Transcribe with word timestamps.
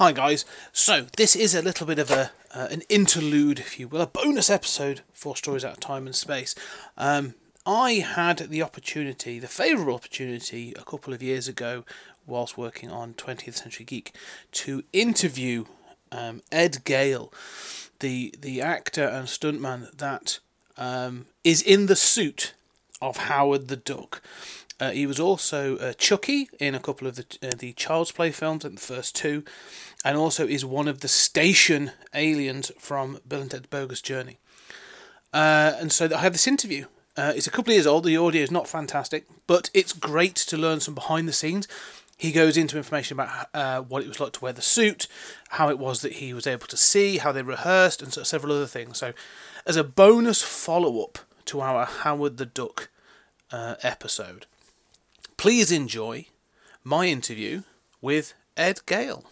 Hi 0.00 0.12
guys. 0.12 0.46
So 0.72 1.08
this 1.18 1.36
is 1.36 1.54
a 1.54 1.60
little 1.60 1.86
bit 1.86 1.98
of 1.98 2.10
a 2.10 2.30
uh, 2.54 2.68
an 2.70 2.80
interlude, 2.88 3.58
if 3.58 3.78
you 3.78 3.86
will, 3.86 4.00
a 4.00 4.06
bonus 4.06 4.48
episode 4.48 5.02
for 5.12 5.36
Stories 5.36 5.62
Out 5.62 5.74
of 5.74 5.80
Time 5.80 6.06
and 6.06 6.16
Space. 6.16 6.54
Um, 6.96 7.34
I 7.66 7.96
had 7.96 8.38
the 8.48 8.62
opportunity, 8.62 9.38
the 9.38 9.46
favourable 9.46 9.94
opportunity, 9.94 10.72
a 10.72 10.84
couple 10.84 11.12
of 11.12 11.22
years 11.22 11.48
ago, 11.48 11.84
whilst 12.26 12.56
working 12.56 12.90
on 12.90 13.12
20th 13.12 13.56
Century 13.56 13.84
Geek, 13.84 14.14
to 14.52 14.84
interview 14.94 15.66
um, 16.10 16.40
Ed 16.50 16.82
Gale, 16.84 17.30
the 17.98 18.34
the 18.40 18.62
actor 18.62 19.04
and 19.04 19.28
stuntman 19.28 19.94
that 19.98 20.38
um, 20.78 21.26
is 21.44 21.60
in 21.60 21.88
the 21.88 21.94
suit 21.94 22.54
of 23.02 23.18
Howard 23.28 23.68
the 23.68 23.76
Duck. 23.76 24.22
Uh, 24.80 24.90
he 24.90 25.06
was 25.06 25.20
also 25.20 25.76
uh, 25.76 25.92
Chucky 25.92 26.48
in 26.58 26.74
a 26.74 26.80
couple 26.80 27.06
of 27.06 27.16
the 27.16 27.26
uh, 27.42 27.50
the 27.56 27.74
Child's 27.74 28.12
Play 28.12 28.30
films, 28.30 28.64
the 28.64 28.70
first 28.70 29.14
two, 29.14 29.44
and 30.04 30.16
also 30.16 30.46
is 30.46 30.64
one 30.64 30.88
of 30.88 31.00
the 31.00 31.08
station 31.08 31.92
aliens 32.14 32.72
from 32.78 33.18
Bill 33.28 33.42
and 33.42 33.50
Ted's 33.50 33.66
Bogus 33.66 34.00
Journey. 34.00 34.38
Uh, 35.34 35.74
and 35.78 35.92
so 35.92 36.08
I 36.12 36.18
have 36.18 36.32
this 36.32 36.48
interview. 36.48 36.86
Uh, 37.16 37.34
it's 37.36 37.46
a 37.46 37.50
couple 37.50 37.72
of 37.72 37.74
years 37.74 37.86
old. 37.86 38.04
The 38.04 38.16
audio 38.16 38.42
is 38.42 38.50
not 38.50 38.66
fantastic, 38.66 39.26
but 39.46 39.68
it's 39.74 39.92
great 39.92 40.36
to 40.36 40.56
learn 40.56 40.80
some 40.80 40.94
behind 40.94 41.28
the 41.28 41.32
scenes. 41.34 41.68
He 42.16 42.32
goes 42.32 42.56
into 42.56 42.76
information 42.76 43.18
about 43.18 43.48
uh, 43.52 43.82
what 43.82 44.02
it 44.02 44.08
was 44.08 44.20
like 44.20 44.32
to 44.32 44.40
wear 44.40 44.52
the 44.52 44.62
suit, 44.62 45.06
how 45.50 45.68
it 45.68 45.78
was 45.78 46.00
that 46.02 46.14
he 46.14 46.32
was 46.32 46.46
able 46.46 46.66
to 46.66 46.76
see, 46.76 47.18
how 47.18 47.32
they 47.32 47.42
rehearsed, 47.42 48.02
and 48.02 48.12
so 48.12 48.22
several 48.22 48.54
other 48.54 48.66
things. 48.66 48.98
So, 48.98 49.12
as 49.66 49.76
a 49.76 49.84
bonus 49.84 50.42
follow 50.42 51.02
up 51.02 51.18
to 51.46 51.60
our 51.60 51.84
Howard 51.84 52.36
the 52.36 52.46
Duck 52.46 52.88
episode, 53.52 54.46
please 55.40 55.72
enjoy 55.72 56.26
my 56.84 57.06
interview 57.06 57.62
with 58.02 58.34
Ed 58.58 58.78
Gale. 58.84 59.24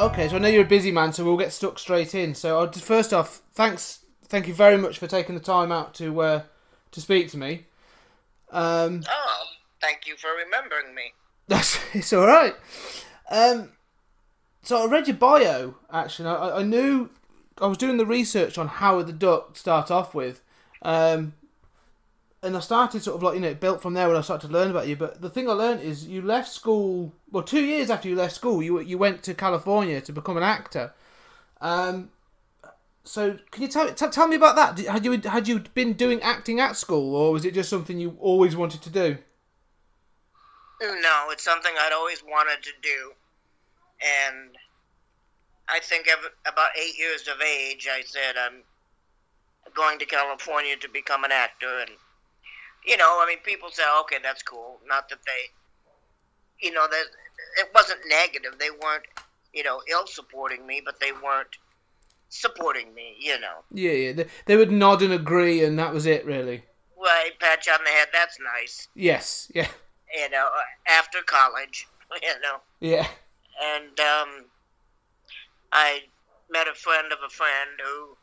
Okay, 0.00 0.26
so 0.26 0.36
I 0.36 0.38
know 0.38 0.48
you're 0.48 0.62
a 0.62 0.66
busy 0.66 0.90
man, 0.90 1.12
so 1.12 1.22
we'll 1.22 1.36
get 1.36 1.52
stuck 1.52 1.78
straight 1.78 2.14
in. 2.14 2.34
So, 2.34 2.58
I'll 2.58 2.70
just, 2.70 2.86
first 2.86 3.12
off, 3.12 3.42
thanks, 3.52 3.98
thank 4.24 4.48
you 4.48 4.54
very 4.54 4.78
much 4.78 4.98
for 4.98 5.06
taking 5.06 5.34
the 5.34 5.40
time 5.42 5.70
out 5.70 5.92
to 5.96 6.22
uh, 6.22 6.42
to 6.92 7.00
speak 7.02 7.28
to 7.32 7.36
me. 7.36 7.66
Um, 8.50 9.04
Oh, 9.06 9.44
thank 9.82 10.06
you 10.06 10.16
for 10.16 10.30
remembering 10.30 10.94
me. 10.94 11.12
That's 11.46 11.78
it's 11.92 12.14
all 12.14 12.26
right. 12.26 12.54
Um, 13.30 13.72
so 14.62 14.82
I 14.82 14.90
read 14.90 15.08
your 15.08 15.16
bio. 15.18 15.74
Actually, 15.92 16.30
I, 16.30 16.60
I 16.60 16.62
knew 16.62 17.10
I 17.60 17.66
was 17.66 17.78
doing 17.78 17.96
the 17.96 18.06
research 18.06 18.58
on 18.58 18.68
Howard 18.68 19.06
the 19.06 19.12
Duck 19.12 19.54
to 19.54 19.60
start 19.60 19.90
off 19.90 20.14
with, 20.14 20.42
um, 20.82 21.34
and 22.42 22.56
I 22.56 22.60
started 22.60 23.02
sort 23.02 23.16
of 23.16 23.22
like 23.22 23.34
you 23.34 23.40
know 23.40 23.54
built 23.54 23.82
from 23.82 23.94
there 23.94 24.08
when 24.08 24.16
I 24.16 24.20
started 24.20 24.46
to 24.48 24.52
learn 24.52 24.70
about 24.70 24.86
you. 24.88 24.96
But 24.96 25.20
the 25.20 25.30
thing 25.30 25.48
I 25.48 25.52
learned 25.52 25.82
is 25.82 26.06
you 26.06 26.22
left 26.22 26.50
school. 26.52 27.12
Well, 27.30 27.42
two 27.42 27.64
years 27.64 27.90
after 27.90 28.08
you 28.08 28.14
left 28.14 28.34
school, 28.34 28.62
you 28.62 28.80
you 28.80 28.98
went 28.98 29.22
to 29.24 29.34
California 29.34 30.00
to 30.00 30.12
become 30.12 30.36
an 30.36 30.42
actor. 30.42 30.92
Um, 31.60 32.10
so 33.04 33.38
can 33.50 33.62
you 33.62 33.68
tell 33.68 33.92
t- 33.92 34.08
tell 34.08 34.28
me 34.28 34.36
about 34.36 34.56
that? 34.56 34.76
Did- 34.76 34.86
Had 34.86 35.04
you 35.04 35.20
had 35.20 35.48
you 35.48 35.60
been 35.74 35.94
doing 35.94 36.20
acting 36.22 36.60
at 36.60 36.76
school, 36.76 37.14
or 37.16 37.32
was 37.32 37.44
it 37.44 37.54
just 37.54 37.70
something 37.70 37.98
you 37.98 38.16
always 38.20 38.54
wanted 38.54 38.82
to 38.82 38.90
do? 38.90 39.18
No, 40.80 41.26
it's 41.30 41.42
something 41.42 41.72
I'd 41.76 41.92
always 41.92 42.22
wanted 42.22 42.62
to 42.62 42.70
do. 42.80 43.12
And 44.00 44.56
I 45.68 45.80
think 45.80 46.08
about 46.46 46.70
eight 46.80 46.98
years 46.98 47.28
of 47.28 47.40
age, 47.42 47.88
I 47.90 48.02
said 48.04 48.36
I'm 48.38 48.62
going 49.74 49.98
to 49.98 50.06
California 50.06 50.76
to 50.76 50.88
become 50.88 51.24
an 51.24 51.32
actor. 51.32 51.80
And, 51.80 51.90
you 52.86 52.96
know, 52.96 53.20
I 53.22 53.26
mean, 53.26 53.38
people 53.44 53.68
say, 53.70 53.82
okay, 54.00 54.16
that's 54.22 54.42
cool. 54.42 54.80
Not 54.86 55.08
that 55.10 55.18
they, 55.26 56.66
you 56.66 56.72
know, 56.72 56.86
that 56.88 57.04
it 57.58 57.68
wasn't 57.74 58.00
negative. 58.08 58.58
They 58.58 58.70
weren't, 58.70 59.04
you 59.52 59.62
know, 59.62 59.82
ill 59.90 60.06
supporting 60.06 60.66
me, 60.66 60.80
but 60.84 61.00
they 61.00 61.12
weren't 61.12 61.58
supporting 62.30 62.94
me, 62.94 63.16
you 63.20 63.38
know. 63.40 63.64
Yeah, 63.72 63.92
yeah. 63.92 64.12
They, 64.12 64.26
they 64.46 64.56
would 64.56 64.72
nod 64.72 65.02
and 65.02 65.12
agree, 65.12 65.64
and 65.64 65.78
that 65.78 65.92
was 65.92 66.06
it, 66.06 66.24
really. 66.24 66.62
Right, 67.00 67.30
pat 67.40 67.66
you 67.66 67.72
on 67.72 67.84
the 67.84 67.90
head, 67.90 68.08
that's 68.12 68.38
nice. 68.58 68.88
Yes, 68.94 69.50
yeah, 69.54 69.68
You 70.14 70.28
know, 70.30 70.48
after 70.88 71.18
college, 71.22 71.86
you 72.22 72.40
know. 72.42 72.56
yeah, 72.80 73.06
and 73.62 74.00
um, 74.00 74.44
I 75.78 76.00
met 76.50 76.66
a 76.66 76.74
friend 76.74 77.12
of 77.12 77.18
a 77.24 77.28
friend 77.30 77.70
who 77.84 78.16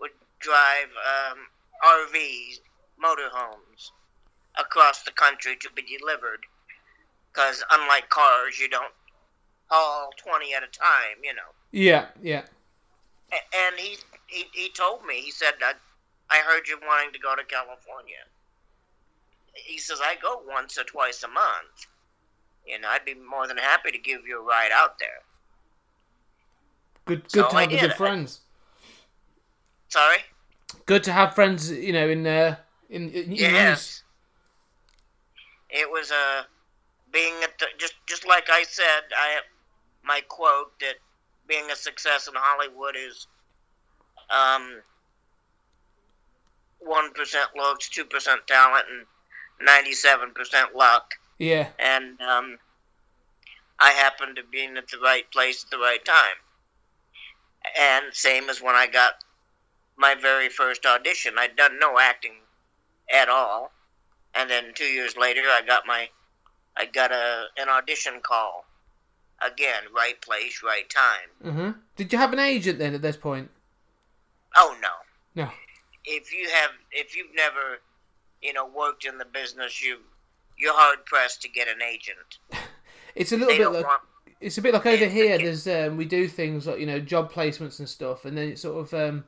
would 0.00 0.10
drive 0.40 0.88
um, 1.30 1.38
RVs, 1.84 2.58
motorhomes, 3.02 3.90
across 4.58 5.04
the 5.04 5.12
country 5.12 5.56
to 5.60 5.68
be 5.76 5.82
delivered. 5.98 6.40
Because 7.32 7.62
unlike 7.70 8.08
cars, 8.08 8.58
you 8.58 8.68
don't 8.68 8.92
haul 9.68 10.10
twenty 10.18 10.52
at 10.52 10.64
a 10.64 10.66
time, 10.66 11.22
you 11.22 11.32
know. 11.32 11.50
yeah, 11.70 12.06
yeah. 12.20 12.42
A- 13.32 13.56
And 13.66 13.78
he 13.78 13.96
he, 14.26 14.44
he 14.52 14.68
told 14.70 15.04
me 15.06 15.20
he 15.20 15.30
said 15.30 15.54
I, 15.62 15.74
I 16.28 16.38
heard 16.38 16.66
you 16.66 16.76
wanting 16.84 17.12
to 17.12 17.20
go 17.20 17.36
to 17.36 17.44
California. 17.44 18.24
He 19.54 19.78
says 19.78 20.00
I 20.02 20.16
go 20.20 20.42
once 20.46 20.76
or 20.76 20.84
twice 20.84 21.22
a 21.22 21.28
month. 21.28 21.86
And 22.72 22.84
I'd 22.84 23.04
be 23.04 23.14
more 23.14 23.46
than 23.46 23.58
happy 23.58 23.90
to 23.92 23.98
give 23.98 24.26
you 24.26 24.40
a 24.40 24.44
ride 24.44 24.70
out 24.72 24.98
there. 24.98 25.22
Good, 27.04 27.22
good 27.24 27.30
So 27.30 27.48
to 27.48 27.56
have 27.56 27.70
did. 27.70 27.80
good 27.80 27.94
friends. 27.94 28.40
Sorry. 29.88 30.18
Good 30.86 31.04
to 31.04 31.12
have 31.12 31.34
friends, 31.34 31.70
you 31.70 31.92
know, 31.92 32.08
in 32.08 32.26
uh, 32.26 32.56
in, 32.88 33.10
in, 33.10 33.32
Yes. 33.32 34.02
It 35.70 35.90
was 35.90 36.10
uh, 36.10 36.42
being 37.12 37.34
at 37.42 37.58
the, 37.58 37.66
just 37.78 37.94
just 38.06 38.26
like 38.26 38.48
I 38.50 38.62
said. 38.64 39.02
I 39.16 39.40
my 40.04 40.20
quote 40.28 40.78
that 40.80 40.94
being 41.46 41.70
a 41.70 41.76
success 41.76 42.28
in 42.28 42.34
Hollywood 42.36 42.96
is 42.96 43.26
um 44.30 44.80
one 46.80 47.12
percent 47.12 47.50
looks, 47.56 47.88
two 47.88 48.04
percent 48.04 48.46
talent, 48.46 48.84
and 48.90 49.06
ninety 49.66 49.92
seven 49.92 50.32
percent 50.34 50.74
luck. 50.74 51.14
Yeah, 51.38 51.68
And 51.78 52.20
um, 52.20 52.58
I 53.80 53.90
happened 53.90 54.36
to 54.36 54.42
be 54.44 54.62
in 54.64 54.76
at 54.76 54.86
the 54.88 54.98
right 54.98 55.28
place 55.32 55.64
at 55.64 55.70
the 55.70 55.78
right 55.78 56.04
time. 56.04 56.36
And 57.78 58.06
same 58.12 58.48
as 58.50 58.60
when 58.60 58.74
I 58.74 58.86
got 58.86 59.14
my 59.96 60.14
very 60.14 60.48
first 60.48 60.84
audition. 60.86 61.34
I'd 61.38 61.56
done 61.56 61.78
no 61.78 61.98
acting 61.98 62.32
at 63.12 63.28
all, 63.28 63.72
and 64.34 64.48
then 64.50 64.72
two 64.74 64.84
years 64.84 65.16
later, 65.16 65.42
I 65.42 65.60
got 65.66 65.86
my, 65.86 66.08
I 66.76 66.86
got 66.86 67.12
a 67.12 67.44
an 67.56 67.68
audition 67.68 68.20
call. 68.22 68.64
Again, 69.44 69.82
right 69.94 70.20
place, 70.20 70.62
right 70.62 70.88
time. 70.88 71.52
hmm 71.52 71.70
Did 71.96 72.12
you 72.12 72.18
have 72.18 72.32
an 72.32 72.38
agent 72.38 72.78
then 72.78 72.94
at 72.94 73.02
this 73.02 73.16
point? 73.16 73.50
Oh 74.56 74.76
no! 74.80 74.88
No. 75.42 75.50
If 76.04 76.32
you 76.32 76.48
have, 76.48 76.70
if 76.92 77.16
you've 77.16 77.34
never, 77.34 77.80
you 78.40 78.52
know, 78.52 78.66
worked 78.66 79.04
in 79.04 79.18
the 79.18 79.24
business, 79.24 79.82
you 79.82 79.98
you're 80.56 80.74
hard 80.74 81.04
pressed 81.06 81.42
to 81.42 81.48
get 81.48 81.68
an 81.68 81.82
agent. 81.82 82.38
It's 83.14 83.30
a 83.30 83.36
little 83.36 83.52
They 83.52 83.58
bit 83.58 83.68
like 83.70 83.84
want. 83.84 84.02
It's 84.42 84.58
a 84.58 84.62
bit 84.62 84.74
like 84.74 84.86
over 84.86 85.06
here. 85.06 85.38
There's 85.38 85.66
um, 85.66 85.96
we 85.96 86.04
do 86.04 86.28
things 86.28 86.66
like 86.66 86.78
you 86.80 86.86
know 86.86 87.00
job 87.00 87.32
placements 87.32 87.78
and 87.78 87.88
stuff, 87.88 88.24
and 88.24 88.36
then 88.36 88.48
it's 88.50 88.62
sort 88.62 88.78
of 88.84 88.92
um, 88.94 89.24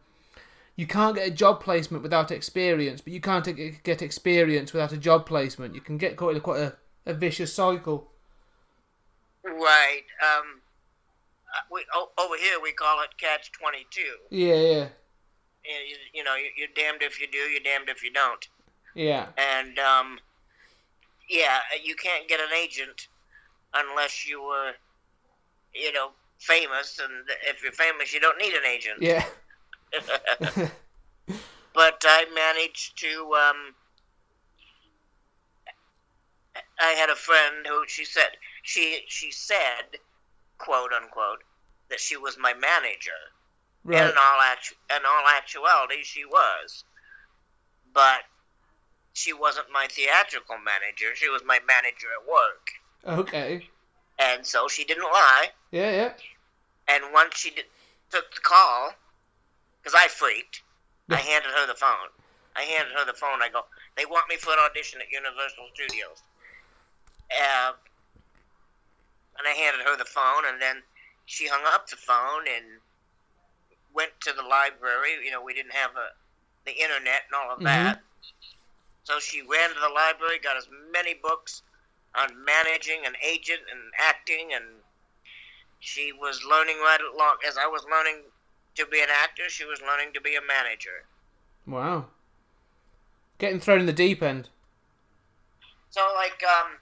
you 0.77 0.87
can't 0.87 1.15
get 1.17 1.29
a 1.29 1.31
job 1.31 1.61
placement 1.63 2.03
without 2.03 2.31
experience, 2.31 3.01
but 3.01 3.13
you 3.13 3.21
can't 3.21 3.45
get- 3.85 4.03
experience 4.03 4.73
without 4.73 4.93
a 4.93 4.97
job 4.97 5.25
placement. 5.27 5.75
You 5.75 5.81
can 5.81 5.99
get 5.99 6.17
caught 6.17 6.35
in 6.35 6.41
quite 6.41 6.61
a, 6.61 6.77
a 7.07 7.15
vicious 7.15 7.53
cycle. 7.55 8.11
Right. 9.45 10.03
Um. 10.23 10.61
uh, 11.55 11.61
We 11.71 11.85
o- 11.95 12.11
over 12.19 12.37
here 12.37 12.59
we 12.63 12.73
call 12.73 13.03
it 13.03 13.11
catch 13.19 13.53
twenty 13.53 13.87
two. 13.91 14.17
Yeah, 14.31 14.55
yeah, 14.55 14.89
You, 15.65 15.97
you 16.15 16.25
know, 16.25 16.35
you- 16.35 16.51
you're 16.57 16.69
damned 16.75 17.03
if 17.03 17.21
you 17.21 17.27
do, 17.31 17.39
you're 17.39 17.63
damned 17.63 17.89
if 17.89 18.03
you 18.03 18.13
don't. 18.13 18.47
yeah. 18.95 19.27
And 19.37 19.79
um, 19.79 20.19
yeah, 21.29 21.61
you 21.83 21.95
can't 21.95 22.29
get 22.29 22.41
an 22.41 22.53
agent 22.57 23.09
unless 23.75 24.27
you 24.27 24.43
were, 24.43 24.73
you 25.75 25.93
know, 25.93 26.11
famous. 26.39 27.01
And 27.03 27.13
if 27.49 27.63
you're 27.63 27.73
famous, 27.73 28.13
you 28.13 28.21
don't 28.21 28.39
need 28.39 28.53
an 28.55 28.65
agent. 28.65 28.99
Yeah. 29.01 29.25
but 31.75 32.03
I 32.05 32.27
managed 32.35 32.99
to. 33.01 33.35
Um, 33.35 33.75
I 36.81 36.91
had 36.91 37.11
a 37.11 37.17
friend 37.17 37.67
who 37.67 37.85
she 37.89 38.05
said 38.05 38.29
she 38.63 39.01
she 39.09 39.31
said, 39.31 39.99
quote 40.59 40.93
unquote, 40.93 41.43
that 41.91 42.01
she 42.01 42.17
was 42.17 42.37
my 42.39 42.55
manager. 42.55 43.11
And 43.85 43.93
Right. 43.95 44.11
in 44.11 44.17
all 44.17 44.41
actu- 44.41 44.77
in 44.97 45.05
all 45.05 45.29
actuality, 45.29 46.03
she 46.05 46.25
was, 46.25 46.85
but 47.93 48.23
she 49.13 49.33
wasn't 49.33 49.71
my 49.71 49.87
theatrical 49.89 50.57
manager. 50.59 51.15
She 51.15 51.29
was 51.29 51.43
my 51.45 51.61
manager 51.67 52.09
at 52.19 52.27
work, 52.27 52.71
Okay. 53.21 53.69
And 54.19 54.47
so 54.47 54.69
she 54.69 54.85
didn't 54.85 55.05
lie. 55.05 55.49
Yeah, 55.71 55.91
yeah. 55.91 56.13
And 56.89 57.05
once 57.13 57.37
she 57.37 57.51
did, 57.51 57.65
took 58.11 58.33
the 58.35 58.41
call, 58.41 58.93
because 59.83 59.99
I 59.99 60.09
freaked, 60.09 60.63
I 61.11 61.17
handed 61.17 61.51
her 61.51 61.67
the 61.67 61.75
phone. 61.75 62.09
I 62.57 62.63
handed 62.63 62.95
her 62.97 63.05
the 63.05 63.15
phone. 63.15 63.43
I 63.43 63.49
go, 63.49 63.63
they 63.97 64.07
want 64.07 64.29
me 64.29 64.37
for 64.37 64.51
an 64.53 64.59
audition 64.65 65.01
at 65.01 65.11
Universal 65.11 65.67
Studios. 65.75 66.23
Uh, 67.31 67.73
and 69.39 69.49
I 69.49 69.51
handed 69.51 69.85
her 69.87 69.97
the 69.97 70.05
phone, 70.05 70.45
and 70.49 70.61
then 70.63 70.83
she 71.27 71.49
hung 71.49 71.63
up 71.75 71.89
the 71.89 71.97
phone 71.97 72.45
and 72.55 72.81
went 73.93 74.13
to 74.23 74.33
the 74.33 74.43
library. 74.43 75.25
You 75.25 75.33
know, 75.33 75.43
we 75.43 75.55
didn't 75.55 75.73
have 75.73 75.91
a, 75.97 76.15
the 76.65 76.73
internet 76.73 77.23
and 77.27 77.35
all 77.35 77.55
of 77.55 77.63
that. 77.65 78.01
So 79.05 79.19
she 79.19 79.43
ran 79.43 79.69
to 79.69 79.81
the 79.81 79.93
library, 79.93 80.39
got 80.43 80.57
as 80.57 80.69
many 80.93 81.15
books 81.15 81.63
on 82.17 82.45
managing 82.45 83.07
an 83.07 83.15
agent 83.27 83.61
and 83.71 83.81
acting, 83.99 84.51
and 84.55 84.65
she 85.81 86.13
was 86.13 86.45
learning 86.49 86.77
right 86.79 87.01
along 87.01 87.37
as 87.47 87.57
I 87.59 87.67
was 87.67 87.85
learning 87.91 88.23
to 88.77 88.87
be 88.87 89.01
an 89.01 89.09
actor. 89.11 89.49
She 89.49 89.65
was 89.65 89.81
learning 89.81 90.13
to 90.15 90.21
be 90.21 90.37
a 90.37 90.41
manager. 90.47 91.05
Wow. 91.67 92.07
Getting 93.39 93.61
thrown 93.61 93.81
in 93.81 93.87
the 93.87 93.93
deep 93.93 94.23
end. 94.23 94.49
So 95.91 96.01
like 96.15 96.43
um, 96.45 96.73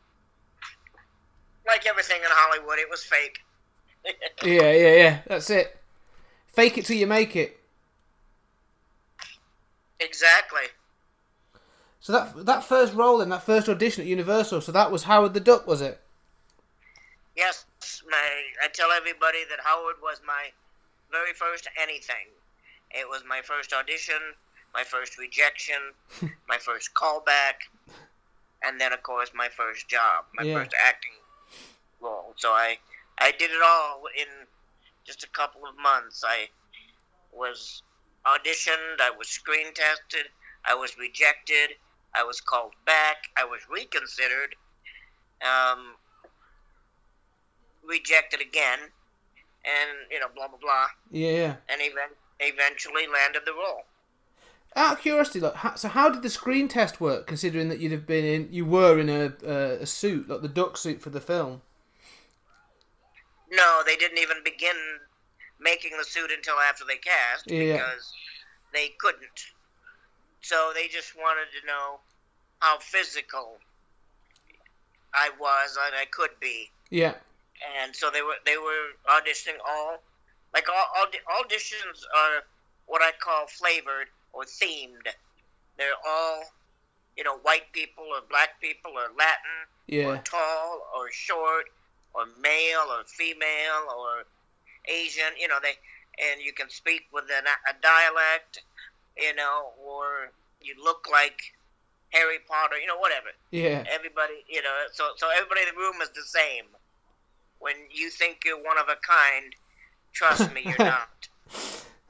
like 1.66 1.86
everything 1.86 2.18
in 2.18 2.28
Hollywood, 2.30 2.78
it 2.78 2.90
was 2.90 3.02
fake. 3.04 3.40
Yeah, 4.42 4.72
yeah, 4.72 4.94
yeah. 4.96 5.18
That's 5.28 5.48
it. 5.50 5.76
Fake 6.48 6.76
it 6.76 6.84
till 6.86 6.96
you 6.96 7.06
make 7.06 7.36
it. 7.36 7.60
exactly. 10.00 10.62
So 12.02 12.12
that 12.12 12.46
that 12.46 12.64
first 12.64 12.94
role 12.94 13.20
in 13.20 13.28
that 13.28 13.44
first 13.44 13.68
audition 13.68 14.02
at 14.02 14.08
Universal, 14.08 14.60
so 14.62 14.72
that 14.72 14.90
was 14.90 15.04
Howard 15.04 15.34
the 15.34 15.40
Duck, 15.40 15.68
was 15.68 15.80
it? 15.80 16.00
Yes, 17.36 17.64
my 18.10 18.42
I 18.62 18.66
tell 18.68 18.90
everybody 18.90 19.44
that 19.48 19.60
Howard 19.64 19.96
was 20.02 20.20
my 20.26 20.50
very 21.12 21.32
first 21.32 21.68
anything. 21.80 22.26
It 22.90 23.08
was 23.08 23.22
my 23.26 23.40
first 23.40 23.72
audition, 23.72 24.20
my 24.74 24.82
first 24.82 25.16
rejection, 25.16 25.76
my 26.48 26.58
first 26.58 26.92
callback, 26.92 27.70
and 28.64 28.80
then 28.80 28.92
of 28.92 29.04
course 29.04 29.30
my 29.32 29.48
first 29.48 29.88
job, 29.88 30.24
my 30.34 30.44
Yeah. 30.44 30.58
first 30.58 30.74
acting 30.84 31.12
role. 32.00 32.34
So 32.36 32.50
I 32.50 32.78
I 33.18 33.30
did 33.30 33.52
it 33.52 33.62
all 33.64 34.02
in 34.18 34.26
just 35.04 35.22
a 35.22 35.28
couple 35.28 35.64
of 35.66 35.76
months. 35.78 36.24
I 36.26 36.48
was 37.32 37.84
auditioned, 38.26 39.00
I 39.00 39.10
was 39.16 39.28
screen 39.28 39.72
tested, 39.72 40.26
I 40.64 40.74
was 40.74 40.98
rejected, 40.98 41.76
I 42.14 42.24
was 42.24 42.40
called 42.40 42.72
back, 42.86 43.16
I 43.36 43.44
was 43.44 43.60
reconsidered. 43.70 44.54
Um, 45.42 45.94
rejected 47.84 48.40
again, 48.40 48.78
and 49.64 49.90
you 50.10 50.20
know, 50.20 50.26
blah 50.34 50.48
blah 50.48 50.58
blah, 50.58 50.86
Yeah, 51.10 51.30
yeah. 51.32 51.54
and 51.68 51.80
even 51.80 52.04
eventually 52.40 53.06
landed 53.12 53.42
the 53.44 53.52
role. 53.52 53.82
Out 54.74 54.92
of 54.94 55.00
curiosity, 55.00 55.40
like, 55.40 55.54
how, 55.56 55.74
so 55.74 55.88
how 55.88 56.08
did 56.08 56.22
the 56.22 56.30
screen 56.30 56.66
test 56.68 57.00
work? 57.00 57.26
Considering 57.26 57.68
that 57.68 57.78
you'd 57.80 57.92
have 57.92 58.06
been 58.06 58.24
in, 58.24 58.48
you 58.52 58.64
were 58.64 58.98
in 58.98 59.08
a 59.08 59.32
uh, 59.46 59.78
a 59.80 59.86
suit, 59.86 60.28
like 60.28 60.42
the 60.42 60.48
duck 60.48 60.76
suit 60.76 61.02
for 61.02 61.10
the 61.10 61.20
film. 61.20 61.60
No, 63.50 63.82
they 63.84 63.96
didn't 63.96 64.18
even 64.18 64.38
begin 64.44 64.76
making 65.60 65.92
the 65.98 66.04
suit 66.04 66.30
until 66.34 66.54
after 66.68 66.84
they 66.86 66.96
cast 66.96 67.50
Yeah. 67.50 67.72
because 67.74 68.12
they 68.72 68.92
couldn't. 68.98 69.46
So 70.42 70.72
they 70.74 70.88
just 70.88 71.16
wanted 71.16 71.46
to 71.60 71.66
know 71.66 72.00
how 72.60 72.78
physical 72.78 73.58
I 75.14 75.30
was 75.38 75.78
and 75.86 75.94
I 75.94 76.04
could 76.06 76.30
be. 76.40 76.70
Yeah, 76.90 77.14
and 77.80 77.94
so 77.94 78.10
they 78.10 78.22
were 78.22 78.36
they 78.44 78.56
were 78.56 78.90
auditioning 79.08 79.58
all 79.66 79.98
like 80.54 80.66
all, 80.68 81.02
audi- 81.02 81.18
auditions 81.40 82.04
are 82.14 82.44
what 82.86 83.02
I 83.02 83.12
call 83.22 83.46
flavored 83.46 84.08
or 84.32 84.44
themed. 84.44 85.06
They're 85.78 86.00
all 86.06 86.42
you 87.16 87.24
know 87.24 87.38
white 87.38 87.72
people 87.72 88.04
or 88.04 88.20
black 88.28 88.60
people 88.60 88.92
or 88.92 89.08
Latin 89.16 89.58
or 90.08 90.18
tall 90.18 90.82
or 90.96 91.10
short 91.10 91.66
or 92.14 92.26
male 92.40 92.86
or 92.90 93.04
female 93.06 93.88
or 93.96 94.24
Asian. 94.86 95.32
You 95.38 95.48
know 95.48 95.58
they 95.62 95.74
and 96.30 96.40
you 96.42 96.52
can 96.52 96.68
speak 96.68 97.02
with 97.12 97.24
an, 97.24 97.44
a 97.46 97.74
dialect. 97.80 98.62
You 99.16 99.34
know 99.34 99.70
or 99.84 100.30
you 100.60 100.74
look 100.82 101.06
like 101.10 101.40
Harry 102.10 102.38
Potter. 102.48 102.78
You 102.78 102.86
know 102.86 102.98
whatever 102.98 103.28
yeah, 103.50 103.84
everybody 103.90 104.44
you 104.48 104.62
know 104.62 104.76
so 104.92 105.10
so 105.16 105.28
everybody 105.36 105.62
in 105.62 105.74
the 105.74 105.80
room 105.80 106.00
is 106.02 106.08
the 106.10 106.22
same 106.22 106.64
when 107.58 107.74
you 107.90 108.10
think 108.10 108.40
you're 108.44 108.62
one 108.62 108.78
of 108.78 108.88
a 108.88 108.96
kind 109.06 109.52
trust 110.12 110.52
me 110.54 110.62
you're 110.64 110.76
not 110.94 111.28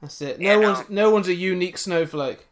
that's 0.00 0.20
it. 0.22 0.40
No 0.40 0.60
no. 0.60 0.72
one's 0.72 0.90
no 0.90 1.10
one's 1.10 1.28
a 1.28 1.34
unique 1.34 1.78
snowflake. 1.78 2.46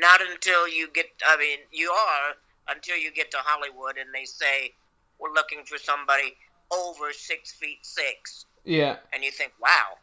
not 0.00 0.20
until 0.30 0.68
you 0.68 0.88
get 0.92 1.06
i 1.26 1.36
mean 1.36 1.58
you 1.72 1.90
are 1.90 2.34
until 2.74 2.96
you 2.96 3.12
get 3.12 3.30
to 3.30 3.38
hollywood 3.40 3.96
and 3.98 4.08
they 4.14 4.24
say 4.24 4.72
we're 5.18 5.32
looking 5.32 5.64
for 5.64 5.78
somebody 5.78 6.34
over 6.72 7.12
six 7.12 7.52
feet 7.52 7.78
six 7.82 8.44
Yeah, 8.64 8.96
and 9.12 9.24
you 9.24 9.30
think 9.30 9.52
wow 9.60 9.96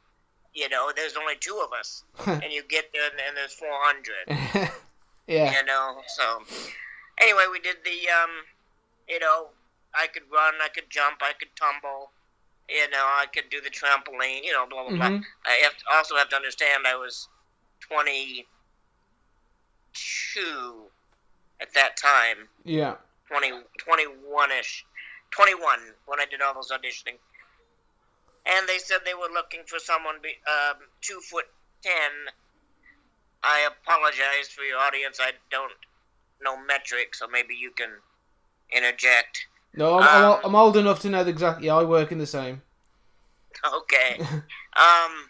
you 0.56 0.69
know 0.69 0.92
there's 0.96 1.16
only 1.18 1.36
two 1.40 1.62
of 1.63 1.72
us 1.78 2.04
and 2.25 2.52
you 2.52 2.63
get 2.68 2.86
there 2.94 3.10
and, 3.28 3.38
there's 3.38 3.54
400 3.54 4.72
yeah, 5.28 5.52
you 5.52 5.66
know. 5.66 6.02
So 6.16 6.42
anyway, 7.19 7.44
we 7.52 7.60
did 7.60 7.78
the 7.84 8.10
um, 8.10 8.31
you 9.07 9.19
know, 9.19 9.48
I 9.94 10.08
could 10.08 10.24
run, 10.32 10.53
I 10.63 10.70
could 10.70 10.89
jump, 10.89 11.18
I 11.22 11.34
could 11.38 11.50
tumble, 11.56 12.12
you 12.70 12.89
know, 12.89 13.03
I 13.03 13.25
could 13.34 13.50
do 13.51 13.60
the 13.62 13.70
trampoline, 13.70 14.44
you 14.44 14.53
know, 14.53 14.65
blah 14.70 14.88
blah 14.88 14.96
blah. 14.98 15.10
Mhm. 15.10 15.24
I 15.46 15.51
have 15.63 15.77
to, 15.77 15.84
also 15.94 16.15
have 16.15 16.30
to 16.30 16.36
understand 16.36 16.88
I 16.88 16.96
was 16.96 17.27
twenty 17.82 18.48
two 19.94 20.84
at 21.62 21.74
that 21.74 21.96
time, 21.98 22.50
yeah, 22.65 22.96
20, 23.30 23.51
21 23.77 24.51
ish, 24.51 24.86
twenty 25.32 25.56
one 25.56 25.80
when 26.06 26.20
I 26.20 26.25
did 26.25 26.41
all 26.41 26.53
those 26.53 26.72
auditioning. 26.72 27.18
And 28.46 28.68
they 28.68 28.78
said 28.78 29.00
they 29.06 29.14
were 29.14 29.34
looking 29.34 29.62
for 29.66 29.80
someone 29.80 30.16
be, 30.22 30.30
um, 30.48 30.78
two 31.02 31.20
foot 31.30 31.46
ten. 31.82 32.12
I 33.44 33.68
apologize 33.68 34.50
for 34.50 34.64
your 34.64 34.80
audience. 34.80 35.20
I 35.22 35.32
don't 35.52 35.72
know 36.42 36.58
metrics, 36.66 37.20
so 37.20 37.28
maybe 37.28 37.56
you 37.56 37.72
can 37.72 37.90
interject. 38.72 39.48
No, 39.75 40.00
I'm, 40.00 40.04
I'm, 40.04 40.32
Um, 40.32 40.40
I'm 40.44 40.56
old 40.56 40.78
enough 40.78 41.02
to 41.02 41.10
know 41.10 41.22
exactly. 41.22 41.70
I 41.70 41.84
work 41.84 42.12
in 42.12 42.18
the 42.18 42.28
same. 42.28 42.62
Okay. 43.66 44.20
um, 44.75 45.30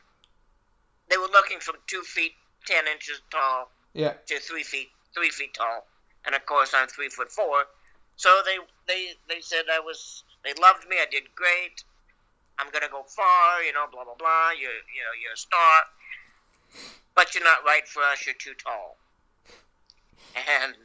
they 1.09 1.17
were 1.17 1.29
looking 1.31 1.59
from 1.59 1.75
two 1.87 2.01
feet 2.01 2.33
ten 2.65 2.85
inches 2.87 3.21
tall 3.31 3.71
Yeah, 3.93 4.13
to 4.27 4.39
three 4.39 4.63
feet 4.63 4.89
three 5.13 5.29
feet 5.29 5.53
tall, 5.53 5.85
and 6.25 6.35
of 6.35 6.45
course 6.45 6.73
I'm 6.75 6.87
three 6.87 7.09
foot 7.09 7.31
four. 7.31 7.65
So 8.17 8.41
they 8.45 8.57
they 8.87 9.13
they 9.29 9.41
said 9.41 9.65
I 9.71 9.79
was 9.79 10.23
they 10.43 10.53
loved 10.61 10.87
me. 10.87 10.97
I 10.97 11.05
did 11.09 11.23
great. 11.35 11.83
I'm 12.59 12.71
gonna 12.71 12.89
go 12.91 13.03
far. 13.03 13.63
You 13.63 13.73
know, 13.73 13.85
blah 13.91 14.03
blah 14.03 14.15
blah. 14.17 14.51
You're 14.51 14.71
you 14.71 15.01
know 15.03 15.13
you're 15.21 15.33
a 15.33 15.37
star, 15.37 15.83
but 17.15 17.33
you're 17.35 17.43
not 17.43 17.63
right 17.65 17.87
for 17.87 18.03
us. 18.03 18.25
You're 18.25 18.35
too 18.35 18.53
tall. 18.63 18.97
And 20.35 20.75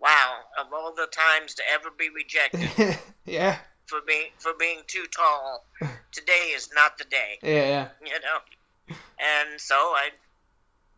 wow, 0.00 0.40
of 0.58 0.72
all 0.72 0.94
the 0.94 1.06
times 1.06 1.54
to 1.54 1.62
ever 1.72 1.90
be 1.96 2.08
rejected 2.10 2.98
yeah, 3.24 3.58
for 3.86 4.00
being 4.06 4.30
for 4.38 4.52
being 4.58 4.80
too 4.86 5.06
tall, 5.14 5.64
today 6.12 6.52
is 6.54 6.70
not 6.74 6.98
the 6.98 7.04
day. 7.04 7.38
yeah, 7.42 7.68
yeah. 7.68 7.88
you 8.04 8.20
know. 8.20 8.96
And 9.18 9.60
so 9.60 9.74
I 9.74 10.10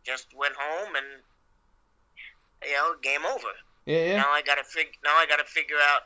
just 0.03 0.27
went 0.35 0.53
home 0.57 0.95
and 0.95 1.05
you 2.63 2.73
know, 2.73 2.93
game 3.01 3.25
over. 3.25 3.53
Yeah, 3.85 4.05
yeah. 4.05 4.15
Now 4.17 4.29
I 4.29 4.41
gotta 4.41 4.63
fig 4.63 4.87
now 5.03 5.11
I 5.11 5.25
gotta 5.27 5.45
figure 5.45 5.77
out 5.93 6.03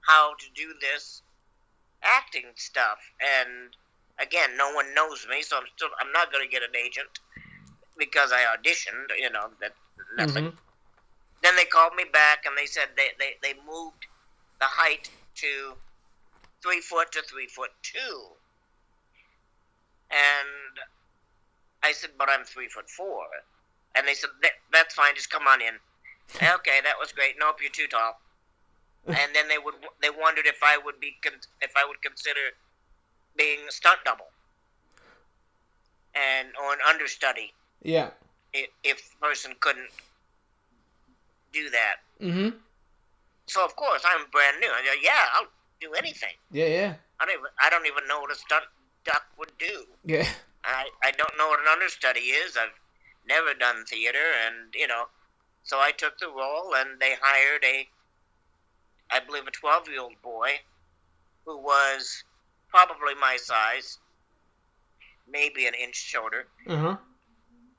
how 0.00 0.34
to 0.34 0.46
do 0.54 0.74
this 0.80 1.22
acting 2.04 2.44
stuff. 2.56 2.98
And 3.20 3.74
again, 4.20 4.56
no 4.56 4.72
one 4.72 4.94
knows 4.94 5.26
me, 5.30 5.42
so 5.42 5.56
I'm 5.56 5.64
still 5.76 5.88
I'm 6.00 6.12
not 6.12 6.32
gonna 6.32 6.46
get 6.46 6.62
an 6.62 6.76
agent 6.76 7.08
because 7.98 8.32
I 8.32 8.44
auditioned, 8.56 9.16
you 9.18 9.30
know, 9.30 9.50
that 9.60 9.72
nothing 10.16 10.44
Mhm. 10.44 10.58
then 11.42 11.56
they 11.56 11.66
called 11.66 11.94
me 11.94 12.04
back 12.04 12.46
and 12.46 12.56
they 12.56 12.66
said 12.66 12.88
they, 12.96 13.08
they, 13.18 13.34
they 13.42 13.52
moved 13.66 14.06
the 14.60 14.66
height 14.66 15.10
to 15.36 15.76
three 16.62 16.80
foot 16.80 17.12
to 17.12 17.22
three 17.22 17.46
foot 17.46 17.70
two. 17.82 18.36
And 20.10 20.80
I 21.82 21.92
said, 21.92 22.10
but 22.18 22.30
I'm 22.30 22.44
three 22.44 22.68
foot 22.68 22.88
four. 22.88 23.26
And 23.94 24.08
they 24.08 24.14
said, 24.14 24.30
that, 24.42 24.52
that's 24.72 24.94
fine, 24.94 25.14
just 25.14 25.30
come 25.30 25.46
on 25.46 25.60
in. 25.60 25.74
okay, 26.36 26.80
that 26.82 26.98
was 26.98 27.12
great. 27.12 27.34
Nope, 27.38 27.60
you're 27.60 27.70
too 27.70 27.86
tall. 27.88 28.18
And 29.06 29.34
then 29.34 29.48
they 29.48 29.58
would 29.58 29.74
they 30.00 30.10
wondered 30.10 30.46
if 30.46 30.60
I 30.62 30.78
would 30.78 30.98
be 31.00 31.16
if 31.60 31.72
I 31.76 31.84
would 31.86 32.00
consider 32.02 32.40
being 33.36 33.60
a 33.68 33.72
stunt 33.72 33.98
double 34.04 34.28
and 36.14 36.48
or 36.62 36.72
an 36.72 36.78
understudy 36.88 37.52
Yeah. 37.82 38.10
if, 38.52 38.70
if 38.82 39.10
the 39.10 39.16
person 39.26 39.54
couldn't 39.60 39.90
do 41.52 41.70
that. 41.70 41.96
Mhm. 42.20 42.54
So 43.46 43.64
of 43.64 43.76
course 43.76 44.02
I'm 44.04 44.26
brand 44.30 44.60
new. 44.60 44.68
I 44.70 44.82
go, 44.84 44.92
yeah, 45.02 45.28
I'll 45.34 45.48
do 45.80 45.92
anything. 45.94 46.34
Yeah, 46.50 46.66
yeah. 46.66 46.94
I 47.20 47.26
don't 47.26 47.34
even 47.34 47.50
I 47.60 47.70
don't 47.70 47.86
even 47.86 48.06
know 48.08 48.20
what 48.20 48.30
a 48.32 48.36
stunt 48.36 48.64
duck 49.04 49.26
would 49.38 49.52
do. 49.58 49.86
Yeah. 50.04 50.28
I 50.64 50.88
I 51.02 51.10
don't 51.12 51.36
know 51.36 51.48
what 51.48 51.60
an 51.60 51.66
understudy 51.68 52.20
is. 52.20 52.56
I've 52.56 52.72
never 53.26 53.54
done 53.54 53.84
theater, 53.84 54.32
and 54.46 54.74
you 54.74 54.86
know, 54.86 55.04
so 55.62 55.78
I 55.78 55.92
took 55.92 56.18
the 56.18 56.28
role, 56.28 56.74
and 56.74 57.00
they 57.00 57.14
hired 57.20 57.64
a, 57.64 57.88
I 59.10 59.20
believe, 59.20 59.46
a 59.46 59.50
twelve-year-old 59.50 60.20
boy, 60.22 60.50
who 61.44 61.58
was 61.58 62.24
probably 62.68 63.14
my 63.14 63.36
size, 63.36 63.98
maybe 65.28 65.66
an 65.66 65.74
inch 65.74 65.94
shorter, 65.96 66.48
Uh-huh. 66.66 66.96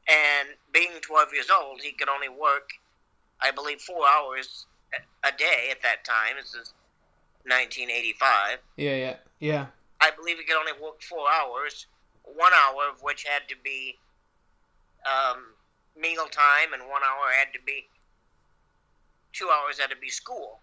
and 0.08 0.50
being 0.72 0.92
twelve 1.02 1.34
years 1.34 1.50
old, 1.50 1.82
he 1.82 1.92
could 1.92 2.10
only 2.10 2.30
work, 2.30 2.70
I 3.42 3.52
believe, 3.52 3.82
four 3.82 4.08
hours 4.08 4.66
a- 4.94 5.28
a 5.28 5.32
day 5.32 5.70
at 5.72 5.82
that 5.82 6.04
time. 6.06 6.36
This 6.38 6.54
is 6.54 6.74
1985. 7.46 8.60
Yeah, 8.78 8.96
yeah. 8.96 9.18
Yeah. 9.40 9.66
I 10.02 10.12
believe 10.12 10.38
he 10.38 10.44
could 10.46 10.58
only 10.58 10.74
work 10.74 11.02
four 11.04 11.30
hours, 11.32 11.88
one 12.24 12.54
hour 12.54 12.88
of 12.90 13.02
which 13.04 13.24
had 13.24 13.48
to 13.50 13.56
be 13.58 14.00
um, 15.06 15.54
meal 15.96 16.28
time, 16.28 16.74
and 16.74 16.88
one 16.90 17.04
hour 17.04 17.32
had 17.32 17.54
to 17.54 17.60
be 17.62 17.88
two 19.34 19.50
hours 19.52 19.78
had 19.80 19.90
to 19.92 19.96
be 19.96 20.10
school. 20.10 20.60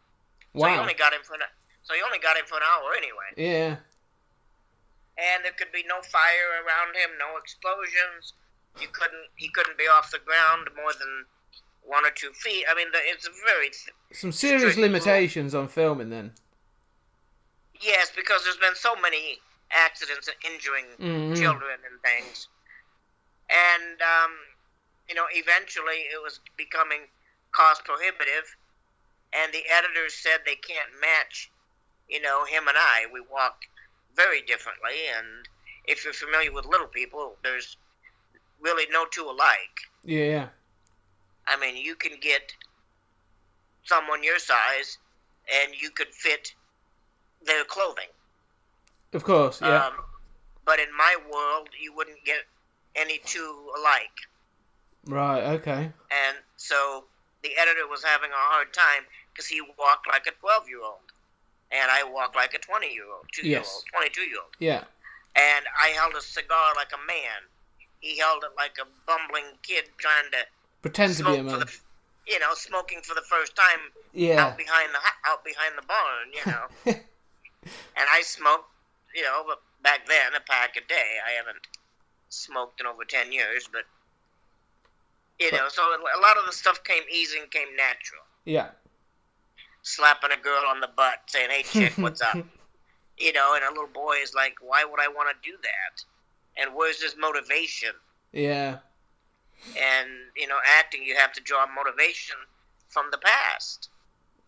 So 0.56 0.66
he 0.68 0.74
only 0.76 0.94
got 0.94 1.12
him 1.12 1.20
for 1.24 1.34
an, 1.34 1.40
so 1.82 1.94
he 1.94 2.00
only 2.02 2.18
got 2.18 2.36
him 2.36 2.44
for 2.46 2.56
an 2.56 2.62
hour 2.62 2.92
anyway. 2.96 3.30
Yeah. 3.36 3.76
And 5.18 5.44
there 5.44 5.52
could 5.52 5.72
be 5.72 5.84
no 5.88 6.00
fire 6.02 6.48
around 6.64 6.94
him, 6.96 7.10
no 7.18 7.36
explosions. 7.36 8.34
You 8.80 8.88
couldn't 8.92 9.28
he 9.36 9.48
couldn't 9.48 9.76
be 9.78 9.84
off 9.84 10.10
the 10.10 10.18
ground 10.24 10.68
more 10.76 10.92
than 10.98 11.24
one 11.84 12.04
or 12.04 12.10
two 12.10 12.32
feet. 12.32 12.64
I 12.70 12.74
mean, 12.74 12.88
the, 12.92 12.98
it's 13.02 13.26
a 13.26 13.30
very 13.44 13.68
th- 13.70 13.92
Some 14.12 14.32
serious 14.32 14.62
Strict 14.62 14.76
rule. 14.78 14.86
limitations 14.86 15.54
on 15.54 15.68
filming 15.68 16.10
then. 16.10 16.32
yes 17.80 18.12
because 18.14 18.44
there's 18.44 18.56
been 18.58 18.76
so 18.76 18.94
many 18.96 19.38
accidents 19.72 20.28
injuring 20.46 20.86
Mhm. 21.00 21.36
children 21.36 21.78
and 21.90 22.00
things. 22.02 22.48
And 23.50 24.00
um, 24.00 24.32
you 25.08 25.14
know, 25.14 25.26
eventually 25.32 26.06
it 26.12 26.22
was 26.22 26.40
becoming 26.56 27.00
cost 27.52 27.84
prohibitive, 27.84 28.56
and 29.34 29.52
the 29.52 29.62
editors 29.70 30.14
said 30.14 30.40
they 30.44 30.56
can't 30.56 30.90
match, 31.00 31.50
you 32.08 32.20
know, 32.20 32.44
him 32.44 32.68
and 32.68 32.76
I. 32.76 33.06
We 33.12 33.20
walk 33.20 33.62
very 34.14 34.42
differently, 34.42 35.08
and 35.16 35.26
if 35.86 36.04
you're 36.04 36.12
familiar 36.12 36.52
with 36.52 36.66
little 36.66 36.86
people, 36.86 37.36
there's 37.42 37.76
really 38.60 38.86
no 38.90 39.06
two 39.10 39.24
alike. 39.24 39.80
Yeah, 40.04 40.24
yeah. 40.24 40.48
I 41.46 41.58
mean, 41.58 41.76
you 41.76 41.94
can 41.94 42.12
get 42.20 42.52
someone 43.84 44.22
your 44.22 44.38
size, 44.38 44.98
and 45.52 45.72
you 45.80 45.90
could 45.90 46.08
fit 46.08 46.54
their 47.44 47.64
clothing. 47.64 48.10
Of 49.12 49.24
course, 49.24 49.60
yeah. 49.60 49.86
Um, 49.86 49.92
but 50.64 50.78
in 50.78 50.88
my 50.96 51.16
world, 51.30 51.68
you 51.80 51.94
wouldn't 51.94 52.24
get 52.24 52.44
any 52.94 53.20
two 53.24 53.70
alike. 53.78 54.16
right, 55.06 55.42
okay. 55.54 55.82
And 55.82 56.36
so 56.56 57.04
the 57.42 57.50
editor 57.60 57.88
was 57.88 58.04
having 58.04 58.30
a 58.30 58.34
hard 58.34 58.72
time 58.72 59.04
because 59.32 59.46
he 59.46 59.60
walked 59.78 60.06
like 60.08 60.26
a 60.26 60.32
12 60.40 60.68
year 60.68 60.82
old. 60.82 61.08
And 61.70 61.90
I 61.90 62.04
walked 62.04 62.36
like 62.36 62.52
a 62.54 62.58
20 62.58 62.92
year 62.92 63.04
old, 63.10 63.24
two 63.32 63.48
year 63.48 63.58
old, 63.60 63.84
22 63.94 64.20
year 64.22 64.36
old. 64.42 64.52
Yeah. 64.58 64.84
And 65.34 65.64
I 65.80 65.88
held 65.88 66.14
a 66.14 66.20
cigar 66.20 66.72
like 66.76 66.92
a 66.92 67.06
man. 67.06 67.48
He 68.00 68.18
held 68.18 68.44
it 68.44 68.50
like 68.56 68.76
a 68.80 68.86
bumbling 69.06 69.56
kid 69.62 69.84
trying 69.96 70.30
to 70.32 70.38
Pretend 70.82 71.16
to 71.16 71.24
be 71.24 71.36
a 71.36 71.42
man. 71.42 71.60
the, 71.60 71.72
you 72.26 72.38
know, 72.40 72.52
smoking 72.54 73.00
for 73.02 73.14
the 73.14 73.22
first 73.22 73.56
time 73.56 73.80
Yeah. 74.12 74.44
out 74.44 74.58
behind 74.58 74.90
the 74.92 74.98
out 75.30 75.44
behind 75.44 75.72
the 75.78 75.82
barn, 75.86 76.26
you 76.34 76.44
know. 76.52 76.66
and 77.96 78.06
I 78.10 78.20
smoked, 78.22 78.68
you 79.14 79.22
know, 79.22 79.42
but 79.46 79.62
back 79.82 80.06
then 80.06 80.34
a 80.36 80.40
pack 80.40 80.76
a 80.76 80.86
day. 80.86 81.18
I 81.26 81.30
haven't 81.38 81.66
smoked 82.28 82.80
in 82.80 82.86
over 82.86 83.04
ten 83.04 83.32
years, 83.32 83.66
but 83.72 83.84
you 85.40 85.50
know, 85.52 85.68
so 85.68 85.82
a 85.82 86.20
lot 86.20 86.36
of 86.36 86.44
the 86.46 86.52
stuff 86.52 86.84
came 86.84 87.02
easy 87.10 87.38
and 87.38 87.50
came 87.50 87.74
natural. 87.76 88.22
yeah. 88.44 88.68
Slapping 89.82 90.30
a 90.32 90.40
girl 90.40 90.62
on 90.68 90.80
the 90.80 90.88
butt, 90.96 91.22
saying, 91.26 91.50
"Hey, 91.50 91.62
chick, 91.62 91.94
what's 91.96 92.20
up?" 92.20 92.36
You 93.18 93.32
know, 93.32 93.54
and 93.54 93.62
a 93.62 93.68
little 93.68 93.92
boy 93.92 94.16
is 94.22 94.34
like, 94.34 94.54
"Why 94.60 94.84
would 94.84 94.98
I 94.98 95.06
want 95.06 95.28
to 95.28 95.48
do 95.48 95.56
that?" 95.62 96.04
And 96.56 96.74
where's 96.74 97.00
his 97.00 97.14
motivation? 97.16 97.92
Yeah. 98.32 98.78
And 99.78 100.08
you 100.34 100.48
know, 100.48 100.56
acting, 100.78 101.04
you 101.04 101.14
have 101.16 101.32
to 101.34 101.40
draw 101.40 101.66
motivation 101.66 102.36
from 102.88 103.06
the 103.10 103.18
past. 103.18 103.90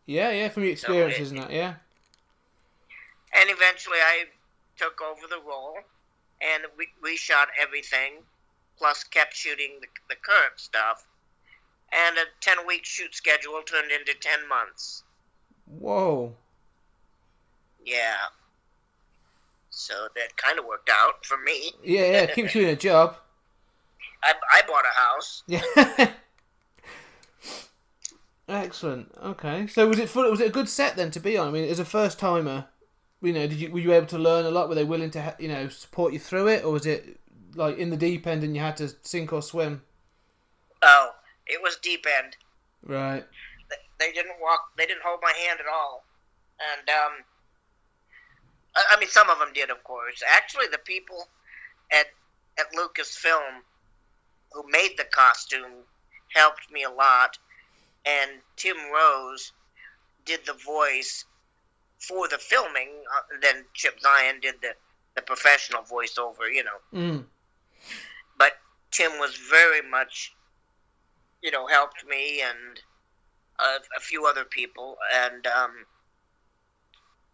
Yeah, 0.07 0.31
yeah, 0.31 0.49
from 0.49 0.65
your 0.65 0.73
experiences 0.73 1.31
and 1.31 1.41
that, 1.41 1.51
yeah. 1.51 1.75
and 3.33 3.49
eventually 3.51 3.99
I 3.99 4.25
took 4.77 5.01
over 5.01 5.27
the 5.29 5.41
role, 5.41 5.79
and 6.41 6.65
we, 6.77 6.89
we 7.03 7.17
shot 7.17 7.49
everything, 7.61 8.23
plus 8.77 9.05
kept 9.05 9.35
shooting 9.35 9.79
the, 9.81 9.87
the 10.09 10.17
current 10.17 10.59
stuff, 10.59 11.07
and 11.93 12.19
a 12.19 12.25
10 12.41 12.67
week 12.67 12.85
shoot 12.85 13.15
schedule 13.15 13.63
turned 13.63 13.91
into 13.91 14.15
10 14.15 14.49
months. 14.49 15.05
Whoa. 15.67 16.35
Yeah. 17.85 18.17
So 19.71 19.95
that 20.15 20.37
kind 20.37 20.59
of 20.59 20.65
worked 20.65 20.91
out 20.91 21.25
for 21.27 21.37
me. 21.39 21.73
Yeah, 21.83 22.11
yeah, 22.13 22.27
keeps 22.27 22.55
you 22.55 22.63
in 22.63 22.69
a 22.69 22.77
job. 22.77 23.17
I, 24.25 24.33
I 24.53 24.63
bought 24.67 24.85
a 24.85 24.95
house. 24.99 25.43
Yeah. 25.47 26.11
Excellent. 28.49 29.13
Okay. 29.23 29.67
So 29.67 29.89
was 29.89 29.99
it 29.99 30.09
fun, 30.09 30.31
was 30.31 30.41
it 30.41 30.49
a 30.49 30.53
good 30.53 30.69
set 30.69 30.97
then 30.97 31.11
to 31.13 31.21
be 31.21 31.37
on? 31.37 31.49
I 31.49 31.51
mean, 31.51 31.69
as 31.69 31.79
a 31.79 31.85
first 31.85 32.19
timer, 32.19 32.67
you 33.23 33.33
know, 33.33 33.47
did 33.47 33.59
you 33.59 33.71
were 33.71 33.79
you 33.81 33.93
able 33.93 34.07
to 34.09 34.19
learn 34.19 34.45
a 34.45 34.51
lot? 34.51 34.69
Were 34.69 34.75
they 34.75 34.85
willing 34.85 35.11
to 35.13 35.35
you 35.39 35.49
know 35.49 35.69
support 35.69 36.13
you 36.13 36.19
through 36.19 36.49
it, 36.49 36.65
or 36.65 36.73
was 36.73 36.85
it 36.85 37.19
like 37.55 37.79
in 37.79 37.91
the 37.91 37.97
deep 37.97 38.27
end 38.27 38.45
and 38.45 38.55
you 38.55 38.61
had 38.61 38.77
to 38.79 38.91
sink 39.03 39.33
or 39.33 39.41
swim? 39.41 39.83
Oh, 40.83 41.11
it 41.47 41.63
was 41.63 41.77
deep 41.77 42.05
end. 42.19 42.37
Right. 42.85 43.25
They- 44.07 44.13
didn't 44.13 44.41
walk. 44.41 44.73
They 44.77 44.87
didn't 44.87 45.03
hold 45.05 45.21
my 45.23 45.33
hand 45.33 45.61
at 45.61 45.67
all. 45.67 46.05
And 46.61 46.89
um, 46.89 47.25
I, 48.77 48.83
I 48.97 49.01
mean, 49.01 49.09
some 49.09 49.31
of 49.31 49.39
them 49.39 49.53
did, 49.55 49.71
of 49.71 49.83
course. 49.85 50.23
Actually, 50.29 50.67
the 50.71 50.79
people 50.79 51.29
at 51.93 52.07
at 52.59 52.73
Lucasfilm 52.73 53.63
who 54.53 54.63
made 54.71 54.95
the 54.97 55.05
costume 55.05 55.85
helped 56.35 56.71
me 56.71 56.85
a 56.85 56.91
lot. 56.91 57.39
And 58.07 58.31
Tim 58.57 58.77
Rose 58.93 59.53
did 60.25 60.41
the 60.47 60.53
voice 60.53 61.25
for 61.99 62.29
the 62.29 62.39
filming. 62.39 62.91
Uh, 63.17 63.39
then 63.41 63.65
Chip 63.75 63.99
Zien 64.01 64.41
did 64.43 64.57
the 64.61 64.75
the 65.17 65.23
professional 65.23 65.83
voiceover. 65.83 66.53
You 66.53 66.65
know, 66.65 66.79
Mm. 66.93 67.25
but 68.39 68.53
Tim 68.91 69.19
was 69.19 69.35
very 69.37 69.83
much, 69.83 70.35
you 71.43 71.51
know, 71.51 71.67
helped 71.67 72.05
me 72.07 72.41
and 72.43 72.81
a, 73.59 73.97
a 73.97 74.01
few 74.01 74.27
other 74.27 74.45
people, 74.45 74.97
and 75.15 75.47
um, 75.47 75.73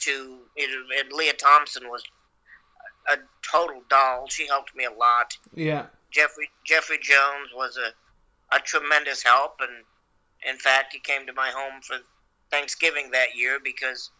to 0.00 0.38
and 0.56 1.12
Lea 1.12 1.32
Thompson 1.38 1.88
was 1.88 2.02
a 3.10 3.16
total 3.42 3.82
doll. 3.88 4.26
She 4.28 4.46
helped 4.46 4.74
me 4.74 4.84
a 4.84 4.92
lot. 4.92 5.36
Yeah. 5.54 5.86
Jeffrey 6.10 6.50
Jeffrey 6.66 6.98
Jones 7.00 7.50
was 7.54 7.76
a 7.78 8.56
a 8.56 8.58
tremendous 8.60 9.22
help, 9.22 9.60
and 9.60 9.84
in 10.48 10.58
fact, 10.58 10.92
he 10.92 10.98
came 10.98 11.26
to 11.26 11.32
my 11.32 11.50
home 11.54 11.80
for 11.82 11.96
Thanksgiving 12.50 13.10
that 13.12 13.36
year 13.36 13.58
because 13.62 14.10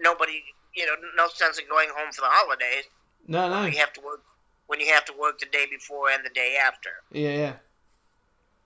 nobody, 0.00 0.42
you 0.74 0.86
know, 0.86 0.94
no 1.16 1.28
sense 1.28 1.58
in 1.58 1.68
going 1.68 1.88
home 1.94 2.12
for 2.12 2.22
the 2.22 2.28
holidays 2.30 2.84
No, 3.28 3.48
no. 3.48 3.66
you 3.66 3.78
have 3.78 3.92
to 3.92 4.00
work 4.00 4.22
when 4.66 4.80
you 4.80 4.92
have 4.92 5.04
to 5.04 5.12
work 5.18 5.38
the 5.38 5.46
day 5.46 5.66
before 5.70 6.10
and 6.10 6.24
the 6.24 6.30
day 6.30 6.56
after. 6.60 6.90
Yeah, 7.12 7.30
yeah. 7.36 7.52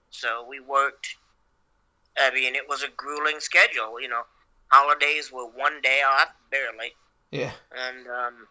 So 0.09 0.45
we 0.49 0.59
worked. 0.59 1.17
I 2.19 2.31
mean, 2.33 2.55
it 2.55 2.67
was 2.67 2.83
a 2.83 2.89
grueling 2.97 3.39
schedule. 3.39 3.99
You 4.01 4.09
know, 4.09 4.23
holidays 4.71 5.31
were 5.31 5.45
one 5.45 5.81
day 5.81 6.01
off, 6.07 6.29
barely, 6.51 6.93
Yeah. 7.31 7.51
and 7.75 8.07
um, 8.07 8.47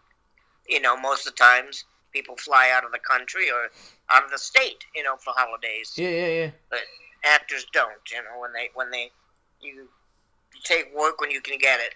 you 0.69 0.81
know, 0.81 0.97
most 0.97 1.27
of 1.27 1.35
the 1.35 1.39
times 1.39 1.85
people 2.13 2.37
fly 2.37 2.71
out 2.75 2.85
of 2.85 2.93
the 2.93 2.99
country 2.99 3.51
or 3.51 3.69
out 4.11 4.25
of 4.25 4.31
the 4.31 4.39
state. 4.39 4.85
You 4.95 5.03
know, 5.03 5.17
for 5.17 5.33
holidays. 5.37 5.93
Yeah, 5.97 6.11
yeah, 6.11 6.27
yeah. 6.27 6.51
But 6.71 6.81
actors 7.25 7.67
don't. 7.73 7.93
You 8.11 8.23
know, 8.23 8.41
when 8.41 8.53
they 8.53 8.71
when 8.75 8.91
they 8.91 9.11
you, 9.61 9.75
you 9.75 10.61
take 10.65 10.95
work 10.97 11.21
when 11.21 11.31
you 11.31 11.41
can 11.41 11.59
get 11.59 11.81
it. 11.81 11.95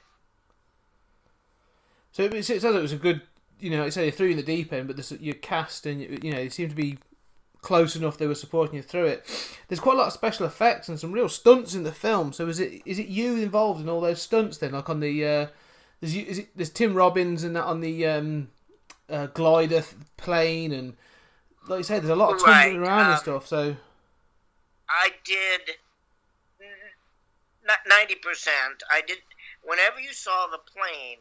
So 2.12 2.24
it, 2.24 2.34
it 2.34 2.44
sounds 2.44 2.64
like 2.64 2.74
it 2.74 2.82
was 2.82 2.92
a 2.92 2.96
good, 2.96 3.22
you 3.58 3.70
know, 3.70 3.78
like 3.78 3.86
you 3.86 3.90
say 3.92 4.10
threw 4.10 4.26
you 4.26 4.32
in 4.32 4.36
the 4.36 4.42
deep 4.42 4.72
end, 4.72 4.86
but 4.86 4.96
this, 4.96 5.12
your 5.12 5.34
cast 5.34 5.86
and 5.86 6.00
you 6.22 6.32
know, 6.32 6.40
you 6.40 6.50
seem 6.50 6.68
to 6.68 6.74
be 6.74 6.98
close 7.62 7.96
enough. 7.96 8.18
They 8.18 8.26
were 8.26 8.34
supporting 8.34 8.76
you 8.76 8.82
through 8.82 9.06
it. 9.06 9.56
There's 9.68 9.80
quite 9.80 9.94
a 9.94 9.98
lot 9.98 10.08
of 10.08 10.12
special 10.12 10.44
effects 10.46 10.88
and 10.88 11.00
some 11.00 11.12
real 11.12 11.28
stunts 11.28 11.74
in 11.74 11.84
the 11.84 11.92
film. 11.92 12.32
So 12.32 12.48
is 12.48 12.60
it 12.60 12.82
is 12.84 12.98
it 12.98 13.06
you 13.06 13.36
involved 13.36 13.80
in 13.80 13.88
all 13.88 14.00
those 14.00 14.20
stunts 14.20 14.58
then? 14.58 14.72
Like 14.72 14.90
on 14.90 15.00
the 15.00 15.24
uh, 15.24 15.46
there's 16.00 16.14
is 16.14 16.38
it, 16.40 16.48
there's 16.56 16.70
Tim 16.70 16.94
Robbins 16.94 17.44
and 17.44 17.56
that 17.56 17.64
on 17.64 17.80
the 17.80 18.06
um, 18.06 18.48
uh, 19.08 19.26
glider 19.26 19.80
th- 19.80 19.94
plane 20.16 20.72
and 20.72 20.94
like 21.68 21.78
you 21.78 21.84
said, 21.84 22.02
there's 22.02 22.10
a 22.10 22.16
lot 22.16 22.34
of 22.34 22.40
tumbling 22.42 22.80
Right, 22.80 22.88
around 22.88 23.04
and 23.06 23.12
um, 23.12 23.18
stuff. 23.18 23.46
So 23.46 23.76
I 24.88 25.10
did 25.24 25.60
ninety 27.88 28.16
percent. 28.16 28.82
I 28.90 29.02
did. 29.06 29.18
Whenever 29.62 30.00
you 30.00 30.12
saw 30.12 30.48
the 30.48 30.58
plane 30.58 31.18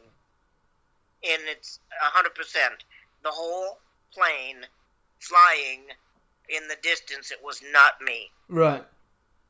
in 1.22 1.38
its 1.48 1.78
hundred 2.00 2.34
percent, 2.34 2.84
the 3.22 3.30
whole 3.30 3.78
plane 4.12 4.66
flying 5.20 5.82
in 6.48 6.68
the 6.68 6.76
distance, 6.82 7.30
it 7.30 7.38
was 7.42 7.62
not 7.72 8.00
me. 8.04 8.30
right, 8.48 8.84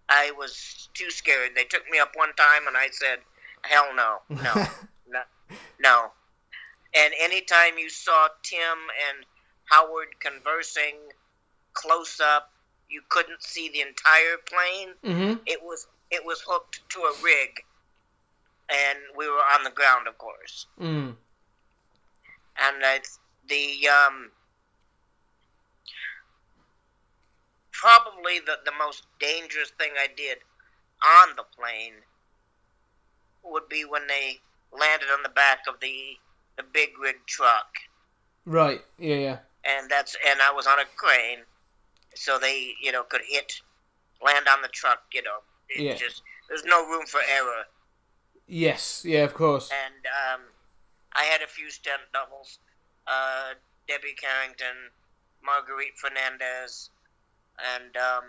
I 0.08 0.32
was 0.36 0.88
too 0.94 1.10
scared. 1.10 1.52
They 1.54 1.64
took 1.64 1.88
me 1.90 1.98
up 1.98 2.12
one 2.14 2.34
time, 2.34 2.66
and 2.66 2.76
I 2.76 2.88
said, 2.92 3.18
"Hell 3.62 3.94
no, 3.94 4.18
no, 4.28 4.66
no, 5.08 5.22
no." 5.80 6.12
And 6.94 7.14
anytime 7.20 7.78
you 7.78 7.88
saw 7.88 8.28
Tim 8.42 8.78
and 9.08 9.24
Howard 9.64 10.08
conversing 10.20 10.96
close 11.72 12.20
up, 12.20 12.52
you 12.90 13.00
couldn't 13.08 13.42
see 13.42 13.70
the 13.70 13.80
entire 13.80 14.36
plane. 14.46 14.94
mm-hmm. 15.04 15.38
It 15.46 15.60
was 15.62 15.86
it 16.10 16.24
was 16.24 16.42
hooked 16.46 16.80
to 16.90 16.98
a 17.00 17.12
rig, 17.22 17.64
and 18.68 18.98
we 19.16 19.28
were 19.28 19.42
on 19.54 19.64
the 19.64 19.70
ground, 19.70 20.06
of 20.06 20.18
course. 20.18 20.66
mm. 20.80 21.14
And 22.58 22.84
I, 22.84 23.00
the 23.48 23.88
um, 23.88 24.30
probably 27.82 28.38
the 28.38 28.56
the 28.64 28.72
most 28.78 29.02
dangerous 29.18 29.70
thing 29.78 29.90
I 29.98 30.06
did 30.16 30.38
on 31.04 31.34
the 31.36 31.42
plane 31.58 31.94
would 33.42 33.68
be 33.68 33.84
when 33.84 34.06
they 34.06 34.38
landed 34.72 35.08
on 35.12 35.22
the 35.24 35.28
back 35.30 35.60
of 35.68 35.80
the 35.80 36.16
the 36.56 36.62
big 36.72 36.90
rig 37.02 37.16
truck, 37.26 37.66
right, 38.44 38.80
yeah, 38.98 39.16
yeah, 39.16 39.38
and 39.64 39.90
that's 39.90 40.16
and 40.28 40.40
I 40.40 40.52
was 40.52 40.66
on 40.66 40.78
a 40.78 40.84
crane, 40.96 41.40
so 42.14 42.38
they 42.38 42.74
you 42.80 42.92
know 42.92 43.02
could 43.02 43.22
hit 43.28 43.52
land 44.24 44.46
on 44.48 44.62
the 44.62 44.68
truck. 44.68 45.00
You 45.12 45.22
know, 45.22 45.38
it 45.70 45.82
Yeah. 45.82 45.94
just 45.94 46.22
there's 46.48 46.64
no 46.64 46.86
room 46.86 47.06
for 47.06 47.20
error. 47.36 47.64
yes, 48.46 49.02
yeah, 49.04 49.24
of 49.24 49.34
course, 49.34 49.70
and 49.72 50.06
um, 50.06 50.40
I 51.14 51.24
had 51.24 51.42
a 51.42 51.48
few 51.48 51.70
stunt 51.70 52.02
doubles. 52.12 52.58
Uh, 53.06 53.54
Debbie 53.88 54.14
Carrington, 54.14 54.76
Marguerite 55.42 55.98
Fernandez, 55.98 56.90
and 57.58 57.96
um, 57.96 58.24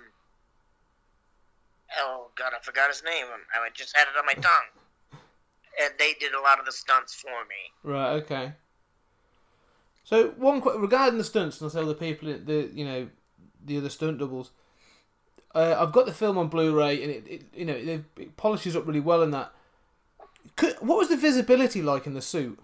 oh 2.00 2.28
god, 2.36 2.54
I 2.60 2.64
forgot 2.64 2.90
his 2.90 3.04
name. 3.04 3.26
I 3.54 3.70
just 3.74 3.96
had 3.96 4.04
it 4.04 4.18
on 4.18 4.26
my 4.26 4.34
tongue. 4.34 4.70
And 5.82 5.94
they 5.98 6.14
did 6.20 6.34
a 6.34 6.42
lot 6.42 6.60
of 6.60 6.66
the 6.66 6.72
stunts 6.72 7.16
for 7.16 7.30
me. 7.30 7.92
right, 7.92 8.12
okay. 8.22 8.54
So 10.04 10.30
one 10.38 10.62
qu- 10.62 10.78
regarding 10.78 11.18
the 11.18 11.24
stunts 11.24 11.60
and 11.60 11.66
also 11.66 11.86
the 11.86 11.96
people, 11.96 12.28
the 12.28 12.70
you 12.74 12.86
know, 12.86 13.10
the 13.66 13.78
other 13.78 13.90
stunt 13.90 14.20
doubles. 14.20 14.52
Uh, 15.56 15.76
I've 15.80 15.92
got 15.92 16.06
the 16.06 16.14
film 16.14 16.38
on 16.38 16.48
Blu-ray, 16.48 17.02
and 17.04 17.12
it, 17.12 17.28
it 17.28 17.44
you 17.56 17.66
know 17.66 17.74
it, 17.74 18.04
it 18.18 18.38
polishes 18.38 18.76
up 18.76 18.86
really 18.86 19.00
well 19.00 19.22
in 19.22 19.32
that. 19.32 19.52
Could, 20.56 20.76
what 20.82 20.98
was 20.98 21.10
the 21.10 21.18
visibility 21.18 21.82
like 21.82 22.06
in 22.06 22.14
the 22.14 22.22
suit? 22.22 22.60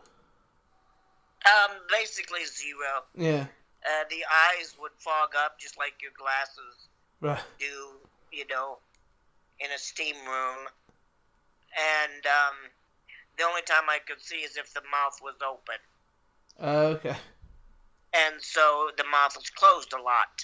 Um, 1.46 1.78
basically 1.90 2.42
zero. 2.46 3.04
Yeah, 3.16 3.48
Uh, 3.86 4.04
the 4.10 4.24
eyes 4.60 4.76
would 4.80 4.92
fog 4.98 5.30
up 5.38 5.58
just 5.60 5.78
like 5.78 5.94
your 6.02 6.12
glasses 6.18 6.90
right. 7.22 7.44
do, 7.60 7.98
you 8.32 8.46
know, 8.50 8.78
in 9.60 9.72
a 9.74 9.78
steam 9.78 10.16
room. 10.26 10.68
And 11.78 12.26
um, 12.26 12.56
the 13.38 13.44
only 13.46 13.62
time 13.62 13.84
I 13.88 14.00
could 14.06 14.22
see 14.22 14.38
is 14.38 14.58
if 14.58 14.74
the 14.74 14.82
mouth 14.92 15.20
was 15.22 15.36
open. 15.48 15.76
Uh, 16.62 16.96
okay. 16.98 17.16
and 18.14 18.36
so 18.42 18.90
the 18.98 19.06
mouth 19.06 19.38
was 19.38 19.50
closed 19.50 19.94
a 19.94 20.02
lot 20.02 20.44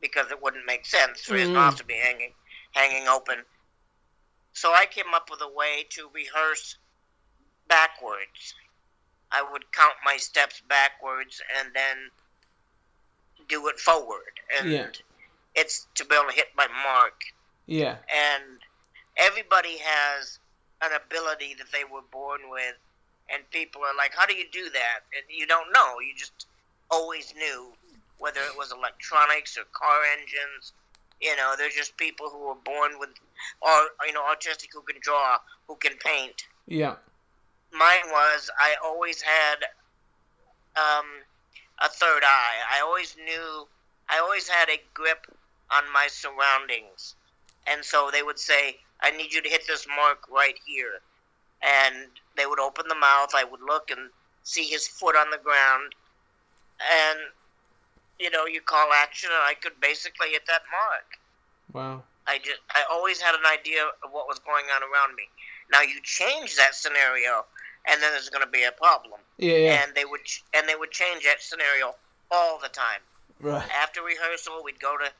because 0.00 0.30
it 0.30 0.42
wouldn't 0.42 0.64
make 0.64 0.86
sense 0.86 1.20
for 1.20 1.34
his 1.34 1.48
Mm. 1.50 1.54
mouth 1.54 1.76
to 1.76 1.84
be 1.84 1.94
hanging 1.94 2.32
hanging 2.72 3.06
open. 3.08 3.44
So 4.52 4.72
I 4.72 4.86
came 4.86 5.12
up 5.14 5.28
with 5.30 5.40
a 5.42 5.48
way 5.48 5.84
to 5.90 6.08
rehearse 6.14 6.76
backwards. 7.68 8.54
I 9.34 9.42
would 9.52 9.70
count 9.72 9.94
my 10.04 10.16
steps 10.16 10.62
backwards 10.68 11.42
and 11.58 11.74
then 11.74 11.96
do 13.48 13.66
it 13.68 13.78
forward, 13.78 14.40
and 14.56 14.70
Yeah. 14.70 14.90
it's 15.54 15.86
to 15.96 16.04
be 16.04 16.14
able 16.14 16.28
to 16.30 16.34
hit 16.34 16.54
my 16.56 16.66
mark. 16.68 17.24
Yeah. 17.66 17.96
and 18.14 18.58
everybody 19.16 19.78
has 19.78 20.38
an 20.82 20.92
ability 20.92 21.54
that 21.54 21.70
they 21.72 21.84
were 21.84 22.02
born 22.10 22.50
with. 22.50 22.74
And 23.30 23.48
people 23.50 23.82
are 23.82 23.94
like 23.96 24.12
how 24.14 24.26
do 24.26 24.34
you 24.34 24.44
do 24.50 24.68
that? 24.70 25.00
And 25.16 25.24
you 25.30 25.46
don't 25.46 25.72
know. 25.72 25.98
You 26.00 26.14
just 26.14 26.46
always 26.90 27.34
knew 27.34 27.72
whether 28.18 28.40
it 28.42 28.54
was 28.58 28.70
electronics 28.70 29.56
or 29.56 29.64
car 29.72 30.02
engines. 30.18 30.72
You 31.22 31.34
know 31.36 31.54
they're 31.56 31.70
just 31.70 31.96
people 31.96 32.28
who 32.28 32.48
were 32.48 32.54
born 32.72 32.98
with 32.98 33.10
or 33.62 33.88
you 34.06 34.12
know 34.12 34.22
autistic 34.24 34.68
who 34.74 34.82
can 34.82 34.96
draw 35.00 35.38
who 35.68 35.76
can 35.76 35.96
paint. 35.96 36.44
Yeah. 36.66 36.96
Mine 37.74 38.10
was 38.10 38.50
I 38.58 38.74
always 38.84 39.20
had 39.20 39.64
um, 40.76 41.06
a 41.82 41.88
third 41.88 42.22
eye. 42.24 42.56
I 42.72 42.80
always 42.80 43.16
knew, 43.16 43.66
I 44.08 44.18
always 44.18 44.48
had 44.48 44.68
a 44.68 44.80
grip 44.92 45.26
on 45.70 45.84
my 45.92 46.08
surroundings. 46.08 47.14
And 47.66 47.84
so 47.84 48.10
they 48.12 48.22
would 48.22 48.38
say, 48.38 48.76
I 49.00 49.10
need 49.10 49.32
you 49.32 49.42
to 49.42 49.48
hit 49.48 49.66
this 49.66 49.86
mark 49.88 50.28
right 50.30 50.56
here. 50.66 51.00
And 51.62 52.06
they 52.36 52.46
would 52.46 52.60
open 52.60 52.86
the 52.88 52.94
mouth. 52.94 53.30
I 53.34 53.44
would 53.44 53.60
look 53.60 53.90
and 53.90 54.10
see 54.42 54.64
his 54.64 54.86
foot 54.86 55.16
on 55.16 55.30
the 55.30 55.38
ground. 55.38 55.94
And, 56.80 57.18
you 58.18 58.30
know, 58.30 58.46
you 58.46 58.60
call 58.60 58.88
action, 58.92 59.30
and 59.32 59.42
I 59.42 59.54
could 59.54 59.80
basically 59.80 60.30
hit 60.30 60.42
that 60.46 60.62
mark. 60.70 61.18
Wow. 61.72 62.02
I 62.26 62.38
just 62.38 62.60
I 62.70 62.82
always 62.90 63.20
had 63.20 63.34
an 63.34 63.44
idea 63.52 63.84
of 64.02 64.10
what 64.12 64.28
was 64.28 64.38
going 64.38 64.64
on 64.74 64.82
around 64.82 65.14
me. 65.14 65.24
Now 65.70 65.82
you 65.82 66.00
change 66.02 66.56
that 66.56 66.74
scenario, 66.74 67.44
and 67.86 68.02
then 68.02 68.12
there's 68.12 68.28
going 68.30 68.44
to 68.44 68.50
be 68.50 68.64
a 68.64 68.72
problem. 68.72 69.20
Yeah. 69.38 69.56
Yeah. 69.56 69.84
And 69.84 69.94
they 69.94 70.04
would 70.04 70.24
ch- 70.24 70.44
and 70.54 70.68
they 70.68 70.74
would 70.76 70.90
change 70.90 71.24
that 71.24 71.42
scenario 71.42 71.94
all 72.30 72.58
the 72.62 72.68
time. 72.68 73.00
right. 73.40 73.68
After 73.82 74.02
rehearsal, 74.02 74.62
we'd 74.64 74.80
go 74.80 74.96
to, 74.98 75.10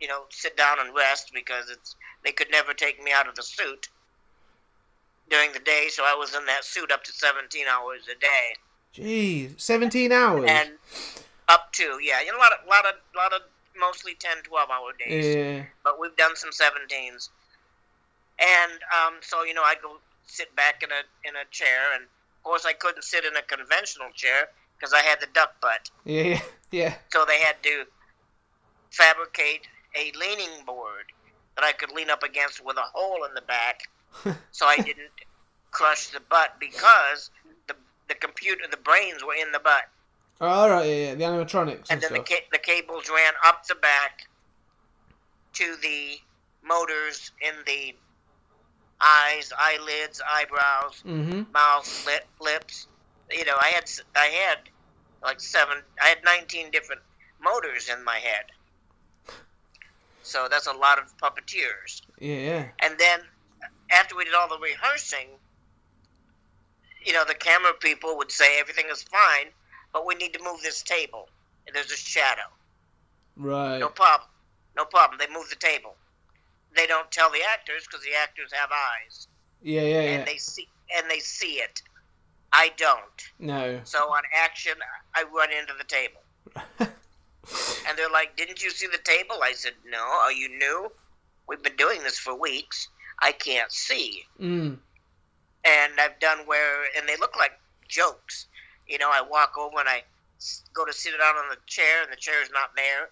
you 0.00 0.08
know, 0.08 0.22
sit 0.30 0.56
down 0.56 0.78
and 0.80 0.94
rest 0.94 1.30
because 1.34 1.70
it's 1.70 1.94
they 2.24 2.32
could 2.32 2.50
never 2.50 2.72
take 2.74 3.02
me 3.02 3.12
out 3.12 3.28
of 3.28 3.34
the 3.34 3.42
suit 3.42 3.88
during 5.30 5.52
the 5.52 5.60
day, 5.60 5.86
so 5.90 6.02
I 6.04 6.14
was 6.14 6.34
in 6.34 6.44
that 6.46 6.64
suit 6.64 6.90
up 6.92 7.04
to 7.04 7.12
17 7.12 7.64
hours 7.66 8.02
a 8.10 8.18
day, 8.20 8.56
Jeez. 8.94 9.58
Seventeen 9.60 10.12
hours. 10.12 10.44
and 10.46 10.70
up 11.48 11.72
to 11.72 11.98
yeah, 12.02 12.20
you 12.20 12.30
know, 12.32 12.38
a 12.38 12.40
lot 12.40 12.52
of 12.52 12.66
lot 12.68 12.84
of 12.84 12.94
lot 13.16 13.32
of 13.32 13.40
mostly 13.78 14.14
10, 14.14 14.42
12 14.44 14.70
hour 14.70 14.90
days. 14.98 15.34
yeah. 15.34 15.64
but 15.82 15.98
we've 15.98 16.14
done 16.16 16.36
some 16.36 16.50
17s. 16.50 17.30
And 18.38 18.72
um, 18.72 19.14
so 19.22 19.44
you 19.44 19.54
know, 19.54 19.62
I'd 19.62 19.80
go 19.82 19.96
sit 20.26 20.54
back 20.56 20.82
in 20.82 20.90
a 20.90 21.28
in 21.28 21.34
a 21.36 21.44
chair, 21.50 21.94
and 21.94 22.04
of 22.04 22.42
course 22.42 22.64
I 22.66 22.72
couldn't 22.72 23.04
sit 23.04 23.24
in 23.24 23.36
a 23.36 23.42
conventional 23.42 24.08
chair 24.14 24.48
because 24.78 24.92
I 24.92 25.00
had 25.00 25.20
the 25.20 25.28
duck 25.32 25.60
butt. 25.60 25.90
Yeah. 26.04 26.22
Yeah. 26.22 26.40
Yeah. 26.70 26.94
So 27.12 27.24
they 27.26 27.40
had 27.40 27.62
to 27.62 27.84
fabricate 28.90 29.66
a 29.94 30.12
leaning 30.18 30.64
board 30.66 31.12
that 31.56 31.64
I 31.64 31.72
could 31.72 31.92
lean 31.92 32.10
up 32.10 32.22
against 32.22 32.64
with 32.64 32.76
a 32.76 32.84
hole 32.94 33.24
in 33.24 33.34
the 33.34 33.42
back, 33.42 33.82
so 34.52 34.66
I 34.66 34.76
didn't 34.76 35.10
crush 35.70 36.08
the 36.08 36.20
butt 36.20 36.56
because 36.58 37.30
the 37.68 37.74
the 38.08 38.14
computer, 38.14 38.64
the 38.70 38.76
brains 38.78 39.22
were 39.24 39.34
in 39.34 39.52
the 39.52 39.58
butt, 39.60 39.84
Oh, 40.42 40.46
all 40.48 40.70
right. 40.70 40.84
Yeah. 40.86 40.94
Yeah. 40.94 41.14
The 41.14 41.24
animatronics 41.24 41.86
and, 41.88 41.90
and 41.90 42.02
then 42.02 42.12
the 42.14 42.20
ca- 42.20 42.46
the 42.50 42.58
cables 42.58 43.08
ran 43.08 43.32
up 43.46 43.64
the 43.66 43.76
back 43.76 44.26
to 45.54 45.76
the 45.82 46.16
motors 46.64 47.30
in 47.40 47.54
the 47.64 47.94
eyes, 49.02 49.52
eyelids, 49.58 50.20
eyebrows, 50.28 51.02
mm-hmm. 51.06 51.42
mouth, 51.52 52.06
lip, 52.06 52.26
lips. 52.40 52.86
You 53.30 53.44
know, 53.44 53.56
I 53.60 53.68
had 53.68 53.90
I 54.16 54.26
had 54.26 54.58
like 55.22 55.40
seven. 55.40 55.78
I 56.02 56.08
had 56.08 56.18
nineteen 56.24 56.70
different 56.70 57.02
motors 57.42 57.88
in 57.88 58.04
my 58.04 58.16
head. 58.16 58.44
So 60.22 60.46
that's 60.50 60.66
a 60.66 60.72
lot 60.72 60.98
of 60.98 61.16
puppeteers. 61.18 62.02
Yeah. 62.20 62.36
Yeah. 62.36 62.68
And 62.80 62.96
then 62.98 63.20
after 63.90 64.16
we 64.16 64.24
did 64.24 64.34
all 64.34 64.48
the 64.48 64.58
rehearsing, 64.58 65.28
you 67.04 67.12
know, 67.12 67.24
the 67.26 67.34
camera 67.34 67.72
people 67.80 68.16
would 68.16 68.30
say 68.30 68.60
everything 68.60 68.86
is 68.90 69.02
fine, 69.02 69.48
but 69.92 70.06
we 70.06 70.14
need 70.14 70.32
to 70.34 70.42
move 70.42 70.62
this 70.62 70.82
table. 70.82 71.28
And 71.66 71.74
there's 71.74 71.90
a 71.90 71.96
shadow. 71.96 72.42
Right. 73.36 73.78
No 73.78 73.88
problem. 73.88 74.28
no 74.76 74.84
problem. 74.84 75.18
They 75.18 75.32
move 75.32 75.48
the 75.50 75.56
table. 75.56 75.94
They 76.74 76.86
don't 76.86 77.10
tell 77.10 77.30
the 77.30 77.40
actors 77.52 77.84
because 77.86 78.04
the 78.04 78.14
actors 78.20 78.50
have 78.52 78.70
eyes 78.70 79.28
Yeah, 79.62 79.82
yeah, 79.82 80.00
and 80.00 80.18
yeah. 80.20 80.24
they 80.24 80.36
see 80.36 80.68
and 80.96 81.10
they 81.10 81.18
see 81.20 81.54
it. 81.54 81.82
I 82.52 82.70
don't. 82.76 83.30
No. 83.38 83.80
So 83.84 83.98
on 84.12 84.22
action, 84.34 84.74
I 85.14 85.24
run 85.34 85.48
into 85.52 85.72
the 85.78 85.84
table. 85.84 86.20
and 87.88 87.98
they're 87.98 88.10
like, 88.10 88.36
Didn't 88.36 88.62
you 88.62 88.70
see 88.70 88.86
the 88.86 88.98
table? 89.04 89.36
I 89.42 89.52
said, 89.52 89.72
No. 89.86 90.02
Are 90.02 90.32
you 90.32 90.48
new? 90.58 90.90
We've 91.48 91.62
been 91.62 91.76
doing 91.76 92.02
this 92.02 92.18
for 92.18 92.34
weeks. 92.38 92.88
I 93.20 93.32
can't 93.32 93.72
see. 93.72 94.24
Mm. 94.40 94.78
And 95.64 95.92
I've 96.00 96.18
done 96.20 96.40
where, 96.46 96.82
and 96.96 97.08
they 97.08 97.16
look 97.16 97.36
like 97.36 97.52
jokes. 97.88 98.46
You 98.86 98.98
know, 98.98 99.10
I 99.10 99.22
walk 99.22 99.56
over 99.58 99.78
and 99.78 99.88
I 99.88 100.02
go 100.74 100.84
to 100.84 100.92
sit 100.92 101.12
down 101.18 101.36
on 101.36 101.48
the 101.50 101.56
chair, 101.66 102.02
and 102.02 102.12
the 102.12 102.16
chair's 102.16 102.50
not 102.52 102.74
there. 102.76 103.10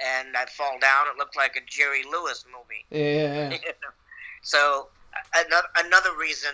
And 0.00 0.36
I 0.36 0.46
fall 0.46 0.78
down. 0.80 1.06
It 1.12 1.18
looked 1.18 1.36
like 1.36 1.56
a 1.56 1.60
Jerry 1.66 2.02
Lewis 2.10 2.44
movie. 2.46 2.84
Yeah. 2.90 3.56
so 4.42 4.88
another 5.34 5.68
another 5.78 6.16
reason 6.18 6.50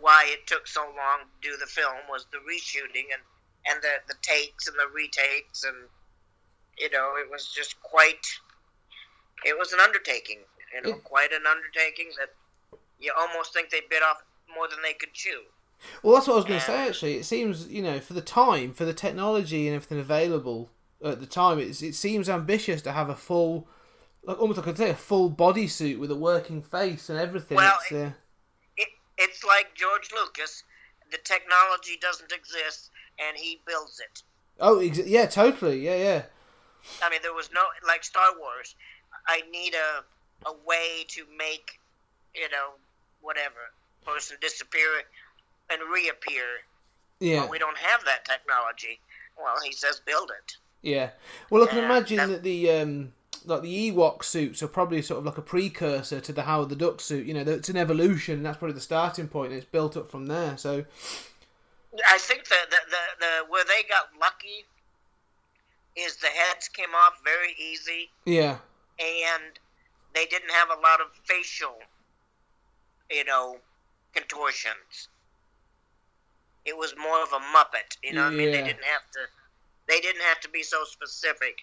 why 0.00 0.26
it 0.28 0.46
took 0.46 0.66
so 0.66 0.82
long 0.82 1.20
to 1.42 1.50
do 1.50 1.56
the 1.56 1.66
film 1.66 1.94
was 2.08 2.26
the 2.32 2.38
reshooting 2.38 3.06
and 3.12 3.22
and 3.66 3.82
the 3.82 3.94
the 4.08 4.14
takes 4.22 4.66
and 4.68 4.76
the 4.78 4.86
retakes 4.94 5.64
and 5.64 5.76
you 6.78 6.90
know 6.90 7.14
it 7.16 7.30
was 7.30 7.52
just 7.52 7.80
quite 7.82 8.26
it 9.44 9.58
was 9.58 9.72
an 9.72 9.80
undertaking 9.80 10.38
you 10.74 10.82
know 10.82 10.96
It- 10.96 11.04
quite 11.04 11.32
an 11.32 11.42
undertaking 11.46 12.10
that 12.18 12.30
you 12.98 13.12
almost 13.18 13.52
think 13.52 13.70
they 13.70 13.80
bit 13.88 14.02
off 14.02 14.22
more 14.54 14.68
than 14.68 14.78
they 14.82 14.92
could 14.92 15.12
chew 15.12 15.42
Well, 16.02 16.14
that's 16.14 16.26
what 16.26 16.34
I 16.34 16.36
was 16.36 16.44
going 16.44 16.60
to 16.60 16.66
say. 16.66 16.86
Actually, 16.88 17.14
it 17.16 17.24
seems 17.24 17.66
you 17.68 17.80
know 17.82 18.00
for 18.00 18.12
the 18.12 18.20
time, 18.20 18.74
for 18.74 18.84
the 18.84 18.92
technology 18.94 19.66
and 19.66 19.74
everything 19.76 19.98
available 19.98 20.70
at 21.04 21.20
the 21.20 21.26
time, 21.26 21.58
it's, 21.58 21.82
it 21.82 21.94
seems 21.94 22.28
ambitious 22.28 22.82
to 22.82 22.92
have 22.92 23.08
a 23.08 23.14
full, 23.14 23.68
like 24.24 24.40
almost 24.40 24.58
like 24.58 24.66
I 24.66 24.70
could 24.70 24.78
say, 24.78 24.90
a 24.90 24.94
full 24.94 25.30
bodysuit 25.30 25.98
with 25.98 26.10
a 26.10 26.16
working 26.16 26.62
face 26.62 27.08
and 27.08 27.18
everything. 27.18 27.56
Well, 27.56 27.78
it's, 27.82 27.92
uh, 27.92 28.12
it, 28.76 28.88
it's 29.18 29.44
like 29.44 29.74
George 29.74 30.10
Lucas 30.14 30.64
the 31.10 31.18
technology 31.24 31.98
doesn't 32.00 32.30
exist 32.30 32.90
and 33.18 33.36
he 33.36 33.60
builds 33.66 33.98
it 33.98 34.22
oh, 34.60 34.78
ex- 34.78 35.06
yeah, 35.06 35.26
totally, 35.26 35.80
yeah, 35.80 35.96
yeah, 35.96 36.22
I 37.02 37.10
mean, 37.10 37.20
there 37.22 37.34
was 37.34 37.50
no 37.54 37.62
like 37.86 38.04
Star 38.04 38.30
Wars. 38.38 38.74
I 39.26 39.42
need 39.50 39.74
a 39.74 40.48
a 40.48 40.54
way 40.66 41.04
to 41.08 41.24
make 41.36 41.78
you 42.34 42.48
know 42.50 42.72
whatever 43.20 43.72
person 44.04 44.36
disappear 44.40 44.88
and 45.70 45.80
reappear. 45.92 46.64
yeah, 47.20 47.48
we 47.48 47.58
don't 47.58 47.78
have 47.78 48.04
that 48.04 48.24
technology. 48.24 49.00
Well, 49.36 49.56
he 49.64 49.72
says 49.72 50.00
build 50.04 50.30
it. 50.30 50.56
Yeah. 50.82 51.10
Well, 51.50 51.62
I 51.64 51.66
can 51.66 51.78
Yeah, 51.78 51.84
imagine 51.84 52.16
that- 52.18 52.28
that 52.28 52.42
the 52.42 52.70
um, 52.70 53.12
like 53.44 53.62
the 53.62 53.90
Ewok 53.92 54.22
suits 54.24 54.62
are 54.62 54.68
probably 54.68 55.00
sort 55.02 55.18
of 55.18 55.24
like 55.24 55.38
a 55.38 55.42
precursor 55.42 56.20
to 56.20 56.32
the 56.32 56.42
Howard 56.42 56.68
the 56.68 56.76
Duck 56.76 57.00
suit. 57.00 57.26
You 57.26 57.34
know, 57.34 57.40
it's 57.40 57.68
an 57.68 57.76
evolution. 57.76 58.42
That's 58.42 58.58
probably 58.58 58.74
the 58.74 58.80
starting 58.80 59.28
point, 59.28 59.52
and 59.52 59.60
it's 59.60 59.70
built 59.70 59.96
up 59.96 60.10
from 60.10 60.26
there. 60.26 60.56
So, 60.58 60.84
I 62.08 62.18
think 62.18 62.46
that 62.48 62.66
the, 62.70 62.76
the, 62.90 63.02
the 63.20 63.50
where 63.50 63.64
they 63.64 63.82
got 63.88 64.10
lucky 64.20 64.66
is 65.96 66.16
the 66.16 66.28
heads 66.28 66.68
came 66.68 66.90
off 66.94 67.14
very 67.24 67.52
easy 67.58 68.10
yeah, 68.24 68.58
and 69.00 69.58
they 70.14 70.24
didn't 70.26 70.50
have 70.52 70.68
a 70.70 70.80
lot 70.80 71.00
of 71.00 71.08
facial, 71.24 71.74
you 73.10 73.24
know, 73.24 73.58
contortions. 74.14 75.08
It 76.64 76.76
was 76.76 76.94
more 76.96 77.22
of 77.22 77.32
a 77.32 77.38
muppet, 77.56 77.96
you 78.02 78.12
know. 78.12 78.24
what 78.24 78.34
I 78.34 78.36
mean, 78.36 78.52
they 78.52 78.62
didn't 78.62 78.84
have 78.84 79.02
to. 79.12 79.20
They 79.90 80.00
didn't 80.00 80.22
have 80.22 80.40
to 80.40 80.48
be 80.48 80.62
so 80.62 80.84
specific. 80.84 81.58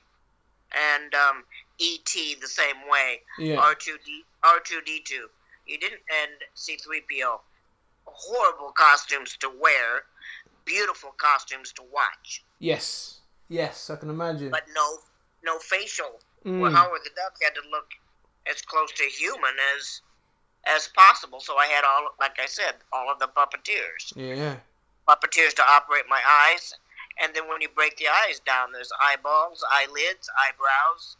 And 0.94 1.13
um, 1.16 1.44
E.T. 1.80 2.36
the 2.42 2.48
same 2.48 2.76
way. 2.92 3.22
yeah, 3.40 3.56
R 3.56 3.74
two 3.74 3.96
D 4.06 4.24
R 4.44 4.60
two 4.63 4.82
D 4.86 5.02
two. 5.04 5.28
You 5.66 5.80
didn't 5.80 6.02
and 6.22 6.32
C 6.56 6.76
three 6.76 7.02
PO. 7.10 7.40
Horrible 8.06 8.72
costumes 8.72 9.38
to 9.40 9.50
wear, 9.62 10.04
beautiful 10.66 11.12
costumes 11.18 11.72
to 11.74 11.84
watch, 11.94 12.44
yes, 12.60 13.20
yes. 13.50 13.90
I 13.90 13.96
can 13.96 14.10
imagine. 14.10 14.50
but 14.50 14.63
no 14.76 14.98
no 15.44 15.58
facial. 15.60 16.20
Mm. 16.46 16.62
Well, 16.62 16.72
Howard 16.72 17.02
the 17.04 17.12
Duck 17.16 17.36
had 17.42 17.56
to 17.56 17.62
look 17.72 17.88
as 18.50 18.62
close 18.62 18.92
to 18.94 19.04
human 19.04 19.56
as 19.78 20.02
as 20.68 20.90
possible. 20.96 21.40
So 21.40 21.58
I 21.58 21.68
had 21.68 21.84
all, 21.86 22.10
like 22.20 22.38
I 22.42 22.46
said, 22.46 22.76
all 22.92 23.12
of 23.12 23.20
the 23.20 23.28
puppeteers, 23.28 24.13
yeah. 24.16 24.56
puppeteers 25.08 25.54
to 25.56 25.63
operate 25.68 26.04
my 26.10 26.22
eyes, 26.26 26.74
and 27.21 27.34
then 27.36 27.47
when 27.47 27.62
you 27.62 27.69
break 27.69 27.97
the 27.97 28.08
eyes 28.08 28.39
down, 28.39 28.71
there's 28.71 28.91
eyeballs, 29.01 29.63
eyelids, 29.71 30.30
eyebrows. 30.38 31.17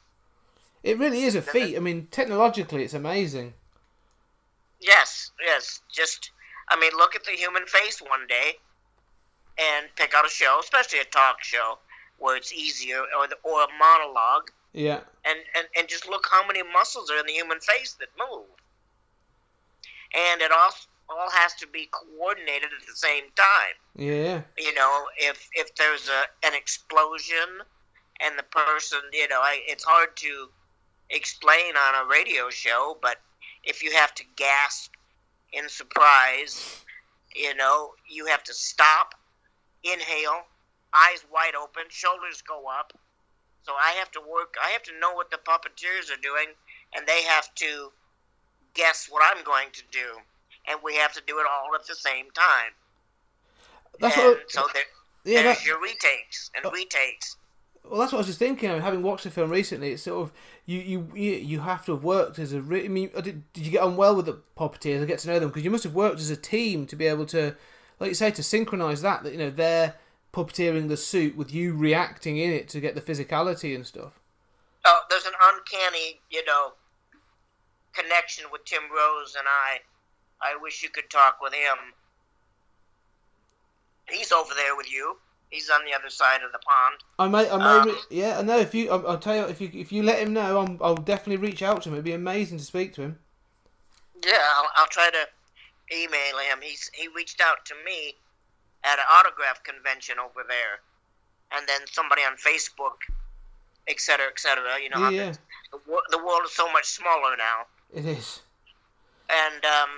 It 0.84 0.98
really 0.98 1.24
is 1.24 1.36
a 1.36 1.42
feat. 1.42 1.76
I 1.76 1.80
mean, 1.80 2.08
technologically, 2.12 2.84
it's 2.84 2.94
amazing. 2.94 3.54
Yes, 4.80 5.32
yes. 5.44 5.82
Just, 5.92 6.32
I 6.70 6.80
mean, 6.80 6.92
look 6.96 7.16
at 7.16 7.26
the 7.26 7.32
human 7.32 7.66
face 7.66 8.00
one 8.00 8.28
day, 8.28 8.58
and 9.58 9.88
pick 9.96 10.14
out 10.14 10.26
a 10.26 10.30
show, 10.30 10.60
especially 10.62 11.00
a 11.00 11.06
talk 11.06 11.44
show, 11.44 11.80
where 12.20 12.38
it's 12.38 12.54
easier, 12.54 13.00
or 13.20 13.28
the, 13.28 13.38
or 13.44 13.64
a 13.64 13.68
monologue, 13.80 14.52
Yeah, 14.74 15.00
and, 15.26 15.40
and, 15.56 15.68
and 15.76 15.88
just 15.88 16.08
look 16.08 16.28
how 16.30 16.46
many 16.46 16.62
muscles 16.62 17.10
are 17.10 17.20
in 17.20 17.26
the 17.26 17.34
human 17.34 17.60
face 17.60 17.94
that 18.00 18.10
move. 18.18 18.46
And 20.14 20.42
it 20.42 20.52
all 20.52 20.72
all 21.10 21.30
has 21.32 21.54
to 21.56 21.68
be 21.68 21.90
coordinated 21.92 22.70
at 22.80 22.86
the 22.88 22.96
same 22.96 23.24
time. 23.36 23.76
yeah, 23.96 24.42
You 24.58 24.74
know, 24.74 25.06
if 25.18 25.50
if 25.54 25.76
there's 25.76 26.10
a 26.10 26.48
an 26.48 26.54
explosion 26.54 27.62
and 28.20 28.38
the 28.38 28.44
person, 28.44 29.00
you 29.14 29.28
know, 29.28 29.40
I, 29.40 29.62
it's 29.68 29.84
hard 29.84 30.16
to 30.18 30.50
explain 31.10 31.76
on 31.78 32.06
a 32.06 32.10
radio 32.10 32.50
show, 32.50 32.98
but 33.02 33.18
if 33.64 33.84
you 33.84 33.92
have 33.92 34.14
to 34.16 34.24
gasp 34.36 34.94
in 35.54 35.70
surprise, 35.70 36.84
you 37.36 37.56
know, 37.56 37.92
you 38.10 38.26
have 38.26 38.44
to 38.44 38.54
stop, 38.54 39.14
inhale, 39.84 40.46
eyes 40.94 41.24
wide 41.32 41.56
open, 41.56 41.84
shoulders 41.90 42.42
go 42.42 42.66
up. 42.68 42.94
So 43.64 43.74
I 43.74 43.92
have 44.00 44.12
to 44.12 44.22
work. 44.22 44.56
I 44.64 44.70
have 44.72 44.84
to 44.84 45.00
know 45.00 45.14
what 45.14 45.30
the 45.30 45.38
puppeteers 45.38 46.12
are 46.12 46.22
doing, 46.22 46.48
and 46.96 47.06
they 47.06 47.24
have 47.24 47.54
to 47.56 47.92
guess 48.74 49.08
what 49.10 49.22
I'm 49.26 49.44
going 49.44 49.68
to 49.74 49.84
do, 49.92 50.18
and 50.70 50.80
we 50.84 50.96
have 50.96 51.14
to 51.14 51.22
do 51.26 51.40
it 51.40 51.46
all 51.50 51.74
at 51.76 51.86
the 51.88 51.96
same 51.96 52.26
time. 52.32 52.72
that's 54.00 54.18
and 54.18 54.26
what. 54.26 54.52
so 54.52 54.68
there, 54.74 54.84
yeah, 55.26 55.44
there's 55.44 55.58
that, 55.58 55.66
your 55.66 55.82
retakes 55.82 56.52
and 56.56 56.72
retakes. 56.74 57.38
well, 57.90 58.00
that's 58.00 58.12
what 58.12 58.20
I 58.20 58.22
was 58.22 58.28
just 58.28 58.40
thinking. 58.40 58.70
I 58.70 58.74
mean, 58.74 58.82
having 58.82 59.04
watched 59.04 59.24
the 59.24 59.32
film 59.32 59.50
recently, 59.50 59.92
it's 59.92 60.04
sort 60.04 60.22
of 60.24 60.34
you 60.66 60.80
you 61.14 61.40
you, 61.42 61.60
have 61.62 61.86
to 61.86 61.94
have 61.94 62.04
worked 62.04 62.40
as 62.40 62.54
a. 62.54 62.62
Re- 62.62 62.86
I 62.86 62.88
mean, 62.88 63.10
did, 63.16 63.52
did 63.54 63.66
you 63.66 63.72
get 63.72 63.84
on 63.84 63.96
well 63.96 64.16
with 64.16 64.26
the 64.26 64.42
puppeteers? 64.58 65.02
I 65.02 65.06
get 65.06 65.20
to 65.20 65.28
know 65.28 65.40
them 65.40 65.50
because 65.50 65.64
you 65.64 65.72
must 65.72 65.84
have 65.84 65.96
worked 65.96 66.20
as 66.20 66.30
a 66.30 66.38
team 66.38 66.86
to 66.88 66.96
be 66.96 67.08
able 67.08 67.26
to, 67.28 67.56
like 68.00 68.10
you 68.10 68.16
say, 68.16 68.32
to 68.32 68.44
synchronize 68.44 69.02
that. 69.02 69.24
That 69.24 69.32
you 69.32 69.40
know 69.40 69.50
they're 69.50 69.96
puppeteering 70.34 70.88
the 70.88 70.98
suit 70.98 71.36
with 71.36 71.54
you 71.54 71.74
reacting 71.74 72.38
in 72.38 72.52
it 72.52 72.70
to 72.70 72.80
get 72.80 72.96
the 72.96 73.02
physicality 73.02 73.74
and 73.74 73.86
stuff. 73.86 74.20
Oh, 74.86 75.00
there's 75.10 75.26
an 75.26 75.34
uncanny, 75.42 76.22
you 76.30 76.46
know, 76.46 76.74
connection 77.94 78.46
with 78.52 78.64
Tim 78.66 78.84
Rose 78.84 79.36
and 79.38 79.48
I. 79.48 79.80
I 80.42 80.58
wish 80.62 80.84
you 80.84 80.90
could 80.90 81.10
talk 81.10 81.40
with 81.42 81.54
him. 81.54 81.78
He's 84.10 84.32
over 84.32 84.54
there 84.56 84.76
with 84.76 84.92
you. 84.92 85.18
He's 85.50 85.70
on 85.70 85.82
the 85.86 85.94
other 85.94 86.10
side 86.10 86.42
of 86.44 86.52
the 86.52 86.60
pond. 86.60 86.96
I 87.20 87.28
may, 87.28 87.50
I 87.50 87.58
may, 87.58 87.64
Um, 87.82 87.88
re- 87.88 88.02
yeah, 88.10 88.40
I 88.40 88.42
know. 88.42 88.58
If 88.58 88.76
you, 88.76 88.90
I'll, 88.92 89.08
I'll 89.08 89.18
tell 89.20 89.36
you, 89.36 89.44
if 89.44 89.62
you, 89.62 89.70
if 89.74 89.92
you 89.92 90.04
let 90.04 90.20
him 90.20 90.34
know, 90.34 90.60
I'm, 90.60 90.78
I'll 90.82 90.96
definitely 90.96 91.38
reach 91.48 91.62
out 91.62 91.82
to 91.84 91.90
him. 91.90 91.96
It'd 91.96 92.04
be 92.06 92.12
amazing 92.14 92.58
to 92.58 92.64
speak 92.66 92.94
to 92.96 93.02
him. 93.02 93.20
Yeah, 94.26 94.38
I'll, 94.56 94.70
I'll 94.76 94.88
try 94.88 95.10
to 95.10 95.96
email 95.96 96.38
him. 96.52 96.60
He's 96.62 96.90
he 96.94 97.08
reached 97.16 97.40
out 97.42 97.64
to 97.66 97.76
me 97.86 98.16
at 98.84 99.00
an 99.00 99.06
autograph 99.10 99.64
convention 99.64 100.18
over 100.20 100.44
there, 100.48 100.80
and 101.58 101.68
then 101.68 101.82
somebody 101.92 102.24
on 102.24 102.36
Facebook, 102.36 102.98
et 103.88 104.00
cetera, 104.02 104.28
et 104.28 104.40
cetera. 104.40 104.82
You 104.84 104.90
know, 104.90 105.10
Yeah, 105.10 105.28
yeah, 105.28 105.34
The, 105.72 105.80
the, 105.86 106.02
the 106.12 106.18
world 106.18 106.42
is 106.46 106.52
so 106.52 106.70
much 106.74 106.86
smaller 106.88 107.38
now. 107.38 107.68
it 107.94 108.06
is. 108.06 108.42
and 109.30 109.64
um, 109.64 109.90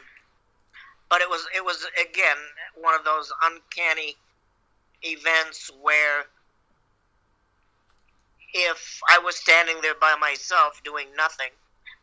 but 1.10 1.22
it 1.22 1.30
was 1.30 1.46
it 1.56 1.64
was 1.64 1.86
again 2.00 2.38
one 2.76 2.94
of 2.96 3.04
those 3.04 3.32
uncanny 3.44 4.16
events 5.04 5.72
where 5.82 6.26
if 8.54 9.00
I 9.10 9.20
was 9.20 9.36
standing 9.36 9.78
there 9.82 9.96
by 10.00 10.16
myself 10.20 10.82
doing 10.84 11.08
nothing, 11.16 11.50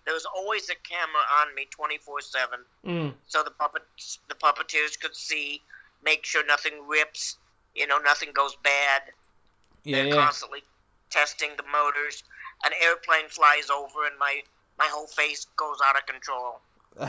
there 0.05 0.15
was 0.15 0.27
always 0.27 0.69
a 0.71 0.75
camera 0.89 1.23
on 1.41 1.55
me 1.55 1.67
twenty 1.71 1.99
four 1.99 2.21
seven, 2.21 2.61
Mm. 2.85 3.15
so 3.27 3.43
the 3.43 3.51
puppets 3.51 4.19
the 4.29 4.35
puppeteers 4.35 4.99
could 4.99 5.17
see, 5.17 5.61
make 6.05 6.25
sure 6.25 6.45
nothing 6.47 6.87
rips, 6.87 7.37
you 7.75 7.87
know, 7.87 7.99
nothing 7.99 8.31
goes 8.33 8.57
bad. 8.63 9.03
Yeah, 9.85 9.97
They're 9.97 10.07
yeah. 10.09 10.15
constantly 10.25 10.63
testing 11.11 11.51
the 11.57 11.65
motors. 11.65 12.23
An 12.65 12.73
airplane 12.83 13.29
flies 13.29 13.69
over 13.71 14.07
and 14.07 14.19
my 14.19 14.43
my 14.79 14.87
whole 14.91 15.07
face 15.07 15.47
goes 15.57 15.79
out 15.85 15.97
of 15.97 16.07
control 16.07 16.61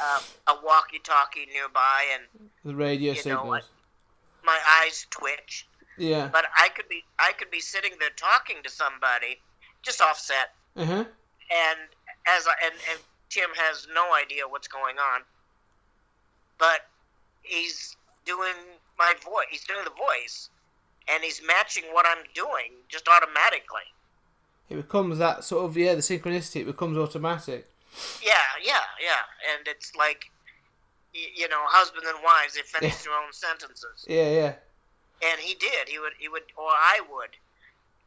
uh, 0.00 0.20
a 0.48 0.54
walkie-talkie 0.64 1.46
nearby, 1.52 2.04
and 2.14 2.48
the 2.64 2.74
radio 2.74 3.12
You 3.12 3.16
know 3.16 3.42
signals. 3.42 3.64
my 4.44 4.58
eyes 4.82 5.06
twitch. 5.10 5.66
Yeah, 5.98 6.28
But 6.32 6.46
I 6.56 6.68
could 6.70 6.88
be 6.88 7.04
I 7.18 7.32
could 7.32 7.50
be 7.50 7.60
sitting 7.60 7.92
there 8.00 8.10
talking 8.16 8.56
to 8.64 8.70
somebody, 8.70 9.40
just 9.82 10.00
offset. 10.00 10.54
Uh 10.76 10.84
huh. 10.86 11.04
and 11.50 11.78
as 12.26 12.46
I, 12.46 12.52
and, 12.64 12.74
and 12.90 12.98
Tim 13.28 13.50
has 13.56 13.86
no 13.94 14.14
idea 14.14 14.48
what's 14.48 14.68
going 14.68 14.96
on, 14.98 15.20
but 16.58 16.86
he's 17.42 17.96
doing 18.24 18.54
my 18.98 19.12
voice. 19.22 19.44
He's 19.50 19.64
doing 19.64 19.84
the 19.84 19.90
voice, 19.90 20.48
and 21.08 21.22
he's 21.22 21.42
matching 21.46 21.84
what 21.92 22.06
I'm 22.08 22.24
doing 22.34 22.72
just 22.88 23.06
automatically. 23.08 23.82
It 24.70 24.76
becomes 24.76 25.18
that 25.18 25.44
sort 25.44 25.66
of 25.66 25.76
yeah, 25.76 25.94
the 25.94 26.00
synchronicity. 26.00 26.62
It 26.62 26.66
becomes 26.66 26.96
automatic. 26.96 27.68
Yeah, 28.22 28.32
yeah, 28.62 28.84
yeah, 29.02 29.22
and 29.54 29.66
it's 29.68 29.94
like, 29.96 30.30
you 31.12 31.48
know, 31.48 31.60
husband 31.66 32.04
and 32.08 32.16
wives 32.24 32.54
they 32.54 32.62
finish 32.62 33.02
their 33.04 33.12
own 33.12 33.32
sentences, 33.32 34.06
Yeah, 34.08 34.30
yeah. 34.30 34.54
and 35.22 35.40
he 35.40 35.54
did. 35.54 35.88
He 35.88 35.98
would, 35.98 36.12
he 36.18 36.28
would, 36.28 36.42
or 36.56 36.70
I 36.70 37.00
would, 37.10 37.36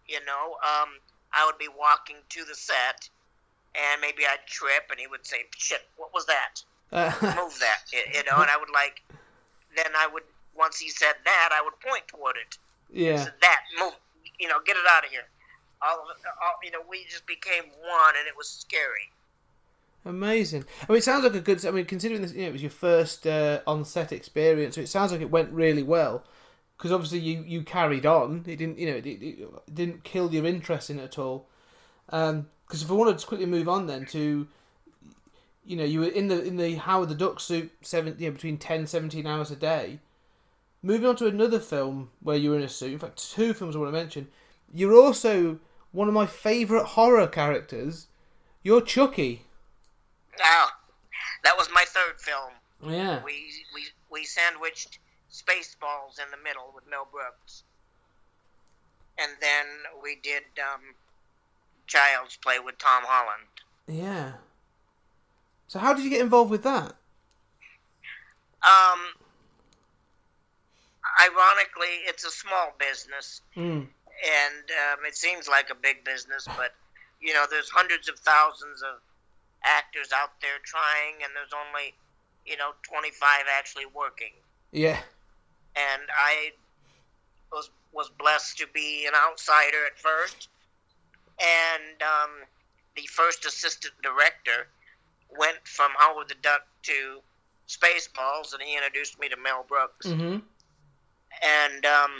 you 0.07 0.19
know, 0.25 0.57
um, 0.63 0.89
I 1.33 1.45
would 1.45 1.57
be 1.59 1.67
walking 1.77 2.15
to 2.29 2.45
the 2.45 2.55
set, 2.55 3.07
and 3.75 4.01
maybe 4.01 4.23
I'd 4.25 4.45
trip, 4.47 4.89
and 4.89 4.99
he 4.99 5.05
would 5.07 5.25
say, 5.25 5.45
"Shit, 5.57 5.81
what 5.97 6.13
was 6.13 6.25
that?" 6.25 6.63
Uh, 6.91 7.11
move 7.35 7.53
that, 7.59 7.81
you 7.91 8.23
know, 8.29 8.41
and 8.41 8.49
I 8.49 8.57
would 8.57 8.71
like, 8.73 9.01
then 9.75 9.91
I 9.97 10.07
would, 10.07 10.23
once 10.55 10.79
he 10.79 10.89
said 10.89 11.13
that, 11.25 11.49
I 11.51 11.61
would 11.61 11.77
point 11.81 12.07
toward 12.07 12.37
it. 12.37 12.57
yeah. 12.89 13.23
Said, 13.25 13.33
that, 13.41 13.61
move, 13.79 13.93
you 14.39 14.47
know, 14.47 14.59
get 14.65 14.77
it 14.77 14.85
out 14.89 15.03
of 15.03 15.11
here. 15.11 15.27
All 15.81 15.99
of 15.99 16.09
it, 16.15 16.23
all, 16.41 16.55
you 16.63 16.71
know, 16.71 16.81
we 16.89 17.03
just 17.09 17.25
became 17.27 17.65
one, 17.83 18.13
and 18.17 18.27
it 18.27 18.37
was 18.37 18.47
scary. 18.47 19.11
Amazing. 20.05 20.65
I 20.83 20.91
mean, 20.91 20.99
it 20.99 21.03
sounds 21.03 21.23
like 21.23 21.33
a 21.33 21.41
good. 21.41 21.65
I 21.65 21.71
mean, 21.71 21.85
considering 21.85 22.21
this, 22.21 22.33
you 22.33 22.43
know, 22.43 22.49
it 22.49 22.53
was 22.53 22.61
your 22.61 22.71
first 22.71 23.25
uh, 23.25 23.61
on-set 23.65 24.11
experience, 24.11 24.75
so 24.75 24.81
it 24.81 24.87
sounds 24.87 25.11
like 25.11 25.21
it 25.21 25.31
went 25.31 25.51
really 25.51 25.81
well. 25.83 26.23
Because 26.77 26.91
obviously 26.91 27.19
you, 27.19 27.43
you 27.47 27.63
carried 27.63 28.05
on. 28.05 28.43
It 28.45 28.57
didn't, 28.57 28.77
you 28.77 28.85
know, 28.87 28.97
it, 28.97 29.05
it, 29.05 29.23
it 29.23 29.73
didn't 29.73 30.03
kill 30.03 30.31
your 30.33 30.45
interest 30.45 30.89
in 30.89 30.99
it 30.99 31.03
at 31.03 31.17
all. 31.17 31.47
Because 32.05 32.83
if 32.83 32.91
I 32.91 32.93
wanted 32.93 33.17
to 33.17 33.25
quickly 33.25 33.45
move 33.45 33.69
on 33.69 33.87
then 33.87 34.05
to, 34.07 34.47
you 35.65 35.75
know, 35.77 35.85
you 35.85 36.01
were 36.01 36.07
in 36.07 36.27
the 36.27 36.43
in 36.43 36.57
the 36.57 36.75
Howard 36.75 37.09
the 37.09 37.15
Duck 37.15 37.39
suit 37.39 37.71
seven, 37.81 38.15
you 38.19 38.27
know, 38.27 38.33
between 38.33 38.57
10, 38.57 38.87
17 38.87 39.25
hours 39.25 39.51
a 39.51 39.55
day. 39.55 39.99
Moving 40.83 41.07
on 41.07 41.15
to 41.15 41.27
another 41.27 41.59
film 41.59 42.11
where 42.21 42.37
you 42.37 42.51
were 42.51 42.57
in 42.57 42.63
a 42.63 42.69
suit. 42.69 42.93
In 42.93 42.99
fact, 42.99 43.31
two 43.31 43.53
films 43.53 43.75
I 43.75 43.79
want 43.79 43.91
to 43.91 43.99
mention. 43.99 44.27
You're 44.71 44.95
also 44.95 45.59
one 45.91 46.07
of 46.07 46.13
my 46.13 46.27
favourite 46.27 46.85
horror 46.85 47.25
characters. 47.25 48.07
You're 48.61 48.81
Chucky. 48.81 49.45
Now, 50.39 50.67
that 51.43 51.57
was 51.57 51.69
my 51.73 51.85
third 51.87 52.19
film. 52.19 52.51
Yeah. 52.83 53.23
We 53.23 53.45
we 53.73 53.83
we 54.09 54.23
sandwiched 54.25 54.99
Spaceballs 55.31 56.19
in 56.19 56.29
the 56.31 56.37
middle 56.43 56.71
with 56.73 56.83
Mel 56.89 57.07
Brooks, 57.11 57.63
and 59.17 59.31
then 59.41 59.65
we 60.03 60.17
did 60.21 60.43
um, 60.59 60.81
Child's 61.87 62.37
Play 62.37 62.59
with 62.59 62.77
Tom 62.77 63.03
Holland. 63.05 63.47
Yeah. 63.87 64.33
So 65.67 65.79
how 65.79 65.93
did 65.93 66.03
you 66.03 66.09
get 66.09 66.21
involved 66.21 66.51
with 66.51 66.63
that? 66.63 66.93
Um, 68.63 68.99
ironically, 71.21 72.01
it's 72.07 72.23
a 72.25 72.31
small 72.31 72.73
business, 72.79 73.41
Mm. 73.55 73.87
and 73.87 74.65
um, 74.91 75.05
it 75.05 75.15
seems 75.15 75.47
like 75.47 75.69
a 75.69 75.75
big 75.75 76.03
business, 76.03 76.47
but 76.57 76.73
you 77.21 77.33
know, 77.33 77.45
there's 77.49 77.69
hundreds 77.69 78.09
of 78.09 78.19
thousands 78.19 78.81
of 78.83 78.99
actors 79.65 80.09
out 80.13 80.39
there 80.41 80.59
trying, 80.63 81.23
and 81.23 81.31
there's 81.35 81.53
only 81.53 81.93
you 82.45 82.57
know 82.57 82.71
25 82.83 83.21
actually 83.57 83.85
working. 83.87 84.33
Yeah. 84.71 84.99
And 85.75 86.03
I 86.15 86.51
was 87.51 87.69
was 87.91 88.09
blessed 88.19 88.57
to 88.59 88.67
be 88.73 89.05
an 89.07 89.13
outsider 89.15 89.85
at 89.85 89.97
first, 89.97 90.49
and 91.39 92.01
um, 92.01 92.31
the 92.95 93.07
first 93.07 93.45
assistant 93.45 93.93
director 94.03 94.67
went 95.37 95.59
from 95.65 95.91
Howard 95.97 96.29
the 96.29 96.35
Duck 96.41 96.65
to 96.83 97.19
Spaceballs, 97.67 98.53
and 98.53 98.61
he 98.61 98.75
introduced 98.75 99.19
me 99.19 99.27
to 99.29 99.37
Mel 99.37 99.65
Brooks 99.67 100.07
Mm-hmm. 100.07 100.37
and 101.43 101.85
um, 101.85 102.11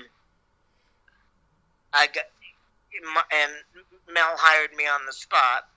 I 1.93 2.07
got 2.07 2.25
and 3.31 3.51
Mel 4.11 4.35
hired 4.37 4.73
me 4.75 4.85
on 4.85 5.01
the 5.05 5.13
spot, 5.13 5.67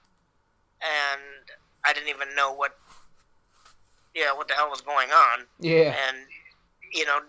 and 0.83 1.21
I 1.85 1.93
didn't 1.93 2.09
even 2.09 2.35
know 2.35 2.53
what 2.53 2.77
yeah 4.15 4.33
what 4.33 4.49
the 4.49 4.55
hell 4.55 4.69
was 4.71 4.81
going 4.81 5.11
on, 5.11 5.47
Yeah. 5.59 5.95
and 6.09 6.17
you 6.93 7.05
know 7.07 7.21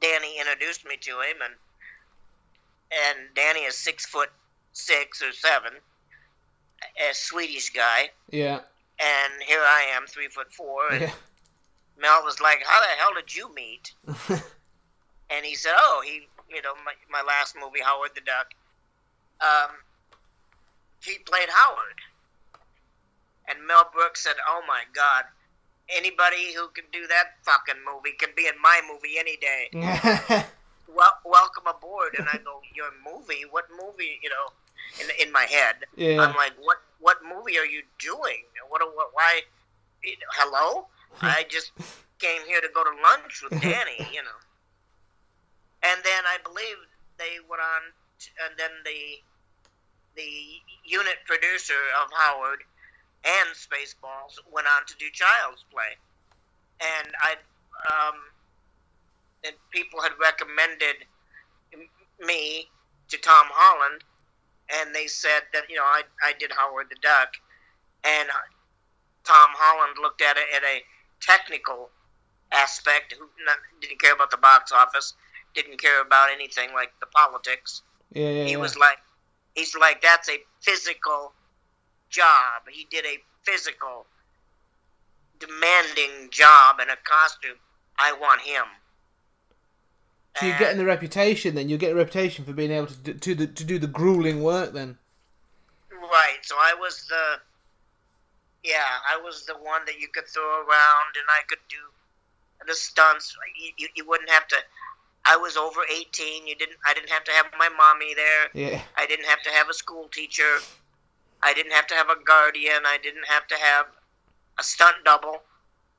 Danny 0.00 0.38
introduced 0.38 0.84
me 0.86 0.96
to 0.98 1.10
him, 1.20 1.36
and 1.44 1.54
and 2.92 3.18
Danny 3.34 3.60
is 3.60 3.76
six 3.76 4.06
foot 4.06 4.30
six 4.72 5.22
or 5.22 5.32
seven, 5.32 5.72
a 7.10 7.14
Swedish 7.14 7.70
guy, 7.70 8.10
Yeah. 8.30 8.60
and 8.98 9.42
here 9.46 9.60
I 9.62 9.82
am 9.94 10.06
three 10.06 10.28
foot 10.28 10.52
four, 10.52 10.88
and 10.90 11.02
Yeah. 11.02 11.12
Mel 11.98 12.24
was 12.24 12.40
like, 12.40 12.62
"How 12.64 12.80
the 12.80 12.86
hell 12.98 13.14
did 13.14 13.34
you 13.34 13.52
meet?" 13.54 13.92
and 15.30 15.44
he 15.44 15.54
said, 15.54 15.74
"Oh, 15.76 16.02
he, 16.04 16.28
you 16.48 16.62
know, 16.62 16.74
my, 16.84 16.94
my 17.10 17.22
last 17.22 17.54
movie, 17.60 17.80
Howard 17.80 18.12
the 18.14 18.22
Duck. 18.22 18.52
Um, 19.40 19.76
he 21.04 21.18
played 21.18 21.48
Howard." 21.50 22.00
And 23.50 23.66
Mel 23.66 23.90
Brooks 23.92 24.22
said, 24.22 24.36
"Oh 24.48 24.62
my 24.68 24.82
God, 24.94 25.24
anybody 25.88 26.52
who 26.54 26.68
can 26.68 26.84
do 26.92 27.06
that 27.08 27.34
fucking 27.42 27.82
movie 27.84 28.12
can 28.16 28.30
be 28.36 28.46
in 28.46 28.54
my 28.62 28.80
movie 28.90 29.18
any 29.18 29.36
day. 29.36 29.68
Well, 30.92 31.12
welcome 31.24 31.66
aboard." 31.68 32.14
And 32.18 32.26
I 32.32 32.38
go, 32.38 32.60
"Your 32.74 32.90
movie? 33.04 33.42
What 33.50 33.66
movie? 33.70 34.18
You 34.22 34.30
know?" 34.30 34.46
In 35.00 35.26
in 35.26 35.32
my 35.32 35.44
head, 35.44 35.76
Yeah. 35.94 36.20
I'm 36.22 36.34
like, 36.34 36.54
"What 36.60 36.78
what 36.98 37.18
movie 37.22 37.58
are 37.58 37.66
you 37.66 37.82
doing? 37.98 38.42
What 38.68 38.82
what 38.96 39.10
why? 39.14 39.42
Hello? 40.32 40.88
I 41.22 41.44
just 41.48 41.70
came 42.18 42.42
here 42.46 42.60
to 42.60 42.68
go 42.74 42.82
to 42.82 42.90
lunch 43.02 43.42
with 43.42 43.60
Danny, 43.66 43.98
you 44.12 44.22
know." 44.22 44.38
And 45.82 46.02
then 46.02 46.22
I 46.26 46.38
believe 46.42 46.76
they 47.18 47.38
went 47.48 47.62
on, 47.62 47.82
t- 48.18 48.30
and 48.44 48.58
then 48.58 48.70
the 48.84 49.22
the 50.16 50.30
unit 50.84 51.18
producer 51.24 51.78
of 52.02 52.10
Howard 52.12 52.64
and 53.24 53.48
Spaceballs 53.54 54.38
went 54.50 54.66
on 54.66 54.86
to 54.86 54.94
do 54.98 55.06
Child's 55.12 55.64
Play, 55.70 55.96
and 56.80 57.08
I 57.20 57.34
um, 57.88 58.16
and 59.44 59.54
people 59.70 60.00
had 60.00 60.12
recommended 60.20 61.06
me 62.20 62.68
to 63.08 63.16
Tom 63.18 63.46
Holland, 63.50 64.04
and 64.80 64.94
they 64.94 65.06
said 65.06 65.42
that 65.52 65.64
you 65.68 65.76
know 65.76 65.84
I 65.84 66.02
I 66.22 66.32
did 66.38 66.52
Howard 66.52 66.86
the 66.90 66.96
Duck, 67.02 67.34
and 68.04 68.28
Tom 69.24 69.50
Holland 69.54 69.96
looked 70.00 70.22
at 70.22 70.36
it 70.36 70.46
at 70.54 70.62
a 70.62 70.82
technical 71.20 71.90
aspect, 72.52 73.14
who 73.18 73.28
not, 73.44 73.58
didn't 73.80 74.00
care 74.00 74.14
about 74.14 74.30
the 74.30 74.36
box 74.36 74.72
office, 74.72 75.14
didn't 75.54 75.80
care 75.80 76.00
about 76.00 76.30
anything 76.32 76.72
like 76.74 76.92
the 77.00 77.06
politics 77.06 77.82
yeah. 78.12 78.30
Yeah. 78.30 78.44
he 78.44 78.52
yeah. 78.52 78.56
was 78.56 78.76
like 78.76 78.98
he's 79.54 79.74
like 79.76 80.02
that's 80.02 80.28
a 80.28 80.38
physical 80.60 81.32
job 82.10 82.62
he 82.70 82.86
did 82.90 83.04
a 83.06 83.18
physical 83.44 84.06
demanding 85.38 86.28
job 86.30 86.80
in 86.80 86.90
a 86.90 86.96
costume 87.04 87.56
i 87.98 88.12
want 88.20 88.40
him 88.42 88.64
So 90.38 90.46
you're 90.46 90.58
getting 90.58 90.78
the 90.78 90.84
reputation 90.84 91.54
then. 91.54 91.68
You're 91.68 91.78
getting 91.78 91.96
a 91.96 91.98
reputation 91.98 92.44
for 92.44 92.52
being 92.52 92.70
able 92.70 92.86
to 92.86 92.96
do, 92.96 93.14
to, 93.14 93.34
the, 93.34 93.46
to 93.46 93.64
do 93.64 93.78
the 93.78 93.86
grueling 93.88 94.42
work 94.42 94.72
then. 94.72 94.98
right 95.90 96.38
so 96.42 96.54
i 96.58 96.74
was 96.78 97.04
the 97.08 97.24
yeah 98.64 99.00
i 99.10 99.16
was 99.22 99.44
the 99.46 99.54
one 99.54 99.82
that 99.86 99.98
you 99.98 100.08
could 100.12 100.26
throw 100.28 100.44
around 100.44 101.10
and 101.16 101.26
i 101.38 101.42
could 101.48 101.58
do 101.68 101.82
the 102.66 102.74
stunts 102.74 103.34
you, 103.58 103.70
you, 103.78 103.88
you 103.96 104.06
wouldn't 104.06 104.28
have 104.30 104.46
to 104.48 104.56
i 105.24 105.36
was 105.36 105.56
over 105.56 105.80
18 105.90 106.46
you 106.46 106.54
didn't 106.56 106.76
i 106.86 106.92
didn't 106.94 107.08
have 107.10 107.24
to 107.24 107.32
have 107.32 107.46
my 107.58 107.68
mommy 107.70 108.14
there 108.14 108.48
Yeah. 108.52 108.82
I 108.96 109.06
didn't 109.06 109.26
have 109.26 109.42
to 109.44 109.50
have 109.50 109.68
a 109.70 109.74
school 109.74 110.08
teacher. 110.12 110.58
I 111.42 111.54
didn't 111.54 111.72
have 111.72 111.86
to 111.88 111.94
have 111.94 112.08
a 112.10 112.22
guardian. 112.24 112.82
I 112.86 112.98
didn't 113.02 113.26
have 113.26 113.46
to 113.48 113.56
have 113.56 113.86
a 114.58 114.62
stunt 114.62 114.96
double, 115.04 115.42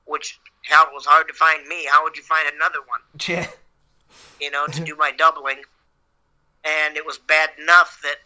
which 0.06 0.39
hell 0.63 0.84
it 0.84 0.93
was 0.93 1.06
hard 1.06 1.27
to 1.27 1.34
find 1.34 1.67
me. 1.67 1.88
How 1.89 2.04
would 2.04 2.15
you 2.15 2.23
find 2.23 2.47
another 2.54 2.80
one? 2.88 3.01
Yeah. 3.27 3.47
You 4.39 4.51
know, 4.51 4.65
to 4.67 4.84
do 4.84 4.95
my 4.95 5.12
doubling. 5.12 5.62
And 6.63 6.97
it 6.97 7.06
was 7.06 7.17
bad 7.17 7.49
enough 7.60 8.01
that 8.04 8.17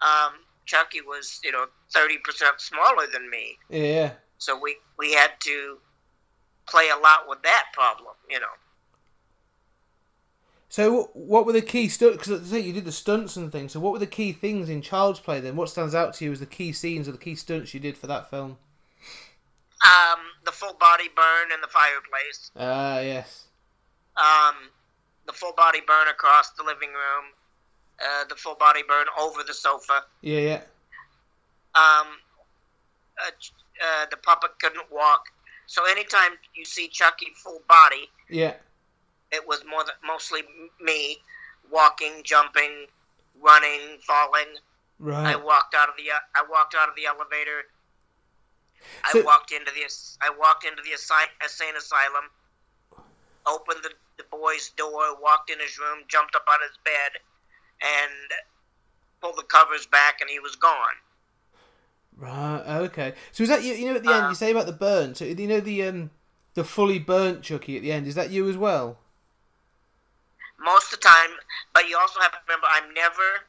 um, 0.00 0.34
Chucky 0.64 1.00
was, 1.00 1.40
you 1.44 1.52
know, 1.52 1.66
thirty 1.90 2.18
percent 2.18 2.60
smaller 2.60 3.06
than 3.12 3.28
me. 3.28 3.58
Yeah. 3.68 4.12
So 4.38 4.58
we 4.58 4.76
we 4.98 5.12
had 5.12 5.32
to 5.40 5.78
play 6.66 6.88
a 6.88 6.98
lot 6.98 7.28
with 7.28 7.42
that 7.42 7.64
problem. 7.72 8.14
You 8.30 8.40
know. 8.40 8.46
So 10.70 11.10
what 11.14 11.46
were 11.46 11.52
the 11.52 11.62
key 11.62 11.88
stunts? 11.88 12.18
Because 12.18 12.52
you 12.52 12.72
did 12.72 12.84
the 12.84 12.92
stunts 12.92 13.36
and 13.36 13.50
things. 13.50 13.72
So 13.72 13.80
what 13.80 13.92
were 13.92 13.98
the 13.98 14.06
key 14.06 14.32
things 14.32 14.68
in 14.68 14.82
Child's 14.82 15.18
Play 15.20 15.40
then? 15.40 15.56
What 15.56 15.70
stands 15.70 15.94
out 15.94 16.12
to 16.14 16.24
you 16.24 16.32
as 16.32 16.40
the 16.40 16.46
key 16.46 16.72
scenes 16.72 17.08
or 17.08 17.12
the 17.12 17.18
key 17.18 17.34
stunts 17.34 17.72
you 17.72 17.80
did 17.80 17.96
for 17.96 18.06
that 18.06 18.28
film? 18.28 18.58
Um, 19.86 20.18
the 20.44 20.52
full 20.52 20.74
body 20.74 21.08
burn 21.16 21.52
in 21.54 21.60
the 21.60 21.68
fireplace. 21.68 22.50
Ah, 22.56 23.00
yes. 23.00 23.44
um, 24.16 24.54
the 25.26 25.32
full 25.32 25.52
body 25.52 25.80
burn 25.86 26.08
across 26.08 26.50
the 26.50 26.62
living 26.64 26.88
room, 26.90 27.32
uh, 28.02 28.24
the 28.28 28.34
full 28.34 28.56
body 28.56 28.82
burn 28.86 29.06
over 29.20 29.42
the 29.44 29.54
sofa. 29.54 30.04
Yeah, 30.20 30.40
yeah. 30.40 30.60
Um, 31.74 32.06
uh, 33.24 33.30
uh, 33.30 34.06
the 34.10 34.16
puppet 34.16 34.50
couldn't 34.60 34.90
walk. 34.90 35.26
So 35.66 35.84
anytime 35.88 36.32
you 36.54 36.64
see 36.64 36.88
Chucky 36.88 37.28
full 37.42 37.60
body, 37.68 38.08
Yeah. 38.28 38.54
It 39.32 39.46
was 39.46 39.64
more 39.68 39.84
than, 39.84 39.94
mostly 40.06 40.42
me 40.80 41.18
walking, 41.70 42.22
jumping, 42.24 42.86
running, 43.40 43.98
falling. 44.06 44.56
Right. 44.98 45.34
I 45.34 45.36
walked 45.36 45.74
out 45.74 45.88
of 45.88 45.94
the 45.96 46.10
I 46.10 46.44
walked 46.50 46.74
out 46.74 46.88
of 46.88 46.96
the 46.96 47.06
elevator. 47.06 47.64
I 49.04 49.22
walked 49.22 49.52
into 49.52 49.70
the 49.72 49.84
I 50.20 50.30
walked 50.30 50.64
into 50.64 50.82
the 50.82 50.90
assi- 50.90 51.32
insane 51.42 51.76
asylum. 51.76 52.30
Opened 53.46 53.80
the, 53.82 53.90
the 54.18 54.24
boy's 54.30 54.70
door, 54.76 55.16
walked 55.22 55.50
in 55.50 55.58
his 55.58 55.78
room, 55.78 56.04
jumped 56.08 56.34
up 56.34 56.44
on 56.52 56.58
his 56.68 56.76
bed, 56.84 57.20
and 57.80 58.30
pulled 59.20 59.36
the 59.36 59.44
covers 59.44 59.86
back, 59.86 60.20
and 60.20 60.28
he 60.28 60.38
was 60.38 60.56
gone. 60.56 60.98
Right. 62.16 62.62
Okay. 62.66 63.14
So 63.32 63.44
is 63.44 63.48
that 63.48 63.62
you? 63.62 63.74
You 63.74 63.86
know, 63.86 63.96
at 63.96 64.02
the 64.02 64.12
end, 64.12 64.26
Uh, 64.26 64.28
you 64.30 64.34
say 64.34 64.50
about 64.50 64.66
the 64.66 64.72
burn. 64.72 65.14
So 65.14 65.24
you 65.24 65.46
know 65.46 65.60
the 65.60 65.84
um, 65.84 66.10
the 66.54 66.64
fully 66.64 66.98
burnt 66.98 67.42
Chucky 67.42 67.76
at 67.76 67.82
the 67.82 67.92
end. 67.92 68.06
Is 68.06 68.16
that 68.16 68.30
you 68.30 68.48
as 68.48 68.56
well? 68.56 68.98
Most 70.60 70.92
of 70.92 71.00
the 71.00 71.08
time. 71.08 71.30
But 71.74 71.88
you 71.88 71.96
also 71.98 72.20
have 72.20 72.32
to 72.32 72.38
remember, 72.46 72.66
I'm 72.72 72.92
never, 72.94 73.46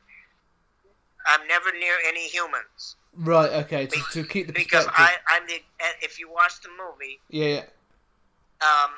I'm 1.28 1.48
never 1.48 1.72
near 1.72 1.96
any 2.08 2.28
humans 2.28 2.96
Right. 3.16 3.52
Okay. 3.66 3.86
To, 3.88 4.00
to 4.14 4.24
keep 4.24 4.48
the 4.48 4.54
because. 4.54 4.88
I, 4.90 5.14
I'm 5.28 5.46
the. 5.48 5.56
If 6.02 6.20
you 6.20 6.32
watch 6.32 6.62
the 6.62 6.70
movie, 6.70 7.20
Yeah. 7.30 7.48
Yeah. 8.62 8.86
um, 8.86 8.92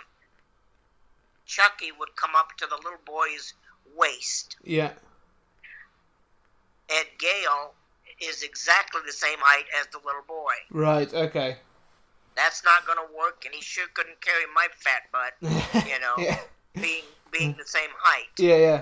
Chucky 1.45 1.91
would 1.97 2.15
come 2.15 2.31
up 2.37 2.49
to 2.57 2.67
the 2.67 2.75
little 2.75 2.99
boy's 3.05 3.53
waist. 3.95 4.57
Yeah. 4.63 4.91
Ed 6.89 7.07
Gale 7.17 7.73
is 8.21 8.43
exactly 8.43 9.01
the 9.05 9.13
same 9.13 9.39
height 9.39 9.65
as 9.79 9.87
the 9.87 9.97
little 10.05 10.23
boy. 10.27 10.53
Right. 10.71 11.11
Okay. 11.13 11.57
That's 12.35 12.63
not 12.63 12.85
going 12.85 12.97
to 12.97 13.17
work, 13.17 13.43
and 13.45 13.53
he 13.55 13.61
sure 13.61 13.85
couldn't 13.93 14.19
carry 14.21 14.43
my 14.53 14.67
fat 14.77 15.03
butt, 15.11 15.33
you 15.85 15.99
know, 15.99 16.13
yeah. 16.17 16.39
being 16.81 17.03
being 17.31 17.55
the 17.57 17.65
same 17.65 17.89
height. 17.99 18.29
Yeah. 18.37 18.57
Yeah. 18.57 18.81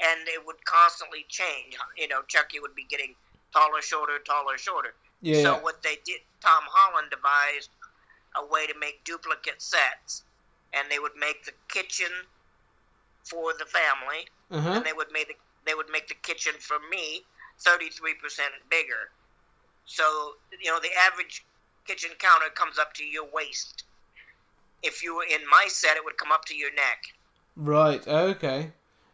and 0.00 0.26
it 0.28 0.44
would 0.44 0.62
constantly 0.64 1.24
change. 1.28 1.76
You 1.96 2.08
know, 2.08 2.22
Chucky 2.26 2.58
would 2.60 2.74
be 2.74 2.84
getting 2.88 3.14
taller, 3.52 3.80
shorter, 3.80 4.18
taller, 4.26 4.58
shorter. 4.58 4.94
Yeah. 5.22 5.42
so 5.42 5.54
yeah. 5.56 5.62
what 5.62 5.82
they 5.82 5.96
did, 6.04 6.20
Tom 6.40 6.62
Holland 6.68 7.08
devised 7.10 7.70
a 8.36 8.44
way 8.46 8.66
to 8.66 8.74
make 8.78 9.04
duplicate 9.04 9.62
sets, 9.62 10.24
and 10.74 10.90
they 10.90 10.98
would 10.98 11.16
make 11.18 11.44
the 11.44 11.52
kitchen 11.68 12.10
for 13.22 13.52
the 13.58 13.64
family, 13.64 14.26
Uh 14.50 14.60
huh. 14.60 14.70
and 14.78 14.84
they 14.84 14.92
would 14.92 15.10
make 15.12 15.28
the, 15.28 15.34
they 15.64 15.74
would 15.74 15.88
make 15.90 16.08
the 16.08 16.14
kitchen 16.22 16.52
for 16.58 16.76
me 16.90 17.22
thirty 17.60 17.88
three 17.88 18.14
percent 18.14 18.52
bigger. 18.68 19.08
So 19.86 20.34
you 20.60 20.70
know 20.70 20.80
the 20.80 20.90
average 21.10 21.44
kitchen 21.86 22.10
counter 22.18 22.50
comes 22.54 22.78
up 22.78 22.92
to 22.94 23.04
your 23.04 23.24
waist. 23.32 23.84
If 24.82 25.02
you 25.02 25.14
were 25.16 25.24
in 25.24 25.40
my 25.48 25.64
set, 25.68 25.96
it 25.96 26.04
would 26.04 26.18
come 26.18 26.32
up 26.32 26.44
to 26.46 26.54
your 26.56 26.74
neck. 26.74 27.00
Right. 27.56 28.06
Okay. 28.06 28.72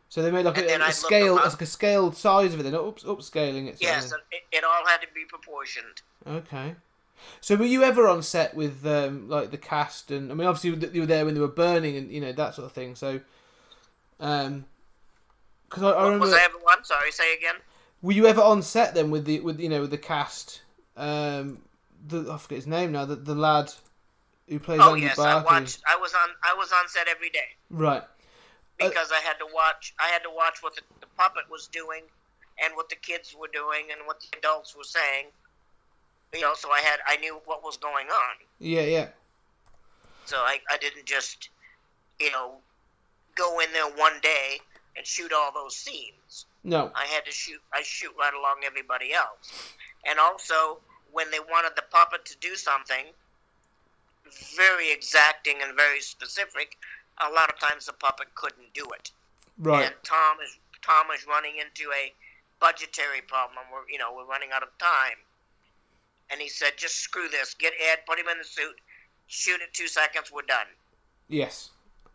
So 0.08 0.22
they 0.22 0.30
made 0.30 0.44
like 0.44 0.58
And 0.58 0.82
a, 0.82 0.88
a 0.88 0.92
scale, 0.92 1.36
like 1.36 1.60
a 1.60 1.66
scaled 1.66 2.16
size 2.16 2.52
of 2.52 2.60
it. 2.60 2.64
Then 2.64 2.74
oops, 2.74 3.04
upscaling 3.04 3.68
it. 3.68 3.76
Yes, 3.80 4.12
it, 4.12 4.42
it 4.50 4.64
all 4.64 4.84
had 4.86 4.98
to 5.02 5.06
be 5.14 5.24
proportioned. 5.24 6.02
Okay. 6.26 6.74
So 7.40 7.54
were 7.56 7.64
you 7.64 7.84
ever 7.84 8.08
on 8.08 8.22
set 8.22 8.54
with 8.54 8.84
um, 8.86 9.28
like 9.28 9.50
the 9.50 9.58
cast 9.58 10.10
and 10.10 10.32
I 10.32 10.34
mean 10.34 10.46
obviously 10.46 10.70
you 10.92 11.00
were 11.00 11.06
there 11.06 11.24
when 11.24 11.34
they 11.34 11.40
were 11.40 11.48
burning 11.48 11.96
and 11.96 12.10
you 12.10 12.20
know 12.20 12.32
that 12.32 12.54
sort 12.54 12.66
of 12.66 12.72
thing. 12.72 12.94
So, 12.94 13.20
um, 14.18 14.64
because 15.68 15.82
I, 15.84 15.90
I 15.90 16.04
remember, 16.04 16.26
was 16.26 16.34
I 16.34 16.42
ever 16.44 16.58
one? 16.62 16.82
Sorry, 16.82 17.12
say 17.12 17.34
again. 17.34 17.56
were 18.02 18.12
you 18.12 18.26
ever 18.26 18.40
on 18.40 18.62
set 18.62 18.94
then 18.94 19.10
with 19.10 19.26
the 19.26 19.40
with 19.40 19.60
you 19.60 19.68
know 19.68 19.82
with 19.82 19.90
the 19.90 19.98
cast? 19.98 20.62
Um, 20.96 21.58
the 22.08 22.32
I 22.32 22.38
forget 22.38 22.56
his 22.56 22.66
name 22.66 22.92
now. 22.92 23.04
The 23.04 23.16
the 23.16 23.34
lad 23.34 23.72
who 24.48 24.58
plays 24.58 24.80
Oh 24.82 24.94
Andy 24.94 25.02
yes, 25.02 25.18
I 25.18 25.42
watched. 25.42 25.82
I 25.86 25.96
was 26.00 26.12
on. 26.14 26.30
I 26.42 26.54
was 26.56 26.72
on 26.72 26.88
set 26.88 27.06
every 27.06 27.30
day 27.30 27.38
Right. 27.70 28.02
Uh, 28.80 28.88
because 28.88 29.10
I 29.12 29.20
had 29.20 29.34
to 29.38 29.46
watch. 29.54 29.94
I 29.98 30.08
had 30.08 30.22
to 30.22 30.30
watch 30.30 30.62
what 30.62 30.74
the, 30.74 30.82
the 31.00 31.06
puppet 31.16 31.44
was 31.50 31.68
doing, 31.68 32.02
and 32.62 32.74
what 32.74 32.88
the 32.88 32.96
kids 32.96 33.34
were 33.38 33.50
doing, 33.52 33.86
and 33.90 34.06
what 34.06 34.20
the 34.20 34.38
adults 34.38 34.76
were 34.76 34.84
saying. 34.84 35.26
You 36.34 36.40
know, 36.40 36.54
so 36.54 36.70
I 36.70 36.80
had. 36.80 37.00
I 37.06 37.16
knew 37.16 37.40
what 37.44 37.62
was 37.62 37.76
going 37.76 38.06
on. 38.08 38.34
Yeah. 38.58 38.82
Yeah. 38.82 39.08
So 40.24 40.36
I, 40.36 40.58
I 40.70 40.76
didn't 40.76 41.06
just, 41.06 41.48
you 42.20 42.30
know, 42.30 42.54
go 43.34 43.58
in 43.58 43.72
there 43.72 43.88
one 43.96 44.20
day 44.22 44.60
and 44.96 45.04
shoot 45.04 45.32
all 45.32 45.50
those 45.52 45.74
scenes. 45.74 46.46
No. 46.62 46.92
I 46.94 47.04
had 47.06 47.24
to 47.24 47.32
shoot. 47.32 47.60
I 47.72 47.82
shoot 47.82 48.12
right 48.18 48.32
along 48.32 48.60
everybody 48.64 49.12
else, 49.12 49.74
and 50.06 50.18
also 50.18 50.78
when 51.12 51.30
they 51.30 51.40
wanted 51.40 51.72
the 51.74 51.82
puppet 51.90 52.24
to 52.26 52.36
do 52.38 52.54
something 52.54 53.06
very 54.56 54.92
exacting 54.92 55.56
and 55.62 55.76
very 55.76 56.00
specific, 56.00 56.76
a 57.26 57.30
lot 57.32 57.48
of 57.48 57.58
times 57.58 57.86
the 57.86 57.92
puppet 57.92 58.34
couldn't 58.34 58.72
do 58.74 58.86
it. 58.94 59.10
Right. 59.58 59.86
And 59.86 59.94
Tom 60.02 60.38
is 60.42 60.58
Tom 60.82 61.06
is 61.14 61.26
running 61.26 61.56
into 61.58 61.90
a 61.92 62.12
budgetary 62.60 63.20
problem. 63.26 63.64
We're 63.72 63.88
you 63.90 63.98
know 63.98 64.12
we're 64.14 64.26
running 64.26 64.50
out 64.52 64.62
of 64.62 64.70
time, 64.78 65.18
and 66.30 66.40
he 66.40 66.48
said, 66.48 66.72
"Just 66.76 66.96
screw 66.96 67.28
this. 67.28 67.54
Get 67.54 67.72
Ed, 67.80 68.00
put 68.06 68.18
him 68.18 68.26
in 68.30 68.38
the 68.38 68.44
suit, 68.44 68.80
shoot 69.26 69.60
it 69.60 69.72
two 69.72 69.88
seconds, 69.88 70.30
we're 70.32 70.42
done." 70.42 70.66
Yes. 71.28 71.70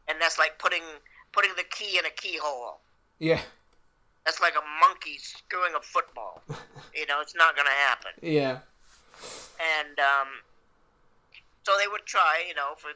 And 0.08 0.20
that's 0.20 0.38
like 0.38 0.60
putting 0.60 0.84
putting 1.32 1.52
the 1.58 1.66
key 1.70 1.98
in 1.98 2.06
a 2.06 2.10
keyhole. 2.10 2.80
Yeah. 3.20 3.40
That's 4.26 4.42
like 4.42 4.54
a 4.56 4.88
monkey 4.88 5.18
screwing 5.20 5.74
a 5.78 5.82
football. 5.82 6.42
you 6.96 7.06
know, 7.06 7.22
it's 7.22 7.36
not 7.36 7.56
going 7.56 7.68
to 7.68 7.80
happen. 7.88 8.12
Yeah. 8.22 8.60
And 9.62 10.00
um, 10.00 10.28
so 11.64 11.74
they 11.80 11.88
would 11.88 12.06
try, 12.06 12.44
you 12.48 12.56
know, 12.56 12.74
for 12.78 12.90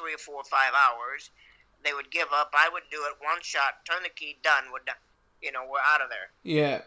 three 0.00 0.14
or 0.14 0.18
four 0.18 0.36
or 0.36 0.44
five 0.44 0.72
hours. 0.72 1.30
They 1.84 1.92
would 1.92 2.10
give 2.10 2.28
up. 2.34 2.52
I 2.54 2.68
would 2.72 2.82
do 2.90 2.98
it 3.08 3.16
one 3.24 3.38
shot, 3.42 3.84
turn 3.88 4.02
the 4.02 4.08
key, 4.10 4.36
done. 4.42 4.64
We're. 4.72 4.80
You 5.42 5.52
know, 5.52 5.62
we're 5.70 5.78
out 5.94 6.02
of 6.02 6.10
there. 6.10 6.28
Yeah. 6.44 6.82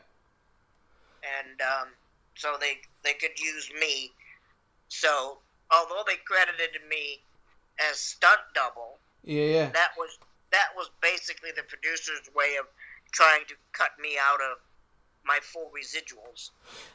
And 1.25 1.59
um, 1.61 1.87
so 2.35 2.55
they 2.59 2.77
they 3.03 3.13
could 3.13 3.39
use 3.39 3.71
me. 3.79 4.11
So 4.89 5.39
although 5.71 6.03
they 6.05 6.17
credited 6.23 6.79
me 6.87 7.19
as 7.89 7.97
stunt 7.97 8.41
double, 8.53 8.99
Yeah. 9.23 9.45
Yeah. 9.45 9.69
that 9.71 9.93
was 9.97 10.19
that 10.51 10.67
was 10.75 10.91
basically 11.01 11.49
the 11.55 11.63
producer's 11.63 12.29
way 12.35 12.57
of 12.59 12.67
trying 13.11 13.41
to 13.47 13.55
cut 13.71 13.89
me 13.99 14.17
out 14.21 14.39
of 14.41 14.59
my 15.25 15.39
full 15.41 15.71
residuals. 15.75 16.51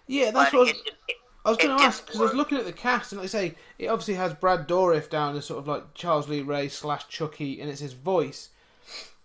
Yeah. 0.07 0.31
That's 0.31 0.53
but 0.53 0.59
what. 0.59 0.69
It, 0.69 0.77
was- 0.77 0.83
it, 0.87 0.95
it, 1.09 1.17
I 1.45 1.51
was 1.51 1.59
going 1.59 1.77
to 1.77 1.83
ask 1.83 2.05
because 2.05 2.21
I 2.21 2.25
was 2.25 2.35
looking 2.35 2.59
at 2.59 2.65
the 2.65 2.73
cast, 2.73 3.13
and 3.13 3.21
like 3.21 3.27
I 3.27 3.29
say, 3.29 3.55
it 3.79 3.87
obviously 3.87 4.15
has 4.15 4.35
Brad 4.35 4.69
Dourif 4.69 5.09
down 5.09 5.37
as 5.37 5.47
sort 5.47 5.61
of 5.61 5.69
like 5.69 5.95
Charles 5.95 6.29
Lee 6.29 6.43
Ray 6.43 6.69
slash 6.69 7.09
Chucky, 7.09 7.61
and 7.61 7.71
it's 7.71 7.81
his 7.81 7.93
voice. 7.95 8.51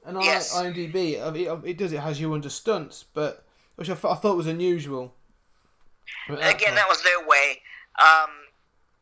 And 0.05 0.17
on 0.17 0.23
Yes. 0.23 0.53
IMDb, 0.53 1.13
it, 1.13 1.65
it 1.65 1.77
does 1.77 1.91
it 1.93 1.99
has 1.99 2.19
you 2.19 2.33
under 2.33 2.49
stunts, 2.49 3.03
but 3.13 3.45
which 3.75 3.89
I, 3.89 3.93
I 3.93 4.15
thought 4.15 4.37
was 4.37 4.47
unusual. 4.47 5.13
But 6.27 6.39
again, 6.39 6.75
that 6.75 6.87
was 6.87 7.01
their 7.03 7.25
way 7.25 7.61
um, 7.99 8.31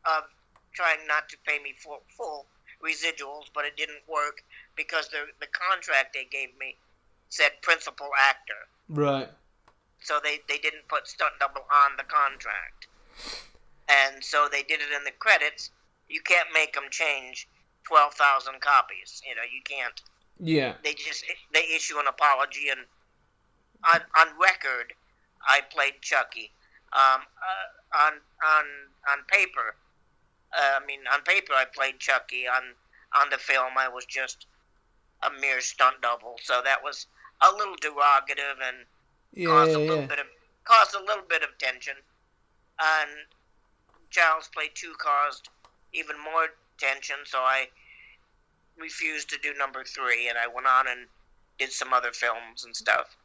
of 0.06 0.24
trying 0.72 1.06
not 1.06 1.28
to 1.28 1.36
pay 1.46 1.58
me 1.62 1.74
full, 1.78 2.02
full 2.08 2.46
residuals, 2.82 3.46
but 3.54 3.64
it 3.64 3.76
didn't 3.76 4.02
work 4.08 4.42
because 4.76 5.08
the 5.08 5.26
the 5.40 5.46
contract 5.46 6.14
they 6.14 6.24
gave 6.30 6.48
me 6.58 6.76
said 7.28 7.50
principal 7.62 8.10
actor, 8.18 8.66
right. 8.88 9.28
so 10.00 10.18
they 10.22 10.40
they 10.48 10.58
didn't 10.58 10.86
put 10.88 11.06
stunt 11.06 11.32
double 11.38 11.62
on 11.70 11.92
the 11.96 12.04
contract, 12.04 12.88
and 13.88 14.22
so 14.22 14.48
they 14.50 14.62
did 14.62 14.80
it 14.80 14.88
in 14.96 15.04
the 15.04 15.12
credits. 15.18 15.70
You 16.08 16.20
can't 16.22 16.48
make 16.52 16.74
them 16.74 16.84
change 16.90 17.48
twelve 17.84 18.14
thousand 18.14 18.60
copies. 18.60 19.22
You 19.26 19.34
know, 19.34 19.42
you 19.42 19.62
can't. 19.64 20.00
Yeah. 20.38 20.74
They 20.82 20.94
just 20.94 21.24
they 21.52 21.64
issue 21.74 21.98
an 21.98 22.06
apology 22.06 22.68
and 22.70 22.80
on 23.84 24.00
on 24.18 24.28
record, 24.40 24.92
I 25.48 25.60
played 25.70 25.94
Chucky. 26.00 26.52
Um, 26.92 27.22
uh, 27.22 28.06
on 28.06 28.12
on 28.44 28.64
on 29.10 29.18
paper, 29.28 29.74
uh, 30.56 30.80
I 30.80 30.86
mean 30.86 31.00
on 31.12 31.22
paper 31.22 31.52
I 31.54 31.64
played 31.64 31.98
Chucky. 31.98 32.46
On 32.46 32.62
on 33.20 33.30
the 33.30 33.38
film 33.38 33.72
I 33.76 33.88
was 33.88 34.04
just 34.06 34.46
a 35.22 35.30
mere 35.40 35.60
stunt 35.60 35.96
double. 36.02 36.36
So 36.42 36.60
that 36.64 36.82
was 36.82 37.06
a 37.40 37.50
little 37.52 37.76
derogative 37.76 38.58
and 38.66 38.86
Yeah. 39.32 39.46
caused 39.48 39.70
a 39.70 39.72
Yeah. 39.72 39.78
little 39.78 40.00
Yeah. 40.02 40.06
bit 40.06 40.18
of 40.20 40.26
caused 40.64 40.94
a 40.94 41.00
little 41.00 41.24
bit 41.24 41.42
of 41.42 41.56
tension. 41.58 41.96
And 42.82 43.10
Child's 44.10 44.48
Play 44.48 44.70
Two 44.74 44.94
caused 44.98 45.48
even 45.92 46.16
more 46.18 46.48
tension. 46.78 47.16
So 47.24 47.38
I 47.38 47.68
refused 48.78 49.30
to 49.30 49.38
do 49.42 49.54
number 49.54 49.84
three, 49.84 50.28
and 50.28 50.36
I 50.38 50.46
went 50.46 50.66
on 50.66 50.88
and 50.88 51.06
did 51.58 51.70
some 51.70 51.92
other 51.92 52.10
films 52.12 52.64
and 52.64 52.74
stuff. 52.74 53.16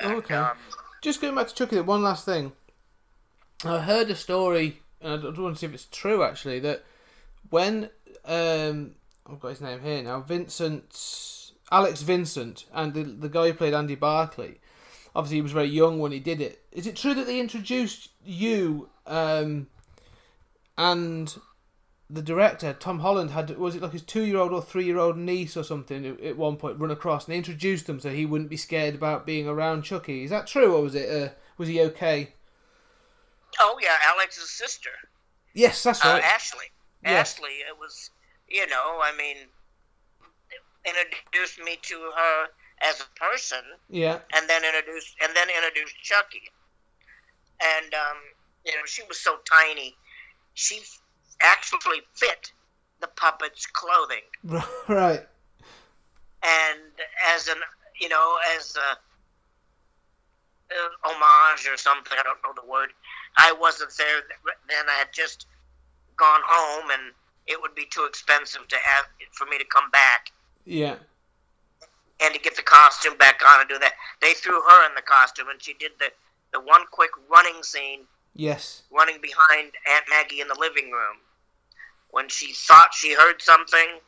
And, 0.00 0.12
Okay. 0.12 0.34
um, 0.34 0.56
Just 1.02 1.20
going 1.20 1.34
back 1.34 1.48
to 1.48 1.54
Chucky, 1.54 1.80
one 1.80 2.02
last 2.02 2.24
thing. 2.24 2.52
I 3.64 3.80
heard 3.80 4.10
a 4.10 4.14
story, 4.16 4.80
and 5.00 5.12
I 5.12 5.16
don't 5.16 5.38
want 5.38 5.56
to 5.56 5.60
see 5.60 5.66
if 5.66 5.74
it's 5.74 5.88
true 5.90 6.22
actually, 6.22 6.60
that 6.60 6.84
when 7.50 7.90
um, 8.24 8.92
I've 9.26 9.40
got 9.40 9.48
his 9.48 9.60
name 9.60 9.80
here 9.80 10.02
now, 10.02 10.20
Vincent 10.20 11.52
Alex 11.70 12.02
Vincent 12.02 12.64
and 12.72 12.94
the 12.94 13.02
the 13.02 13.28
guy 13.28 13.48
who 13.48 13.54
played 13.54 13.74
Andy 13.74 13.94
Barclay. 13.94 14.58
Obviously, 15.14 15.36
he 15.38 15.42
was 15.42 15.52
very 15.52 15.68
young 15.68 15.98
when 15.98 16.12
he 16.12 16.20
did 16.20 16.40
it. 16.40 16.62
Is 16.72 16.86
it 16.86 16.96
true 16.96 17.14
that 17.14 17.26
they 17.26 17.40
introduced 17.40 18.10
you 18.24 18.88
um, 19.06 19.66
and 20.78 21.36
the 22.08 22.22
director 22.22 22.72
Tom 22.72 23.00
Holland 23.00 23.30
had 23.30 23.56
was 23.56 23.76
it 23.76 23.82
like 23.82 23.92
his 23.92 24.02
two 24.02 24.24
year 24.24 24.38
old 24.38 24.52
or 24.52 24.60
three 24.62 24.84
year 24.84 24.98
old 24.98 25.16
niece 25.16 25.56
or 25.56 25.62
something 25.62 26.04
at- 26.04 26.36
one 26.36 26.56
point 26.56 26.78
run 26.78 26.90
across 26.90 27.24
and 27.26 27.32
they 27.32 27.38
introduced 27.38 27.86
them 27.86 28.00
so 28.00 28.10
he 28.10 28.26
wouldn't 28.26 28.50
be 28.50 28.56
scared 28.56 28.94
about 28.96 29.26
being 29.26 29.46
around 29.46 29.82
Chucky. 29.82 30.24
Is 30.24 30.30
that 30.30 30.46
true 30.46 30.74
or 30.74 30.82
was 30.82 30.94
it 30.94 31.08
uh, 31.08 31.32
was 31.56 31.68
he 31.68 31.80
okay? 31.82 32.34
Oh 33.60 33.78
yeah, 33.82 33.96
Alex's 34.04 34.50
sister, 34.50 34.90
Yes, 35.54 35.82
that's 35.82 36.04
uh, 36.04 36.08
right. 36.08 36.22
Ashley. 36.22 36.66
Yes. 37.04 37.34
Ashley, 37.34 37.50
it 37.68 37.78
was, 37.78 38.10
you 38.48 38.66
know, 38.68 39.00
I 39.02 39.12
mean, 39.16 39.36
introduced 40.86 41.58
me 41.58 41.78
to 41.82 41.94
her 42.16 42.46
as 42.82 43.00
a 43.00 43.08
person, 43.20 43.60
yeah, 43.88 44.18
and 44.34 44.48
then 44.48 44.62
introduced 44.64 45.16
and 45.22 45.34
then 45.34 45.48
introduced 45.56 45.94
Chucky. 46.02 46.42
And 47.62 47.92
um, 47.94 48.16
you 48.64 48.72
know, 48.72 48.84
she 48.86 49.02
was 49.08 49.18
so 49.20 49.36
tiny, 49.50 49.94
she 50.54 50.80
actually 51.42 52.00
fit 52.14 52.52
the 53.00 53.08
puppet's 53.08 53.66
clothing. 53.66 54.24
right. 54.88 55.26
and 56.42 56.80
as 57.34 57.48
an 57.48 57.56
you 58.00 58.08
know 58.08 58.36
as 58.56 58.76
a, 58.76 58.96
uh 60.74 60.88
homage 61.02 61.66
or 61.70 61.76
something 61.76 62.16
i 62.18 62.22
don't 62.22 62.38
know 62.44 62.52
the 62.62 62.66
word 62.70 62.90
i 63.36 63.52
wasn't 63.60 63.90
there 63.98 64.22
then 64.68 64.84
i 64.88 64.92
had 64.92 65.08
just 65.12 65.46
gone 66.16 66.40
home 66.44 66.90
and 66.90 67.12
it 67.46 67.60
would 67.60 67.74
be 67.74 67.84
too 67.90 68.04
expensive 68.08 68.66
to 68.68 68.76
have 68.82 69.04
for 69.32 69.46
me 69.46 69.58
to 69.58 69.64
come 69.66 69.90
back 69.90 70.30
Yeah, 70.64 70.96
and 72.22 72.34
to 72.34 72.40
get 72.40 72.56
the 72.56 72.62
costume 72.62 73.16
back 73.16 73.40
on 73.46 73.60
and 73.60 73.68
do 73.68 73.78
that. 73.78 73.94
They 74.20 74.34
threw 74.34 74.60
her 74.60 74.86
in 74.88 74.94
the 74.94 75.02
costume 75.02 75.48
and 75.50 75.62
she 75.62 75.74
did 75.74 75.92
the 75.98 76.10
the 76.52 76.60
one 76.60 76.82
quick 76.90 77.10
running 77.30 77.62
scene 77.62 78.00
yes, 78.34 78.82
running 78.90 79.18
behind 79.22 79.72
aunt 79.88 80.04
maggie 80.10 80.40
in 80.40 80.48
the 80.48 80.58
living 80.58 80.90
room. 80.90 81.16
When 82.10 82.28
she 82.28 82.52
thought 82.52 82.92
she 82.92 83.14
heard 83.14 83.40
something 83.40 84.00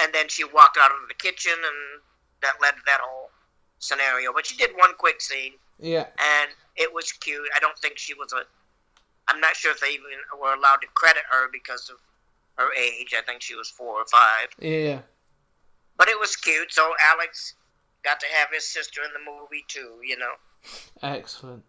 and 0.00 0.12
then 0.14 0.28
she 0.28 0.44
walked 0.44 0.78
out 0.80 0.90
of 0.90 1.08
the 1.08 1.14
kitchen 1.14 1.52
and 1.52 2.02
that 2.42 2.54
led 2.62 2.72
to 2.72 2.82
that 2.86 3.00
whole 3.02 3.30
scenario. 3.78 4.32
But 4.32 4.46
she 4.46 4.56
did 4.56 4.70
one 4.76 4.94
quick 4.98 5.20
scene. 5.20 5.52
Yeah, 5.78 6.06
and 6.18 6.50
it 6.76 6.92
was 6.92 7.12
cute. 7.12 7.48
I 7.54 7.60
don't 7.60 7.78
think 7.78 7.98
she 7.98 8.14
was 8.14 8.32
a 8.32 8.42
i'm 9.28 9.40
not 9.40 9.54
sure 9.54 9.70
if 9.70 9.80
they 9.80 9.90
even 9.90 10.04
were 10.40 10.54
allowed 10.54 10.80
to 10.80 10.86
credit 10.94 11.22
her 11.30 11.48
because 11.52 11.90
of 11.90 11.96
her 12.56 12.72
age. 12.74 13.14
I 13.16 13.22
think 13.22 13.42
she 13.42 13.54
was 13.54 13.68
four 13.68 14.00
or 14.00 14.06
five. 14.06 14.48
Yeah. 14.58 15.00
But 15.98 16.08
it 16.08 16.18
was 16.18 16.36
cute 16.36 16.72
so 16.72 16.92
alex 17.12 17.54
got 18.04 18.18
to 18.20 18.26
have 18.32 18.48
his 18.52 18.64
sister 18.66 19.02
in 19.02 19.10
the 19.12 19.30
movie 19.30 19.64
too 19.68 19.98
you 20.02 20.16
know 20.16 20.32
Excellent. 21.02 21.64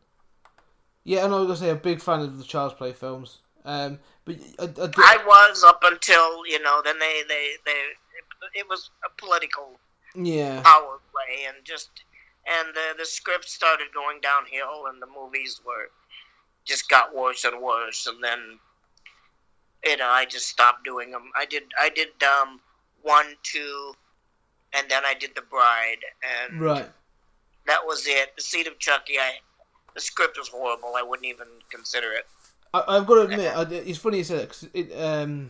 Yeah, 1.04 1.26
and 1.26 1.34
I 1.34 1.38
was 1.38 1.48
gonna 1.48 1.58
say 1.58 1.70
a 1.70 1.76
big 1.76 2.02
fan 2.02 2.22
of 2.22 2.38
the 2.38 2.44
Child's 2.44 2.76
Play 2.76 2.94
films. 2.94 3.40
Um, 3.66 4.00
but 4.26 4.38
I, 4.60 4.64
I, 4.64 4.90
i 4.98 5.26
was 5.26 5.64
up 5.64 5.82
until 5.84 6.48
you 6.48 6.62
know 6.64 6.82
then 6.84 6.98
they 6.98 7.24
they 7.28 7.52
they 7.66 7.82
it 8.56 8.68
was 8.70 8.90
a 9.06 9.10
political 9.22 9.78
yeah, 10.16 10.62
power 10.62 11.00
play 11.12 11.46
and 11.46 11.58
just 11.66 11.90
and 12.48 12.70
the 12.74 12.98
the 12.98 13.06
script 13.06 13.50
started 13.50 13.88
going 13.94 14.22
downhill 14.22 14.86
and 14.88 15.02
the 15.02 15.08
movies 15.08 15.60
were 15.66 15.90
just 16.64 16.88
got 16.90 17.14
worse 17.14 17.44
and 17.44 17.62
worse 17.62 18.08
and 18.08 18.24
then 18.24 18.60
you 19.84 19.98
know 19.98 20.08
I 20.08 20.26
just 20.26 20.48
stopped 20.48 20.86
doing 20.86 21.12
them. 21.12 21.32
I 21.36 21.46
did 21.46 21.64
I 21.78 21.90
did 21.90 22.10
um 22.24 22.62
one 23.02 23.36
two 23.44 23.94
and 24.78 24.90
then 24.90 25.04
I 25.06 25.14
did 25.14 25.32
the 25.36 25.42
bride 25.42 25.98
and 26.50 26.60
right. 26.62 26.90
that 27.68 27.80
was 27.86 28.06
it. 28.08 28.36
The 28.36 28.42
seed 28.42 28.68
of 28.68 28.78
Chucky 28.80 29.18
I 29.20 29.34
the 29.96 30.02
script 30.02 30.38
was 30.38 30.48
horrible. 30.50 30.94
I 30.96 31.02
wouldn't 31.02 31.26
even 31.28 31.48
consider 31.72 32.12
it. 32.14 32.26
I, 32.74 32.84
I've 32.88 33.08
got 33.08 33.16
to 33.16 33.22
admit, 33.22 33.52
I, 33.56 33.64
it's 33.64 33.98
funny 33.98 34.20
you 34.20 34.24
said 34.24 34.40
that 34.42 34.50
'cause 34.50 34.68
it, 34.74 34.92
um, 34.94 35.50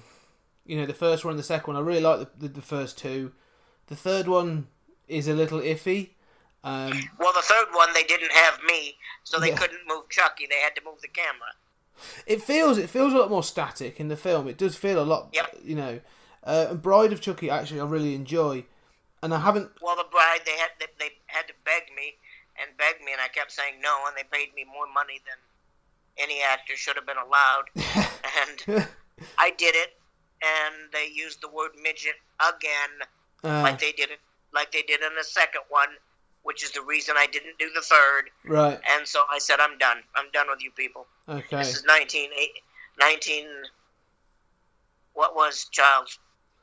you 0.66 0.78
know, 0.78 0.86
the 0.86 0.94
first 0.94 1.26
one 1.26 1.32
and 1.34 1.40
the 1.40 1.44
second 1.44 1.74
one, 1.74 1.84
I 1.84 1.86
really 1.86 2.00
like 2.02 2.20
the, 2.20 2.48
the, 2.48 2.54
the 2.56 2.62
first 2.62 2.98
two. 2.98 3.34
The 3.88 3.96
third 3.98 4.28
one 4.28 4.68
is 5.08 5.28
a 5.28 5.34
little 5.34 5.60
iffy. 5.60 6.12
Um, 6.64 6.92
Well, 7.20 7.34
the 7.34 7.42
third 7.42 7.68
one 7.74 7.90
they 7.94 8.04
didn't 8.04 8.32
have 8.32 8.60
me, 8.68 8.96
so 9.24 9.40
they 9.40 9.50
Yeah. 9.50 9.58
couldn't 9.58 9.82
move 9.88 10.08
Chucky. 10.10 10.48
They 10.50 10.60
had 10.60 10.76
to 10.76 10.82
move 10.86 11.02
the 11.02 11.08
camera. 11.10 11.52
it 12.26 12.42
feels 12.42 12.78
it 12.78 12.90
feels 12.90 13.12
a 13.14 13.18
lot 13.18 13.30
more 13.30 13.44
static 13.44 14.00
in 14.00 14.08
the 14.08 14.16
film. 14.16 14.48
It 14.48 14.58
does 14.58 14.78
feel 14.78 15.02
a 15.02 15.04
lot, 15.04 15.30
Yep. 15.34 15.58
you 15.64 15.76
know. 15.76 16.00
Uh, 16.46 16.68
and 16.70 16.82
Bride 16.82 17.12
of 17.12 17.20
Chucky 17.20 17.50
actually 17.50 17.82
I 17.82 17.86
really 17.86 18.16
enjoy, 18.16 18.64
and 19.24 19.34
I 19.34 19.40
haven't. 19.40 19.70
Well, 19.82 19.96
the 19.96 20.06
bride 20.10 20.40
they 20.46 20.58
had 20.58 20.70
they, 20.80 20.88
they 21.00 21.12
had 21.28 21.48
to 21.48 21.54
beg 21.66 21.94
me 21.96 22.16
and 22.62 22.76
beg 22.78 23.04
me, 23.04 23.12
and 23.12 23.22
I 23.22 23.28
kept 23.28 23.52
saying 23.52 23.76
no, 23.82 24.04
and 24.08 24.16
they 24.16 24.24
paid 24.32 24.54
me 24.54 24.66
more 24.66 24.88
money 24.94 25.22
than 25.26 25.38
any 26.18 26.42
actor 26.42 26.76
should 26.76 26.96
have 26.96 27.06
been 27.06 27.18
allowed, 27.18 27.66
and 27.78 28.88
I 29.38 29.52
did 29.52 29.76
it, 29.76 29.98
and 30.42 30.92
they 30.92 31.08
used 31.14 31.42
the 31.42 31.50
word 31.50 31.72
midget 31.82 32.16
again, 32.40 33.08
uh, 33.44 33.64
like 33.64 33.80
they 33.80 33.94
did 33.94 34.12
it, 34.12 34.20
like 34.54 34.72
they 34.72 34.82
did 34.82 35.02
in 35.02 35.16
the 35.18 35.24
second 35.24 35.62
one, 35.70 35.90
which 36.44 36.64
is 36.64 36.72
the 36.72 36.82
reason 36.82 37.16
I 37.18 37.28
didn't 37.28 37.58
do 37.58 37.70
the 37.74 37.82
third, 37.82 38.30
right. 38.46 38.80
and 38.98 39.08
so 39.08 39.24
I 39.32 39.40
said 39.40 39.60
I'm 39.60 39.78
done. 39.78 39.98
I'm 40.16 40.30
done 40.32 40.48
with 40.50 40.64
you 40.64 40.72
people. 40.72 41.08
Okay. 41.28 41.58
This 41.58 41.76
is 41.76 41.86
19, 41.86 42.30
19 43.00 43.46
what 45.14 45.36
was 45.36 45.68
Child's 45.72 46.18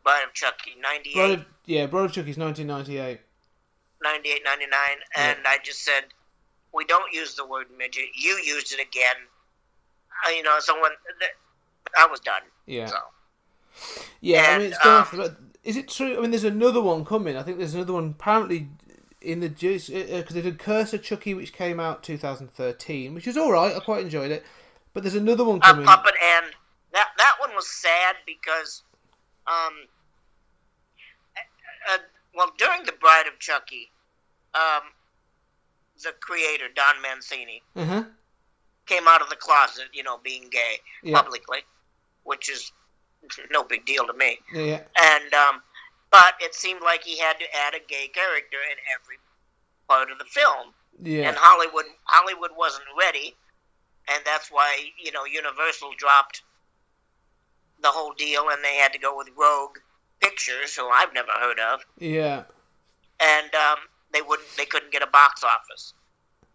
Bride 0.07 0.22
of 0.24 0.32
Chucky? 0.34 0.76
98, 0.80 1.14
Bride 1.14 1.30
of, 1.32 1.44
yeah, 1.64 1.86
Bride 1.86 2.04
of 2.04 2.12
Chucky's 2.12 2.38
1998. 2.38 3.20
98, 4.04 4.40
99, 4.44 4.70
and 5.16 5.38
I 5.44 5.59
just 5.64 5.84
said, 5.84 6.04
we 6.72 6.84
don't 6.84 7.12
use 7.12 7.34
the 7.34 7.44
word 7.44 7.66
midget. 7.76 8.04
You 8.14 8.40
used 8.44 8.72
it 8.72 8.80
again. 8.80 9.16
Uh, 10.24 10.30
you 10.30 10.44
know, 10.44 10.61
someone, 10.61 10.92
th- 11.18 11.32
I 11.98 12.07
was 12.07 12.20
done. 12.20 12.42
Yeah. 12.66 12.86
So, 12.86 12.96
Yeah, 14.20 14.46
I 14.50 14.59
mean, 14.59 14.68
it's 14.68 14.78
going 14.78 14.98
um, 14.98 15.04
for. 15.04 15.36
Is 15.64 15.76
it 15.76 15.88
true? 15.88 16.16
I 16.16 16.20
mean, 16.20 16.30
there's 16.30 16.44
another 16.44 16.80
one 16.80 17.04
coming. 17.04 17.36
I 17.36 17.42
think 17.42 17.59
there's 17.59 17.74
another 17.74 17.94
one 17.94 18.14
apparently 18.18 18.68
in 19.20 19.40
the 19.40 19.48
juice 19.48 19.88
because 19.88 20.34
they 20.34 20.42
did 20.42 20.61
Curse 20.61 20.94
of 20.94 21.02
Chucky, 21.02 21.34
which 21.34 21.52
came 21.52 21.80
out 21.80 22.04
2013, 22.04 23.12
which 23.12 23.26
was 23.26 23.36
all 23.36 23.50
right. 23.50 23.74
I 23.74 23.80
quite 23.80 24.04
enjoyed 24.04 24.30
it. 24.30 24.44
But 24.94 25.02
there's 25.02 25.16
another 25.16 25.44
one 25.44 25.59
a 25.59 25.61
coming. 25.61 25.84
puppet, 25.84 26.14
and 26.22 26.46
that 26.92 27.09
that 27.18 27.34
one 27.40 27.54
was 27.54 27.68
sad 27.68 28.16
because, 28.24 28.84
um, 29.46 29.54
uh, 29.54 29.57
uh, 29.57 29.95
well, 32.37 32.53
during 32.59 32.84
the 32.84 32.93
Bride 32.93 33.26
of 33.26 33.39
Chucky, 33.39 33.91
um, 34.55 34.82
the 36.03 36.12
creator 36.20 36.66
Don 36.74 37.01
Mancini 37.03 37.62
huh. 37.76 38.05
came 38.87 39.09
out 39.09 39.22
of 39.22 39.30
the 39.30 39.37
closet, 39.37 39.87
you 39.93 40.03
know, 40.03 40.18
being 40.22 40.49
gay 40.51 40.76
Yeah. 41.03 41.20
publicly, 41.20 41.61
which 42.24 42.51
is 42.51 42.70
no 43.51 43.64
big 43.64 43.87
deal 43.87 44.07
to 44.07 44.12
me. 44.12 44.39
Yeah, 44.53 44.62
yeah. 44.62 44.80
and 45.01 45.34
um, 45.34 45.62
but 46.11 46.34
it 46.41 46.55
seemed 46.55 46.82
like 46.82 47.03
he 47.03 47.18
had 47.18 47.39
to 47.39 47.45
add 47.57 47.74
a 47.74 47.80
gay 47.89 48.09
character 48.09 48.59
in 48.70 48.76
every 48.95 49.16
part 49.89 50.11
of 50.11 50.18
the 50.18 50.24
film, 50.26 50.74
Yeah. 51.03 51.28
and 51.28 51.37
Hollywood 51.39 51.87
Hollywood 52.05 52.51
wasn't 52.57 52.84
ready, 52.99 53.34
and 54.09 54.22
that's 54.24 54.51
why 54.51 54.91
you 55.03 55.12
know 55.12 55.24
Universal 55.24 55.93
dropped 55.97 56.43
the 57.80 57.89
whole 57.89 58.12
deal, 58.14 58.49
and 58.51 58.62
they 58.62 58.76
had 58.76 58.93
to 58.93 58.99
go 58.99 59.16
with 59.16 59.28
Rogue 59.37 59.78
Pictures, 60.20 60.74
who 60.74 60.88
I've 60.88 61.12
never 61.12 61.30
heard 61.40 61.58
of, 61.60 61.80
Yeah. 61.98 62.44
and 63.20 63.54
um, 63.54 63.78
they 64.12 64.22
wouldn't 64.22 64.48
they 64.56 64.64
couldn't 64.66 64.92
get 64.92 65.02
a 65.02 65.06
box 65.06 65.42
office. 65.44 65.94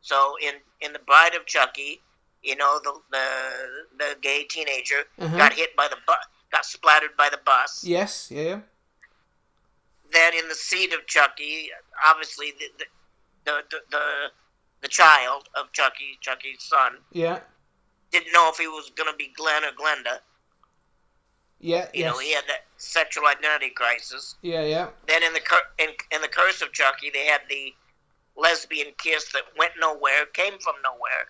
So 0.01 0.35
in 0.41 0.55
in 0.81 0.93
the 0.93 0.99
Bride 0.99 1.35
of 1.35 1.45
Chucky, 1.45 2.01
you 2.43 2.55
know 2.55 2.79
the 2.83 2.93
the 3.11 3.27
the 3.97 4.17
gay 4.21 4.43
teenager 4.43 5.03
Uh-huh. 5.19 5.37
got 5.37 5.53
hit 5.53 5.75
by 5.75 5.87
the 5.87 5.97
bus, 6.07 6.17
got 6.51 6.65
splattered 6.65 7.15
by 7.17 7.29
the 7.29 7.39
bus. 7.45 7.83
Yes. 7.83 8.29
Yeah. 8.31 8.41
yeah. 8.41 8.59
then 10.11 10.33
in 10.33 10.47
the 10.49 10.55
seed 10.55 10.93
of 10.93 11.05
Chucky, 11.07 11.69
obviously 12.05 12.51
the 12.59 12.65
the 12.79 12.85
the, 13.45 13.63
the, 13.71 13.77
the, 13.91 14.03
the 14.81 14.87
child 14.87 15.49
of 15.55 15.71
Chucky, 15.71 16.17
Chucky's 16.21 16.63
son, 16.63 16.93
Yeah. 17.11 17.39
didn't 18.11 18.31
know 18.33 18.49
if 18.49 18.57
he 18.57 18.67
was 18.67 18.91
going 18.95 19.09
to 19.11 19.17
be 19.17 19.31
Glenn 19.35 19.63
or 19.63 19.71
Glenda. 19.71 20.19
Yeah. 21.61 21.87
You 21.93 22.01
yes. 22.01 22.13
know, 22.13 22.19
he 22.19 22.33
had 22.33 22.43
that 22.47 22.65
sexual 22.77 23.25
identity 23.27 23.69
crisis. 23.69 24.35
Yeah. 24.41 24.65
Yeah. 24.65 24.89
Then 25.07 25.23
in 25.23 25.33
the 25.33 25.41
in, 25.79 25.89
in 26.11 26.21
the 26.21 26.27
Curse 26.27 26.61
of 26.61 26.73
Chucky, 26.73 27.09
they 27.11 27.25
had 27.25 27.41
the 27.49 27.73
lesbian 28.35 28.87
kiss 28.97 29.31
that 29.33 29.43
went 29.57 29.73
nowhere, 29.79 30.25
came 30.33 30.57
from 30.59 30.75
nowhere. 30.83 31.27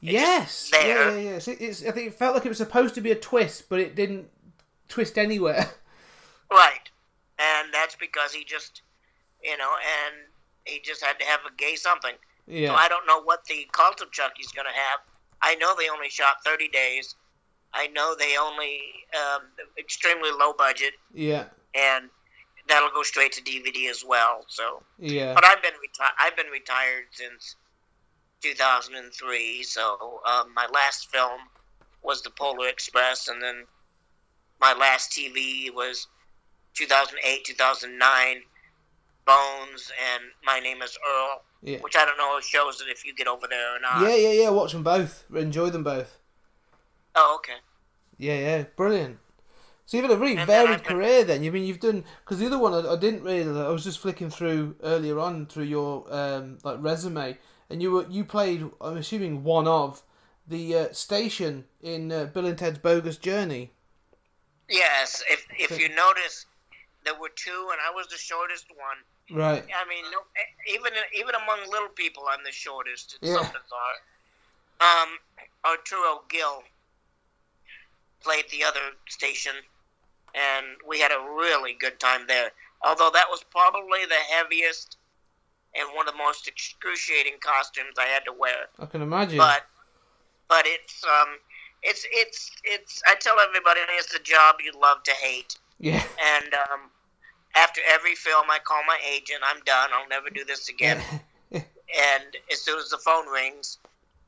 Yes. 0.00 0.70
Yeah. 0.72 0.86
Yeah. 0.86 1.16
Yeah. 1.16 1.38
It's, 1.46 1.84
I 1.84 1.90
think 1.90 2.08
it 2.08 2.14
felt 2.14 2.34
like 2.34 2.44
it 2.46 2.48
was 2.48 2.58
supposed 2.58 2.94
to 2.96 3.00
be 3.00 3.10
a 3.10 3.16
twist, 3.16 3.68
but 3.68 3.78
it 3.78 3.94
didn't 3.94 4.28
twist 4.88 5.16
anywhere. 5.18 5.70
Right. 6.48 6.88
And 7.40 7.74
that's 7.74 7.96
because 7.96 8.32
he 8.32 8.44
just, 8.44 8.82
you 9.42 9.56
know, 9.58 9.72
and 9.74 10.14
he 10.64 10.80
just 10.80 11.04
had 11.04 11.18
to 11.18 11.24
have 11.24 11.40
a 11.40 11.54
gay 11.56 11.74
something. 11.74 12.14
yeah. 12.46 12.68
So 12.68 12.74
I 12.76 12.86
don't 12.86 13.04
know 13.04 13.20
what 13.22 13.44
the 13.46 13.66
cult 13.72 14.00
of 14.00 14.12
Chucky's 14.12 14.52
going 14.52 14.66
to 14.66 14.72
have. 14.72 15.00
I 15.42 15.56
know 15.56 15.74
they 15.76 15.88
only 15.88 16.08
shot 16.08 16.44
30 16.44 16.68
days. 16.68 17.16
I 17.74 17.88
know 17.88 18.14
they 18.18 18.36
only 18.40 18.80
um, 19.14 19.42
extremely 19.78 20.30
low 20.30 20.52
budget, 20.52 20.94
yeah. 21.12 21.44
and 21.74 22.08
that'll 22.68 22.90
go 22.90 23.02
straight 23.02 23.32
to 23.32 23.42
DVD 23.42 23.90
as 23.90 24.04
well. 24.06 24.44
So, 24.48 24.82
Yeah. 24.98 25.34
but 25.34 25.44
I've 25.44 25.62
been 25.62 25.74
retired. 25.80 26.12
I've 26.18 26.36
been 26.36 26.48
retired 26.48 27.04
since 27.12 27.56
2003. 28.42 29.62
So 29.62 30.20
um, 30.26 30.52
my 30.54 30.66
last 30.72 31.10
film 31.10 31.40
was 32.02 32.22
The 32.22 32.30
Polar 32.30 32.68
Express, 32.68 33.28
and 33.28 33.42
then 33.42 33.64
my 34.60 34.72
last 34.72 35.12
TV 35.12 35.72
was 35.74 36.06
2008, 36.74 37.44
2009, 37.44 38.42
Bones, 39.26 39.92
and 40.14 40.24
My 40.44 40.60
Name 40.60 40.82
Is 40.82 40.96
Earl. 41.08 41.42
Yeah. 41.62 41.78
Which 41.78 41.96
I 41.96 42.04
don't 42.04 42.18
know 42.18 42.36
if 42.38 42.44
shows 42.44 42.80
it 42.80 42.88
if 42.88 43.04
you 43.04 43.14
get 43.14 43.26
over 43.26 43.46
there 43.48 43.76
or 43.76 43.80
not. 43.80 44.00
Yeah, 44.02 44.14
yeah, 44.14 44.42
yeah. 44.42 44.48
Watch 44.50 44.72
them 44.72 44.82
both. 44.84 45.24
Enjoy 45.34 45.68
them 45.70 45.82
both. 45.82 46.18
Oh, 47.16 47.34
okay. 47.36 47.58
Yeah, 48.18 48.38
yeah, 48.38 48.64
brilliant. 48.76 49.18
So 49.86 49.96
you've 49.96 50.06
had 50.08 50.16
a 50.16 50.20
really 50.20 50.36
And 50.36 50.46
varied 50.46 50.82
been- 50.82 50.92
career 50.96 51.24
then. 51.24 51.42
You 51.44 51.52
mean 51.52 51.64
you've 51.64 51.80
done 51.80 52.04
because 52.24 52.38
the 52.38 52.46
other 52.46 52.58
one 52.58 52.74
I, 52.74 52.92
I 52.92 52.96
didn't 52.96 53.22
really. 53.22 53.58
I 53.60 53.68
was 53.68 53.84
just 53.84 53.98
flicking 54.00 54.30
through 54.30 54.76
earlier 54.82 55.18
on 55.18 55.46
through 55.46 55.64
your 55.64 56.04
um, 56.12 56.58
like 56.64 56.78
resume, 56.80 57.38
and 57.70 57.80
you 57.82 57.90
were 57.92 58.06
you 58.08 58.24
played. 58.24 58.68
I'm 58.80 58.96
assuming 58.96 59.44
one 59.44 59.68
of 59.68 60.02
the 60.48 60.74
uh, 60.76 60.92
station 60.92 61.64
in 61.82 62.10
uh, 62.12 62.24
Bill 62.26 62.46
and 62.46 62.58
Ted's 62.58 62.78
Bogus 62.78 63.16
Journey. 63.16 63.70
Yes, 64.68 65.22
if 65.30 65.46
if 65.56 65.78
you 65.78 65.88
notice, 65.94 66.46
there 67.04 67.14
were 67.14 67.30
two, 67.36 67.68
and 67.70 67.80
I 67.80 67.94
was 67.94 68.08
the 68.08 68.18
shortest 68.18 68.66
one. 68.70 69.38
Right. 69.38 69.62
I 69.64 69.88
mean, 69.88 70.04
no, 70.10 70.18
even 70.74 70.92
even 71.16 71.34
among 71.36 71.70
little 71.70 71.88
people, 71.90 72.24
I'm 72.28 72.42
the 72.44 72.50
shortest. 72.52 73.18
It's 73.22 73.30
Yeah. 73.30 73.36
so 73.36 73.42
bizarre. 73.42 73.96
Um, 74.80 75.18
Arturo 75.64 76.22
Gil 76.28 76.62
played 78.26 78.44
the 78.50 78.64
other 78.64 78.80
station, 79.08 79.52
and 80.34 80.66
we 80.86 80.98
had 80.98 81.12
a 81.12 81.20
really 81.38 81.76
good 81.78 82.00
time 82.00 82.26
there. 82.26 82.50
Although 82.84 83.10
that 83.14 83.26
was 83.30 83.44
probably 83.50 84.04
the 84.08 84.20
heaviest 84.34 84.96
and 85.78 85.88
one 85.94 86.08
of 86.08 86.14
the 86.14 86.18
most 86.18 86.48
excruciating 86.48 87.34
costumes 87.40 87.94
I 87.98 88.06
had 88.06 88.24
to 88.24 88.32
wear. 88.32 88.66
I 88.78 88.86
can 88.86 89.02
imagine. 89.02 89.38
But 89.38 89.62
but 90.48 90.64
it's 90.66 91.04
um 91.04 91.38
it's 91.82 92.06
it's 92.10 92.50
it's 92.64 93.02
I 93.06 93.14
tell 93.14 93.36
everybody 93.38 93.80
it's 93.96 94.12
the 94.12 94.18
job 94.18 94.56
you 94.64 94.72
love 94.80 95.02
to 95.04 95.12
hate. 95.12 95.56
yeah. 95.78 96.02
And 96.34 96.54
um, 96.54 96.90
after 97.54 97.80
every 97.88 98.14
film, 98.14 98.46
I 98.50 98.58
call 98.58 98.82
my 98.86 98.98
agent. 99.08 99.40
I'm 99.44 99.62
done. 99.64 99.90
I'll 99.92 100.08
never 100.08 100.30
do 100.30 100.44
this 100.44 100.68
again. 100.68 101.00
and 101.52 101.64
as 102.52 102.60
soon 102.60 102.78
as 102.78 102.90
the 102.90 102.98
phone 102.98 103.28
rings, 103.28 103.78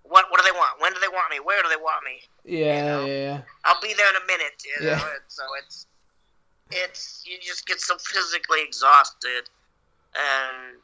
what 0.09 0.27
what 0.31 0.41
do 0.41 0.45
they 0.45 0.57
want? 0.57 0.81
When 0.81 0.93
do 0.93 1.01
they 1.01 1.09
want 1.09 1.31
me? 1.31 1.39
Where 1.41 1.63
do 1.63 1.69
they 1.69 1.77
want 1.77 2.05
me? 2.05 2.21
yeah, 2.45 2.87
know? 2.87 3.07
yeah, 3.07 3.41
I'll 3.65 3.81
be 3.81 3.95
there 3.95 4.09
in 4.11 4.17
a 4.17 4.27
minute. 4.27 4.63
You 4.65 4.87
know? 4.87 4.93
Yeah. 4.93 5.05
So 5.29 5.43
it's 5.63 5.87
it's 6.71 7.25
you 7.27 7.37
just 7.41 7.67
get 7.67 7.81
so 7.81 7.97
physically 7.99 8.61
exhausted, 8.63 9.49
and 10.15 10.79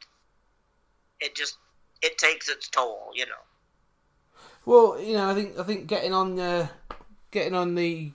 it 1.19 1.35
just 1.35 1.57
it 2.01 2.17
takes 2.17 2.49
its 2.49 2.69
toll. 2.69 3.11
You 3.13 3.25
know. 3.25 3.43
Well, 4.65 4.99
you 4.99 5.13
know, 5.13 5.29
I 5.29 5.33
think 5.33 5.59
I 5.59 5.63
think 5.63 5.87
getting 5.87 6.13
on 6.13 6.35
the 6.35 6.69
getting 7.31 7.53
on 7.53 7.75
the 7.75 8.11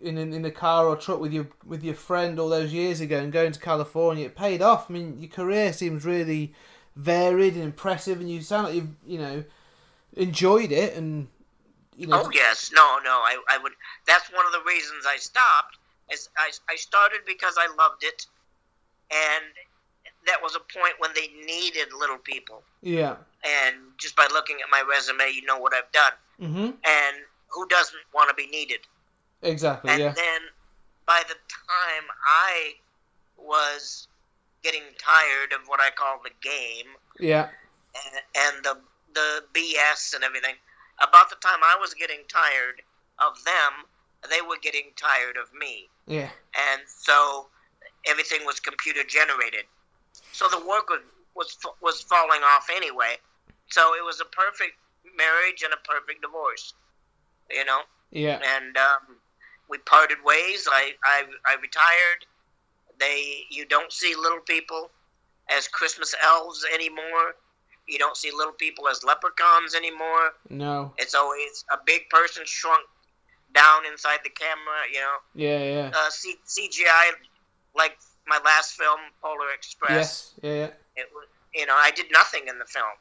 in, 0.00 0.18
in 0.18 0.32
in 0.32 0.42
the 0.42 0.50
car 0.50 0.86
or 0.86 0.96
truck 0.96 1.20
with 1.20 1.32
your 1.32 1.48
with 1.66 1.82
your 1.82 1.94
friend 1.94 2.38
all 2.38 2.48
those 2.48 2.72
years 2.72 3.00
ago 3.00 3.18
and 3.18 3.32
going 3.32 3.52
to 3.52 3.60
California, 3.60 4.26
it 4.26 4.36
paid 4.36 4.62
off. 4.62 4.90
I 4.90 4.94
mean, 4.94 5.18
your 5.18 5.30
career 5.30 5.72
seems 5.72 6.04
really 6.04 6.52
varied 6.96 7.54
and 7.54 7.64
impressive, 7.64 8.20
and 8.20 8.30
you 8.30 8.42
sound 8.42 8.66
like 8.66 8.74
you 8.74 8.96
you 9.06 9.18
know 9.18 9.44
enjoyed 10.18 10.72
it 10.72 10.94
and 10.96 11.28
you 11.96 12.06
know. 12.06 12.22
Oh 12.26 12.30
yes, 12.32 12.70
no, 12.74 12.98
no. 13.02 13.10
I, 13.10 13.40
I 13.48 13.58
would. 13.58 13.72
That's 14.06 14.28
one 14.32 14.44
of 14.46 14.52
the 14.52 14.62
reasons 14.66 15.04
I 15.08 15.16
stopped. 15.16 15.78
Is 16.12 16.28
I, 16.38 16.50
I 16.70 16.76
started 16.76 17.20
because 17.26 17.56
I 17.58 17.66
loved 17.76 18.02
it, 18.02 18.26
and 19.10 19.44
that 20.26 20.42
was 20.42 20.54
a 20.56 20.60
point 20.78 20.94
when 20.98 21.10
they 21.14 21.28
needed 21.44 21.88
little 21.98 22.18
people. 22.18 22.62
Yeah. 22.82 23.16
And 23.44 23.76
just 23.98 24.16
by 24.16 24.26
looking 24.32 24.56
at 24.62 24.68
my 24.70 24.82
resume, 24.88 25.30
you 25.32 25.44
know 25.44 25.58
what 25.58 25.72
I've 25.74 25.90
done. 25.92 26.12
Mhm. 26.40 26.74
And 26.86 27.16
who 27.48 27.66
doesn't 27.68 28.02
want 28.14 28.28
to 28.28 28.34
be 28.34 28.46
needed? 28.46 28.80
Exactly. 29.42 29.90
And 29.90 30.00
Yeah. 30.00 30.12
then 30.12 30.40
by 31.06 31.22
the 31.28 31.34
time 31.34 32.04
I 32.26 32.74
was 33.36 34.08
getting 34.62 34.82
tired 34.98 35.52
of 35.52 35.66
what 35.68 35.80
I 35.80 35.90
call 35.90 36.20
the 36.22 36.30
game, 36.42 36.88
Yeah. 37.18 37.48
and, 37.94 38.20
and 38.34 38.64
the 38.64 38.78
the 39.18 39.44
BS 39.54 40.14
and 40.14 40.22
everything. 40.24 40.54
About 41.00 41.30
the 41.30 41.36
time 41.36 41.60
I 41.62 41.76
was 41.80 41.94
getting 41.94 42.20
tired 42.28 42.82
of 43.18 43.32
them, 43.44 43.72
they 44.30 44.40
were 44.42 44.58
getting 44.60 44.90
tired 44.96 45.36
of 45.36 45.52
me, 45.54 45.88
Yeah. 46.06 46.30
and 46.70 46.82
so 46.86 47.48
everything 48.06 48.44
was 48.44 48.58
computer 48.60 49.02
generated. 49.04 49.64
So 50.32 50.48
the 50.48 50.58
work 50.66 50.88
was 50.90 51.00
was 51.34 51.56
was 51.80 52.00
falling 52.02 52.42
off 52.42 52.68
anyway. 52.74 53.16
So 53.68 53.94
it 53.94 54.04
was 54.04 54.20
a 54.20 54.24
perfect 54.24 54.74
marriage 55.16 55.62
and 55.62 55.72
a 55.72 55.76
perfect 55.88 56.22
divorce, 56.22 56.74
you 57.50 57.64
know. 57.64 57.80
Yeah. 58.10 58.40
And 58.56 58.76
um, 58.76 59.16
we 59.68 59.78
parted 59.78 60.18
ways. 60.24 60.66
I, 60.70 60.92
I 61.04 61.24
I 61.46 61.54
retired. 61.62 62.26
They 62.98 63.44
you 63.50 63.66
don't 63.66 63.92
see 63.92 64.14
little 64.16 64.40
people 64.40 64.90
as 65.48 65.68
Christmas 65.68 66.14
elves 66.24 66.64
anymore. 66.74 67.36
You 67.88 67.98
don't 67.98 68.16
see 68.16 68.30
little 68.30 68.52
people 68.52 68.86
as 68.88 69.02
leprechauns 69.02 69.74
anymore. 69.74 70.32
No. 70.50 70.92
It's 70.98 71.14
always 71.14 71.64
a 71.72 71.78
big 71.86 72.08
person 72.10 72.42
shrunk 72.46 72.86
down 73.54 73.86
inside 73.86 74.18
the 74.24 74.30
camera. 74.30 74.80
You 74.92 75.00
know, 75.00 75.16
Yeah. 75.34 75.58
Yeah. 75.58 75.90
uh, 75.94 76.10
C- 76.10 76.38
CGI 76.46 77.12
like 77.74 77.98
my 78.26 78.38
last 78.44 78.74
film, 78.74 79.00
Polar 79.22 79.50
Express. 79.54 79.90
yes. 79.96 80.34
Yeah. 80.42 80.50
Yeah. 80.52 80.70
It 80.96 81.08
was, 81.14 81.26
you 81.54 81.64
know, 81.66 81.76
I 81.76 81.90
did 81.92 82.06
nothing 82.12 82.46
in 82.48 82.58
the 82.58 82.66
film, 82.66 82.92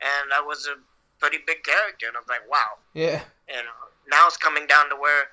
and 0.00 0.32
I 0.32 0.40
was 0.40 0.66
a 0.66 0.76
pretty 1.20 1.38
big 1.46 1.62
character, 1.62 2.06
and 2.08 2.16
I 2.16 2.20
was 2.20 2.28
like, 2.28 2.48
wow. 2.50 2.78
Yeah. 2.94 3.22
You 3.48 3.54
know, 3.56 3.80
now 4.08 4.26
it's 4.26 4.36
coming 4.36 4.66
down 4.66 4.88
to 4.90 4.96
where 4.96 5.28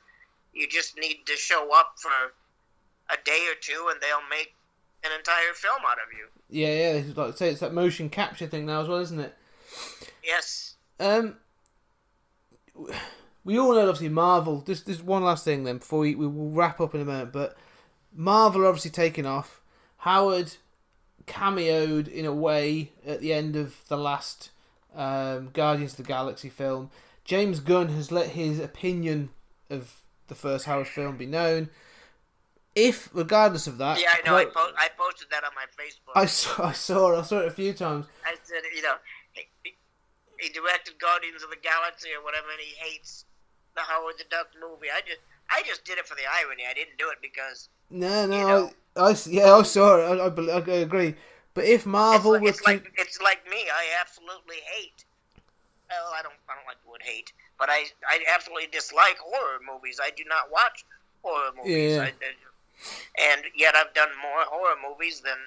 you 0.53 0.67
just 0.67 0.95
need 0.97 1.21
to 1.25 1.33
show 1.37 1.73
up 1.73 1.95
for 1.97 2.11
a 3.09 3.17
day 3.25 3.47
or 3.49 3.55
two, 3.59 3.87
and 3.91 3.99
they'll 3.99 4.27
make 4.29 4.53
an 5.03 5.11
entire 5.17 5.53
film 5.53 5.81
out 5.87 5.97
of 5.97 6.11
you. 6.17 6.27
Yeah. 6.49 6.67
Yeah. 6.67 6.99
It's 6.99 7.17
Like 7.17 7.33
I 7.33 7.35
say, 7.35 7.49
it's 7.49 7.59
that 7.61 7.73
motion 7.73 8.09
capture 8.09 8.47
thing 8.47 8.65
now 8.65 8.81
as 8.81 8.87
well, 8.87 8.99
isn't 8.99 9.19
it? 9.19 9.35
Yes. 10.23 10.75
Um, 10.99 11.37
we 13.43 13.57
all 13.57 13.73
know 13.73 13.81
obviously 13.81 14.09
Marvel. 14.09 14.61
This 14.61 14.81
this 14.81 15.01
one 15.01 15.23
last 15.23 15.43
thing 15.43 15.63
then 15.63 15.77
before 15.79 15.99
we 15.99 16.15
we 16.15 16.27
will 16.27 16.51
wrap 16.51 16.79
up 16.79 16.93
in 16.95 17.01
a 17.01 17.05
minute. 17.05 17.31
But 17.31 17.57
Marvel 18.13 18.65
obviously 18.65 18.91
taking 18.91 19.25
off. 19.25 19.61
Howard 19.97 20.53
cameoed 21.27 22.07
in 22.07 22.25
a 22.25 22.33
way 22.33 22.91
at 23.05 23.21
the 23.21 23.33
end 23.33 23.55
of 23.55 23.75
the 23.87 23.97
last 23.97 24.49
um, 24.95 25.49
Guardians 25.53 25.91
of 25.91 25.97
the 25.97 26.03
Galaxy 26.03 26.49
film. 26.49 26.89
James 27.23 27.59
Gunn 27.59 27.89
has 27.89 28.11
let 28.11 28.29
his 28.29 28.59
opinion 28.59 29.29
of 29.69 30.01
the 30.27 30.35
first 30.35 30.65
Howard 30.65 30.87
film 30.87 31.17
be 31.17 31.25
known. 31.25 31.69
If, 32.75 33.09
regardless 33.13 33.67
of 33.67 33.77
that, 33.79 33.99
Yeah, 33.99 34.07
I 34.15 34.27
know. 34.27 34.37
I, 34.37 34.45
po- 34.45 34.71
I 34.77 34.87
posted 34.97 35.27
that 35.31 35.43
on 35.43 35.51
my 35.55 35.65
Facebook. 35.75 36.13
I 36.15 36.25
saw, 36.25 36.67
I 36.67 36.71
saw 36.71 37.11
it. 37.13 37.19
I 37.19 37.21
saw 37.23 37.39
it 37.39 37.47
a 37.47 37.51
few 37.51 37.73
times. 37.73 38.05
I 38.25 38.35
said, 38.43 38.61
you 38.75 38.81
know, 38.81 38.95
he, 39.33 39.43
he- 39.63 40.49
directed 40.53 40.97
Guardians 40.99 41.43
of 41.43 41.49
the 41.51 41.57
Galaxy 41.61 42.09
or 42.17 42.23
whatever, 42.23 42.47
and 42.51 42.59
he 42.59 42.73
hates 42.75 43.25
the 43.75 43.81
Howard 43.81 44.15
the 44.17 44.23
Duck 44.31 44.47
movie. 44.59 44.87
I 44.93 45.01
just, 45.01 45.19
I 45.49 45.61
just 45.67 45.83
did 45.85 45.97
it 45.97 46.07
for 46.07 46.15
the 46.15 46.23
irony. 46.41 46.63
I 46.69 46.73
didn't 46.73 46.97
do 46.97 47.09
it 47.11 47.17
because 47.21 47.69
No, 47.89 48.25
no, 48.25 48.37
You 48.37 48.47
know? 48.47 48.71
I, 48.95 49.11
I 49.11 49.15
yeah, 49.27 49.53
I 49.53 49.63
saw 49.63 49.97
it. 49.97 50.19
I, 50.19 50.55
I, 50.57 50.57
I 50.59 50.77
agree. 50.79 51.15
But 51.53 51.65
if 51.65 51.81
it's 51.81 51.85
Marvel 51.85 52.31
like, 52.31 52.41
were 52.41 52.49
it's 52.49 52.59
to, 52.59 52.71
like 52.71 52.91
it's 52.97 53.19
like 53.21 53.43
me. 53.51 53.67
I 53.67 53.99
absolutely 53.99 54.57
hate. 54.63 55.03
Well, 55.89 56.13
I 56.15 56.21
don't, 56.23 56.33
I 56.47 56.55
don't 56.55 56.65
like 56.65 56.81
the 56.85 56.89
word 56.89 57.01
hate, 57.03 57.33
but 57.59 57.69
I, 57.69 57.83
I 58.09 58.19
absolutely 58.33 58.67
dislike 58.71 59.17
horror 59.19 59.59
movies. 59.69 59.99
I 60.01 60.09
do 60.15 60.23
not 60.27 60.49
watch 60.51 60.85
horror 61.21 61.51
movies. 61.57 61.95
Yeah. 61.97 62.03
I- 62.03 62.13
and 63.19 63.41
yet 63.55 63.75
I've 63.75 63.93
done 63.93 64.09
more 64.21 64.43
horror 64.45 64.75
movies 64.87 65.21
than, 65.21 65.37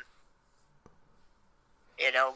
you 1.99 2.13
know, 2.13 2.35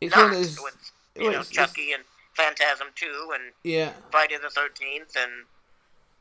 it's 0.00 0.14
not 0.14 0.26
of 0.26 0.32
those, 0.32 0.60
with 0.60 0.92
you 1.16 1.30
know 1.30 1.42
Chucky 1.42 1.92
and 1.92 2.02
Phantasm 2.34 2.88
Two 2.94 3.32
and 3.34 3.52
yeah, 3.62 3.92
Friday 4.10 4.36
the 4.42 4.50
Thirteenth 4.50 5.16
and 5.16 5.32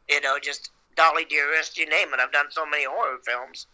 you 0.10 0.22
know 0.22 0.38
just 0.42 0.72
Dolly 0.96 1.26
Dearest, 1.26 1.78
you 1.78 1.88
name 1.88 2.10
it. 2.14 2.20
I've 2.20 2.32
done 2.32 2.46
so 2.50 2.66
many 2.66 2.86
horror 2.86 3.18
films, 3.26 3.68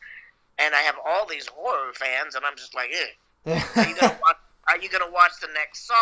and 0.58 0.74
I 0.74 0.80
have 0.80 0.96
all 1.06 1.28
these 1.28 1.48
horror 1.48 1.94
fans, 1.94 2.36
and 2.36 2.46
I'm 2.46 2.56
just 2.56 2.74
like, 2.76 2.90
eh, 2.92 3.62
are 3.76 3.88
you 3.88 3.96
gonna 3.96 4.18
watch? 4.24 4.38
Are 4.68 4.78
you 4.78 4.90
gonna 4.90 5.12
watch 5.12 5.32
the 5.42 5.50
next 5.54 5.88
Saw? 5.88 5.96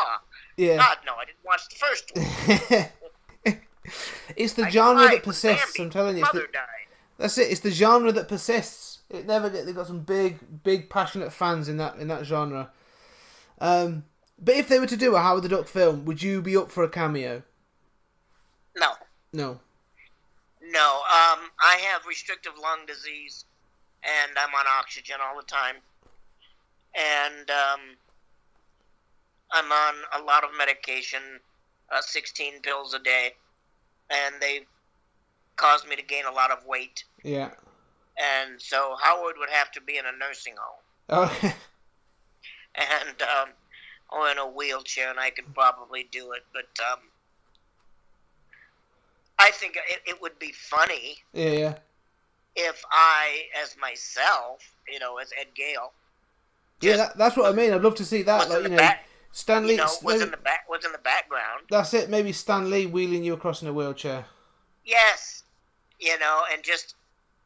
yeah. 0.58 0.78
God, 0.78 0.98
no, 1.06 1.14
I 1.16 1.26
didn't 1.26 1.44
watch 1.46 1.62
the 1.70 1.76
first 1.76 2.12
one. 3.46 3.60
it's 4.36 4.54
the 4.54 4.66
I 4.66 4.70
genre 4.70 5.08
that 5.08 5.24
persists. 5.24 5.78
Bambi, 5.78 5.86
I'm 5.86 5.90
telling 5.90 6.18
you, 6.18 6.24
it's 6.24 6.34
the, 6.34 6.48
died. 6.52 6.87
That's 7.18 7.38
it. 7.38 7.52
It's 7.52 7.62
the 7.62 7.72
genre 7.72 8.12
that 8.12 8.28
persists. 8.28 9.00
It 9.10 9.26
never. 9.26 9.50
They've 9.50 9.76
got 9.76 9.88
some 9.88 10.02
big, 10.02 10.64
big, 10.64 10.90
passionate 10.90 11.32
fans 11.32 11.70
in 11.70 11.78
that 11.78 11.98
in 11.98 12.08
that 12.10 12.26
genre. 12.26 12.72
Um, 13.60 14.06
but 14.40 14.56
if 14.56 14.68
they 14.68 14.80
were 14.80 14.86
to 14.88 14.98
do 14.98 15.16
a 15.16 15.20
Howard 15.20 15.44
the 15.44 15.50
Duck 15.50 15.68
film, 15.68 16.06
would 16.06 16.22
you 16.22 16.42
be 16.42 16.56
up 16.56 16.70
for 16.70 16.84
a 16.84 16.90
cameo? 16.90 17.44
No, 18.76 18.92
No. 19.34 19.60
no. 20.62 20.96
Um, 20.96 21.50
I 21.60 21.78
have 21.90 22.06
restrictive 22.06 22.54
lung 22.62 22.86
disease, 22.86 23.46
and 24.04 24.38
I'm 24.38 24.54
on 24.54 24.66
oxygen 24.80 25.16
all 25.24 25.36
the 25.38 25.48
time, 25.48 25.78
and 26.94 27.50
um, 27.50 27.80
I'm 29.52 29.72
on 29.72 29.96
a 30.22 30.24
lot 30.24 30.44
of 30.44 30.52
medication, 30.56 31.40
uh, 31.92 32.02
16 32.02 32.62
pills 32.62 32.94
a 32.94 33.00
day, 33.00 33.34
and 34.12 34.36
they 34.40 34.68
caused 35.58 35.88
me 35.88 35.96
to 35.96 36.04
gain 36.04 36.26
a 36.26 36.32
lot 36.32 36.52
of 36.52 36.66
weight. 36.66 37.04
Yeah. 37.24 37.50
And 38.18 38.60
so 38.60 38.96
Howard 39.02 39.36
would 39.38 39.50
have 39.50 39.72
to 39.74 39.82
be 39.82 39.98
in 39.98 40.06
a 40.06 40.18
nursing 40.18 40.56
home 40.58 40.82
Oh, 41.10 41.40
and 42.76 43.22
um, 43.22 43.50
or 44.10 44.30
in 44.30 44.38
a 44.38 44.48
wheelchair, 44.48 45.10
and 45.10 45.20
I 45.20 45.30
could 45.30 45.54
probably 45.54 46.08
do 46.12 46.34
it. 46.34 46.44
But 46.54 46.68
um, 46.92 47.00
I 49.40 49.52
think 49.52 49.78
it, 49.78 50.02
it 50.06 50.22
would 50.22 50.38
be 50.40 50.52
funny 50.52 51.18
yeah, 51.34 51.52
yeah. 51.52 51.74
if 52.56 52.84
I, 52.92 53.44
as 53.62 53.76
myself, 53.80 54.60
you 54.92 55.00
know, 55.00 55.18
as 55.18 55.32
Ed 55.40 55.48
Gale, 55.56 55.94
Yeah, 56.82 56.98
that, 56.98 57.18
that's 57.18 57.38
what 57.38 57.52
I 57.52 57.56
mean. 57.56 57.72
I'd 57.72 57.82
love 57.82 57.96
to 57.96 58.06
see 58.06 58.24
that. 58.24 58.50
Like, 58.50 58.64
you 58.64 58.70
know, 58.70 58.78
back, 58.78 59.06
Stan 59.32 59.66
Lee. 59.66 59.74
you 59.74 59.78
know, 59.78 59.90
was 60.04 60.22
in 60.22 60.32
the 60.32 60.38
back, 60.38 60.70
was 60.70 60.84
in 60.84 60.92
the 60.92 60.98
background. 60.98 61.62
that's 61.70 61.94
it. 61.94 62.10
Maybe 62.10 62.34
Stan 62.34 62.70
Lee 62.70 62.86
wheeling 62.86 63.24
you 63.24 63.34
across 63.34 63.62
in 63.62 63.70
a 63.70 63.74
wheelchair. 63.74 64.26
Yes, 64.84 65.44
you 66.00 66.18
know, 66.20 66.44
and 66.52 66.64
just 66.64 66.96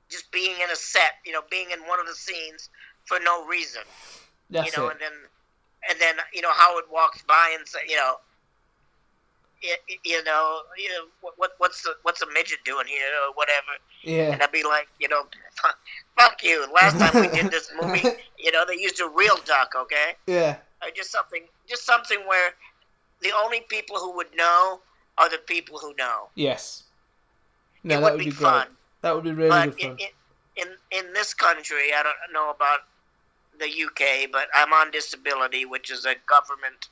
just 0.09 0.31
being 0.31 0.55
in 0.61 0.69
a 0.71 0.75
set, 0.75 1.13
you 1.25 1.31
know, 1.31 1.41
being 1.49 1.71
in 1.71 1.79
one 1.87 1.99
of 1.99 2.05
the 2.07 2.13
scenes 2.15 2.69
for 3.05 3.17
no 3.23 3.45
reason, 3.47 3.83
That's 4.49 4.65
you 4.75 4.81
know, 4.81 4.89
it. 4.89 4.93
and 4.93 4.99
then 5.01 5.11
and 5.89 5.99
then 5.99 6.15
you 6.33 6.41
know 6.41 6.51
Howard 6.51 6.85
walks 6.91 7.21
by 7.23 7.55
and 7.57 7.67
say, 7.67 7.79
you 7.87 7.95
know. 7.95 8.15
You 10.03 10.23
know, 10.23 10.61
you 10.75 10.89
know 10.89 11.05
what, 11.21 11.35
what? 11.37 11.51
What's 11.59 11.83
the 11.83 11.91
what's 12.01 12.19
a 12.23 12.25
midget 12.33 12.57
doing 12.65 12.87
here, 12.87 13.05
or 13.27 13.33
whatever? 13.35 13.77
yeah. 14.01 14.33
And 14.33 14.41
I'd 14.41 14.51
be 14.51 14.63
like, 14.63 14.87
you 14.99 15.07
know, 15.07 15.21
fuck, 15.61 15.77
fuck 16.17 16.43
you. 16.43 16.65
Last 16.73 16.97
time 16.97 17.21
we 17.21 17.27
did 17.27 17.51
this 17.51 17.71
movie, 17.79 18.01
you 18.39 18.51
know, 18.51 18.65
they 18.67 18.73
used 18.73 18.99
a 19.01 19.07
real 19.07 19.37
duck, 19.45 19.73
okay? 19.77 20.13
Yeah. 20.25 20.55
Or 20.81 20.89
just 20.95 21.11
something, 21.11 21.43
just 21.69 21.85
something 21.85 22.17
where 22.27 22.55
the 23.21 23.29
only 23.43 23.61
people 23.69 23.97
who 23.97 24.15
would 24.15 24.35
know 24.35 24.79
are 25.19 25.29
the 25.29 25.37
people 25.37 25.77
who 25.77 25.93
know. 25.95 26.29
Yes. 26.33 26.85
No, 27.83 27.97
it 27.97 28.01
that 28.01 28.11
would 28.13 28.19
be, 28.19 28.25
be, 28.25 28.31
fun. 28.31 28.65
great. 28.67 28.75
That 29.01 29.15
would 29.15 29.23
be 29.23 29.31
really 29.31 29.49
but 29.49 29.77
good 29.77 29.81
fun. 29.81 29.97
in, 30.57 30.67
in 30.91 31.05
in 31.05 31.13
this 31.13 31.33
country, 31.33 31.93
I 31.95 32.03
don't 32.03 32.33
know 32.33 32.49
about 32.51 32.79
the 33.59 33.65
UK, 33.67 34.31
but 34.31 34.47
I'm 34.53 34.73
on 34.73 34.91
disability, 34.91 35.65
which 35.65 35.91
is 35.91 36.05
a 36.05 36.15
government 36.27 36.89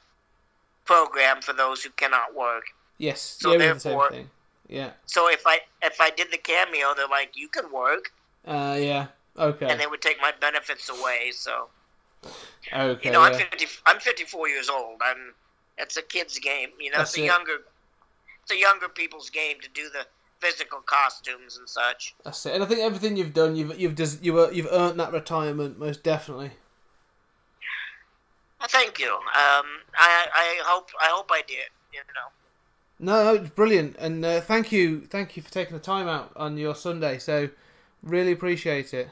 program 0.86 1.42
for 1.42 1.54
those 1.54 1.84
who 1.84 1.90
cannot 1.92 2.36
work. 2.36 2.64
yes. 2.98 3.38
so 3.40 3.52
yeah, 3.52 3.58
we 3.58 3.64
did 3.64 3.76
the 3.76 3.80
same 3.80 3.92
therefore- 3.92 4.12
thing. 4.12 4.30
Yeah. 4.68 4.92
So 5.08 5.28
if 5.32 5.42
I 5.48 5.62
if 5.82 6.00
I 6.00 6.12
did 6.12 6.32
the 6.32 6.38
cameo, 6.38 6.94
they're 6.96 7.08
like, 7.08 7.32
you 7.36 7.48
can 7.48 7.72
work, 7.72 8.12
Uh, 8.48 8.78
yeah. 8.80 9.08
Okay. 9.36 9.68
and 9.68 9.80
they 9.80 9.88
would 9.88 10.02
take 10.02 10.22
my 10.22 10.32
benefits 10.40 10.90
away. 10.90 11.32
So 11.34 11.70
okay. 12.72 13.08
you 13.08 13.12
know, 13.12 13.22
I'm 13.22 13.34
50. 13.34 13.66
I'm 13.88 14.00
54 14.00 14.48
years 14.50 14.70
old. 14.70 15.02
I'm. 15.04 15.34
It's 15.80 15.98
a 15.98 16.04
kid's 16.04 16.38
game. 16.38 16.70
You 16.80 16.92
know, 16.92 16.98
That's 17.00 17.12
it's 17.12 17.20
a 17.20 17.24
it. 17.24 17.26
younger. 17.26 17.58
It's 18.44 18.52
a 18.52 18.58
younger 18.58 18.90
people's 18.90 19.32
game 19.32 19.58
to 19.62 19.70
do 19.70 19.90
the 19.90 20.06
physical 20.40 20.80
costumes 20.86 21.58
and 21.58 21.68
such. 21.68 22.16
That's 22.24 22.46
it. 22.46 22.54
And 22.56 22.64
I 22.64 22.66
think 22.66 22.80
everything 22.80 23.18
you've 23.18 23.34
done, 23.34 23.56
you've 23.56 23.80
you've 23.80 23.96
des- 23.96 24.22
you 24.22 24.34
were, 24.34 24.52
you've 24.52 24.70
earned 24.72 25.00
that 25.00 25.12
retirement 25.12 25.78
most 25.78 26.04
definitely. 26.04 26.52
Thank 28.68 29.00
you. 29.00 29.14
Um, 29.14 29.66
I 29.98 30.28
I 30.34 30.62
hope 30.66 30.90
I 31.00 31.08
hope 31.08 31.30
I 31.32 31.42
did. 31.48 31.70
You 31.94 32.00
know. 32.16 32.30
No, 33.02 33.24
no, 33.24 33.42
it's 33.42 33.50
brilliant, 33.52 33.96
and 33.98 34.26
uh, 34.26 34.42
thank 34.42 34.74
you, 34.74 35.02
thank 35.02 35.38
you 35.38 35.42
for 35.42 35.50
taking 35.50 35.74
the 35.74 35.82
time 35.82 36.10
out 36.10 36.34
on 36.36 36.58
your 36.58 36.76
Sunday. 36.76 37.18
So, 37.18 37.50
really 38.04 38.34
appreciate 38.34 38.94
it. 38.94 39.08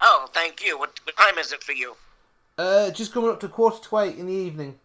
Oh, 0.00 0.28
thank 0.32 0.64
you. 0.64 0.78
What, 0.78 0.98
what 1.04 1.16
time 1.16 1.38
is 1.38 1.52
it 1.52 1.62
for 1.62 1.72
you? 1.72 1.94
Uh, 2.56 2.90
just 2.90 3.12
coming 3.12 3.28
up 3.30 3.40
to 3.40 3.48
quarter 3.48 3.86
to 3.86 3.98
eight 3.98 4.16
in 4.16 4.26
the 4.26 4.32
evening. 4.32 4.78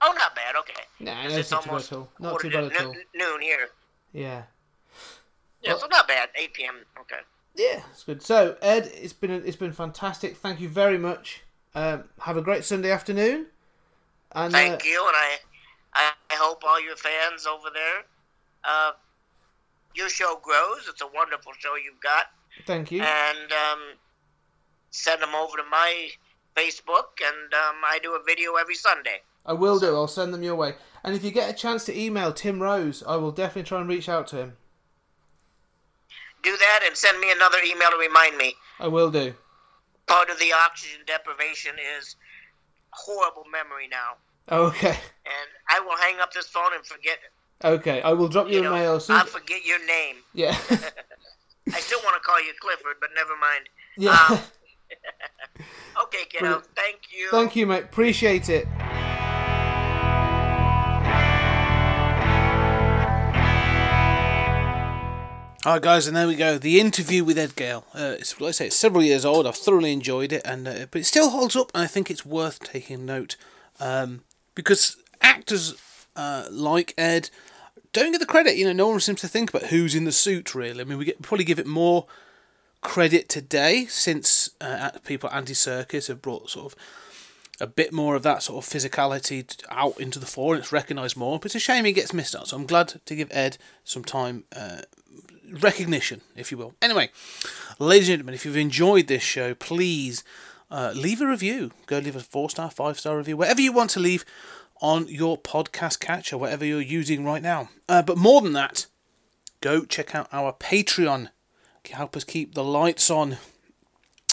Oh, 0.00 0.12
not 0.16 0.34
bad. 0.34 0.43
Nah, 1.04 1.22
'Cause 1.22 1.32
no, 1.32 1.38
it's 1.38 1.38
it's 1.38 1.50
not 1.50 1.62
too 1.62 1.70
bad 1.70 1.80
at 1.82 1.92
all. 1.92 2.12
Not 2.18 2.40
too 2.40 2.50
bad 2.50 2.64
at 2.64 2.84
all. 2.84 2.94
noon 3.14 3.40
here. 3.42 3.68
Yeah. 4.12 4.42
Yeah, 5.62 5.72
Well- 5.72 5.80
so 5.80 5.86
not 5.86 6.06
bad. 6.08 6.30
8 6.34 6.54
p.m. 6.54 6.84
Okay. 7.00 7.20
Yeah, 7.56 7.82
it's 7.90 8.02
good. 8.04 8.22
So, 8.22 8.56
Ed, 8.60 8.90
it's 8.94 9.12
been 9.12 9.30
it's 9.30 9.56
been 9.56 9.72
fantastic. 9.72 10.36
Thank 10.36 10.60
you 10.60 10.68
very 10.68 10.98
much. 10.98 11.42
Um, 11.74 12.08
have 12.20 12.36
a 12.36 12.42
great 12.42 12.64
Sunday 12.64 12.90
afternoon. 12.90 13.46
And 14.32 14.52
Thank 14.52 14.82
uh, 14.82 14.84
you, 14.88 15.06
and 15.06 15.16
I, 15.16 15.38
I 15.94 16.12
I 16.30 16.34
hope 16.34 16.64
all 16.64 16.80
your 16.82 16.96
fans 16.96 17.46
over 17.46 17.68
there, 17.72 18.04
uh, 18.64 18.92
your 19.94 20.08
show 20.08 20.36
grows. 20.42 20.88
It's 20.88 21.00
a 21.02 21.06
wonderful 21.06 21.52
show 21.58 21.76
you've 21.76 22.00
got. 22.00 22.26
thank 22.66 22.90
you. 22.90 23.00
and 23.02 23.52
um, 23.52 23.80
send 24.90 25.22
them 25.22 25.34
over 25.36 25.56
to 25.56 25.62
my 25.70 26.10
Facebook, 26.56 27.22
and 27.24 27.54
um, 27.54 27.76
I 27.84 28.00
do 28.02 28.14
a 28.14 28.22
video 28.24 28.54
every 28.54 28.74
Sunday. 28.74 29.22
I 29.46 29.52
will 29.52 29.78
do. 29.78 29.94
I'll 29.94 30.08
send 30.08 30.32
them 30.32 30.42
your 30.42 30.54
way. 30.54 30.74
And 31.02 31.14
if 31.14 31.22
you 31.22 31.30
get 31.30 31.50
a 31.50 31.52
chance 31.52 31.84
to 31.84 31.98
email 31.98 32.32
Tim 32.32 32.62
Rose, 32.62 33.02
I 33.06 33.16
will 33.16 33.32
definitely 33.32 33.64
try 33.68 33.80
and 33.80 33.88
reach 33.88 34.08
out 34.08 34.26
to 34.28 34.36
him. 34.36 34.56
Do 36.42 36.56
that 36.56 36.80
and 36.86 36.96
send 36.96 37.20
me 37.20 37.30
another 37.32 37.58
email 37.64 37.90
to 37.90 37.96
remind 37.96 38.36
me. 38.36 38.54
I 38.80 38.88
will 38.88 39.10
do. 39.10 39.34
Part 40.06 40.28
of 40.30 40.38
the 40.38 40.52
oxygen 40.52 41.00
deprivation 41.06 41.72
is 41.98 42.16
horrible 42.90 43.44
memory 43.50 43.88
now, 43.90 44.16
Okay. 44.54 44.88
and 44.90 45.48
I 45.68 45.80
will 45.80 45.96
hang 45.96 46.20
up 46.20 46.32
this 46.32 46.46
phone 46.46 46.74
and 46.74 46.84
forget 46.84 47.18
it. 47.24 47.66
Okay. 47.66 48.02
I 48.02 48.12
will 48.12 48.28
drop 48.28 48.48
you, 48.48 48.54
You 48.54 48.60
a 48.60 48.62
know, 48.64 48.72
mail. 48.72 49.00
Soon 49.00 49.16
I'll 49.16 49.24
forget 49.24 49.64
your 49.64 49.84
name. 49.86 50.16
Yeah. 50.34 50.50
I 50.70 51.80
still 51.80 52.00
want 52.04 52.14
to 52.16 52.20
call 52.20 52.42
you 52.44 52.52
Clifford, 52.60 52.96
but 53.00 53.10
never 53.14 53.32
mind. 53.38 53.68
yeah. 53.96 54.26
Um, 54.30 54.38
Okay, 56.04 56.24
kiddo. 56.28 56.62
Thank 56.76 56.98
you. 57.10 57.30
Thank 57.30 57.56
you, 57.56 57.66
mate. 57.66 57.84
Appreciate 57.84 58.48
it. 58.50 58.66
Alright, 65.66 65.80
guys, 65.80 66.06
and 66.06 66.14
there 66.14 66.26
we 66.26 66.36
go. 66.36 66.58
The 66.58 66.78
interview 66.78 67.24
with 67.24 67.38
Ed 67.38 67.56
Gale. 67.56 67.86
Uh, 67.94 68.16
it's, 68.18 68.38
like 68.38 68.48
I 68.48 68.52
say, 68.52 68.66
it's 68.66 68.76
several 68.76 69.02
years 69.02 69.24
old. 69.24 69.46
I've 69.46 69.56
thoroughly 69.56 69.94
enjoyed 69.94 70.30
it, 70.30 70.42
and 70.44 70.68
uh, 70.68 70.86
but 70.90 71.00
it 71.00 71.04
still 71.04 71.30
holds 71.30 71.56
up, 71.56 71.70
and 71.72 71.82
I 71.82 71.86
think 71.86 72.10
it's 72.10 72.26
worth 72.26 72.60
taking 72.60 73.06
note 73.06 73.36
um, 73.80 74.24
because 74.54 74.98
actors 75.22 75.74
uh, 76.16 76.48
like 76.50 76.92
Ed 76.98 77.30
don't 77.94 78.12
get 78.12 78.20
the 78.20 78.26
credit. 78.26 78.58
You 78.58 78.66
know, 78.66 78.74
no 78.74 78.88
one 78.88 79.00
seems 79.00 79.22
to 79.22 79.28
think 79.28 79.48
about 79.48 79.70
who's 79.70 79.94
in 79.94 80.04
the 80.04 80.12
suit. 80.12 80.54
Really, 80.54 80.82
I 80.82 80.84
mean, 80.84 80.98
we 80.98 81.06
get, 81.06 81.22
probably 81.22 81.46
give 81.46 81.58
it 81.58 81.66
more 81.66 82.04
credit 82.82 83.30
today 83.30 83.86
since 83.86 84.50
uh, 84.60 84.90
people 85.06 85.30
Andy 85.30 85.54
Serkis 85.54 86.08
have 86.08 86.20
brought 86.20 86.50
sort 86.50 86.74
of 86.74 86.78
a 87.58 87.66
bit 87.66 87.90
more 87.90 88.16
of 88.16 88.22
that 88.22 88.42
sort 88.42 88.62
of 88.62 88.70
physicality 88.70 89.46
out 89.70 89.98
into 89.98 90.18
the 90.18 90.26
fore 90.26 90.56
and 90.56 90.62
it's 90.62 90.72
recognised 90.72 91.16
more. 91.16 91.38
But 91.38 91.46
it's 91.46 91.54
a 91.54 91.58
shame 91.58 91.86
he 91.86 91.92
gets 91.92 92.12
missed 92.12 92.36
out. 92.36 92.48
So 92.48 92.56
I'm 92.58 92.66
glad 92.66 93.00
to 93.06 93.14
give 93.14 93.28
Ed 93.30 93.56
some 93.82 94.04
time, 94.04 94.44
uh, 94.54 94.82
recognition, 95.50 96.20
if 96.36 96.50
you 96.50 96.58
will. 96.58 96.74
Anyway, 96.80 97.10
ladies 97.78 98.08
and 98.08 98.14
gentlemen, 98.14 98.34
if 98.34 98.44
you've 98.44 98.56
enjoyed 98.56 99.06
this 99.06 99.22
show, 99.22 99.54
please 99.54 100.24
uh, 100.70 100.92
leave 100.94 101.20
a 101.20 101.26
review. 101.26 101.72
Go 101.86 101.98
leave 101.98 102.16
a 102.16 102.20
four 102.20 102.50
star, 102.50 102.70
five 102.70 102.98
star 102.98 103.16
review, 103.16 103.36
whatever 103.36 103.60
you 103.60 103.72
want 103.72 103.90
to 103.90 104.00
leave 104.00 104.24
on 104.80 105.06
your 105.08 105.38
podcast 105.38 106.00
catcher, 106.00 106.36
or 106.36 106.38
whatever 106.38 106.64
you're 106.64 106.80
using 106.80 107.24
right 107.24 107.42
now. 107.42 107.70
Uh, 107.88 108.02
but 108.02 108.18
more 108.18 108.40
than 108.40 108.52
that, 108.52 108.86
go 109.60 109.84
check 109.84 110.14
out 110.14 110.28
our 110.32 110.52
Patreon. 110.52 111.28
Help 111.90 112.16
us 112.16 112.24
keep 112.24 112.54
the 112.54 112.64
lights 112.64 113.10
on 113.10 113.36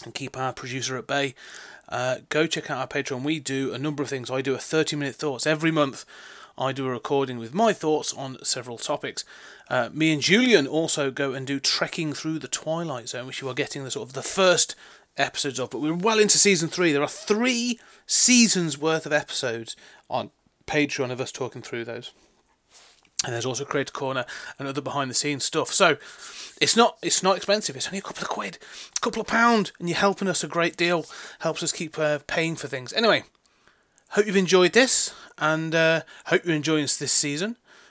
and 0.03 0.13
keep 0.13 0.37
our 0.37 0.53
producer 0.53 0.97
at 0.97 1.07
bay. 1.07 1.35
Uh, 1.89 2.19
go 2.29 2.47
check 2.47 2.71
out 2.71 2.77
our 2.79 2.87
Patreon. 2.87 3.23
We 3.23 3.39
do 3.39 3.73
a 3.73 3.77
number 3.77 4.01
of 4.01 4.09
things. 4.09 4.31
I 4.31 4.41
do 4.41 4.55
a 4.55 4.59
30 4.59 4.95
minute 4.95 5.15
thoughts 5.15 5.45
every 5.45 5.71
month. 5.71 6.05
I 6.57 6.71
do 6.71 6.85
a 6.85 6.89
recording 6.89 7.37
with 7.37 7.53
my 7.53 7.73
thoughts 7.73 8.13
on 8.13 8.37
several 8.43 8.77
topics. 8.77 9.25
Uh, 9.71 9.89
me 9.93 10.11
and 10.11 10.21
Julian 10.21 10.67
also 10.67 11.11
go 11.11 11.31
and 11.31 11.47
do 11.47 11.57
trekking 11.57 12.11
through 12.11 12.39
the 12.39 12.49
Twilight 12.49 13.07
Zone, 13.07 13.25
which 13.25 13.41
you 13.41 13.47
are 13.47 13.53
getting 13.53 13.85
the 13.85 13.91
sort 13.91 14.09
of 14.09 14.13
the 14.13 14.21
first 14.21 14.75
episodes 15.15 15.61
of. 15.61 15.69
But 15.69 15.79
we're 15.79 15.93
well 15.93 16.19
into 16.19 16.37
season 16.37 16.67
three. 16.67 16.91
There 16.91 17.01
are 17.01 17.07
three 17.07 17.79
seasons 18.05 18.77
worth 18.77 19.05
of 19.05 19.13
episodes 19.13 19.77
on 20.09 20.31
Patreon 20.67 21.09
of 21.09 21.21
us 21.21 21.31
talking 21.31 21.61
through 21.61 21.85
those. 21.85 22.11
And 23.23 23.33
there's 23.33 23.45
also 23.45 23.63
Creator 23.63 23.93
Corner 23.93 24.25
and 24.59 24.67
other 24.67 24.81
behind 24.81 25.09
the 25.09 25.15
scenes 25.15 25.45
stuff. 25.45 25.71
So 25.71 25.95
it's 26.59 26.75
not 26.75 26.97
it's 27.01 27.23
not 27.23 27.37
expensive. 27.37 27.77
It's 27.77 27.87
only 27.87 27.99
a 27.99 28.01
couple 28.01 28.23
of 28.23 28.29
quid, 28.29 28.57
a 28.97 28.99
couple 28.99 29.21
of 29.21 29.27
pound, 29.27 29.71
and 29.79 29.87
you're 29.87 29.97
helping 29.97 30.27
us 30.27 30.43
a 30.43 30.49
great 30.49 30.75
deal. 30.75 31.05
Helps 31.39 31.63
us 31.63 31.71
keep 31.71 31.97
uh, 31.97 32.19
paying 32.27 32.57
for 32.57 32.67
things. 32.67 32.91
Anyway, 32.91 33.23
hope 34.09 34.25
you've 34.25 34.35
enjoyed 34.35 34.73
this, 34.73 35.13
and 35.37 35.73
uh, 35.73 36.01
hope 36.25 36.43
you're 36.43 36.55
enjoying 36.55 36.81
this 36.81 37.13
season. 37.13 37.55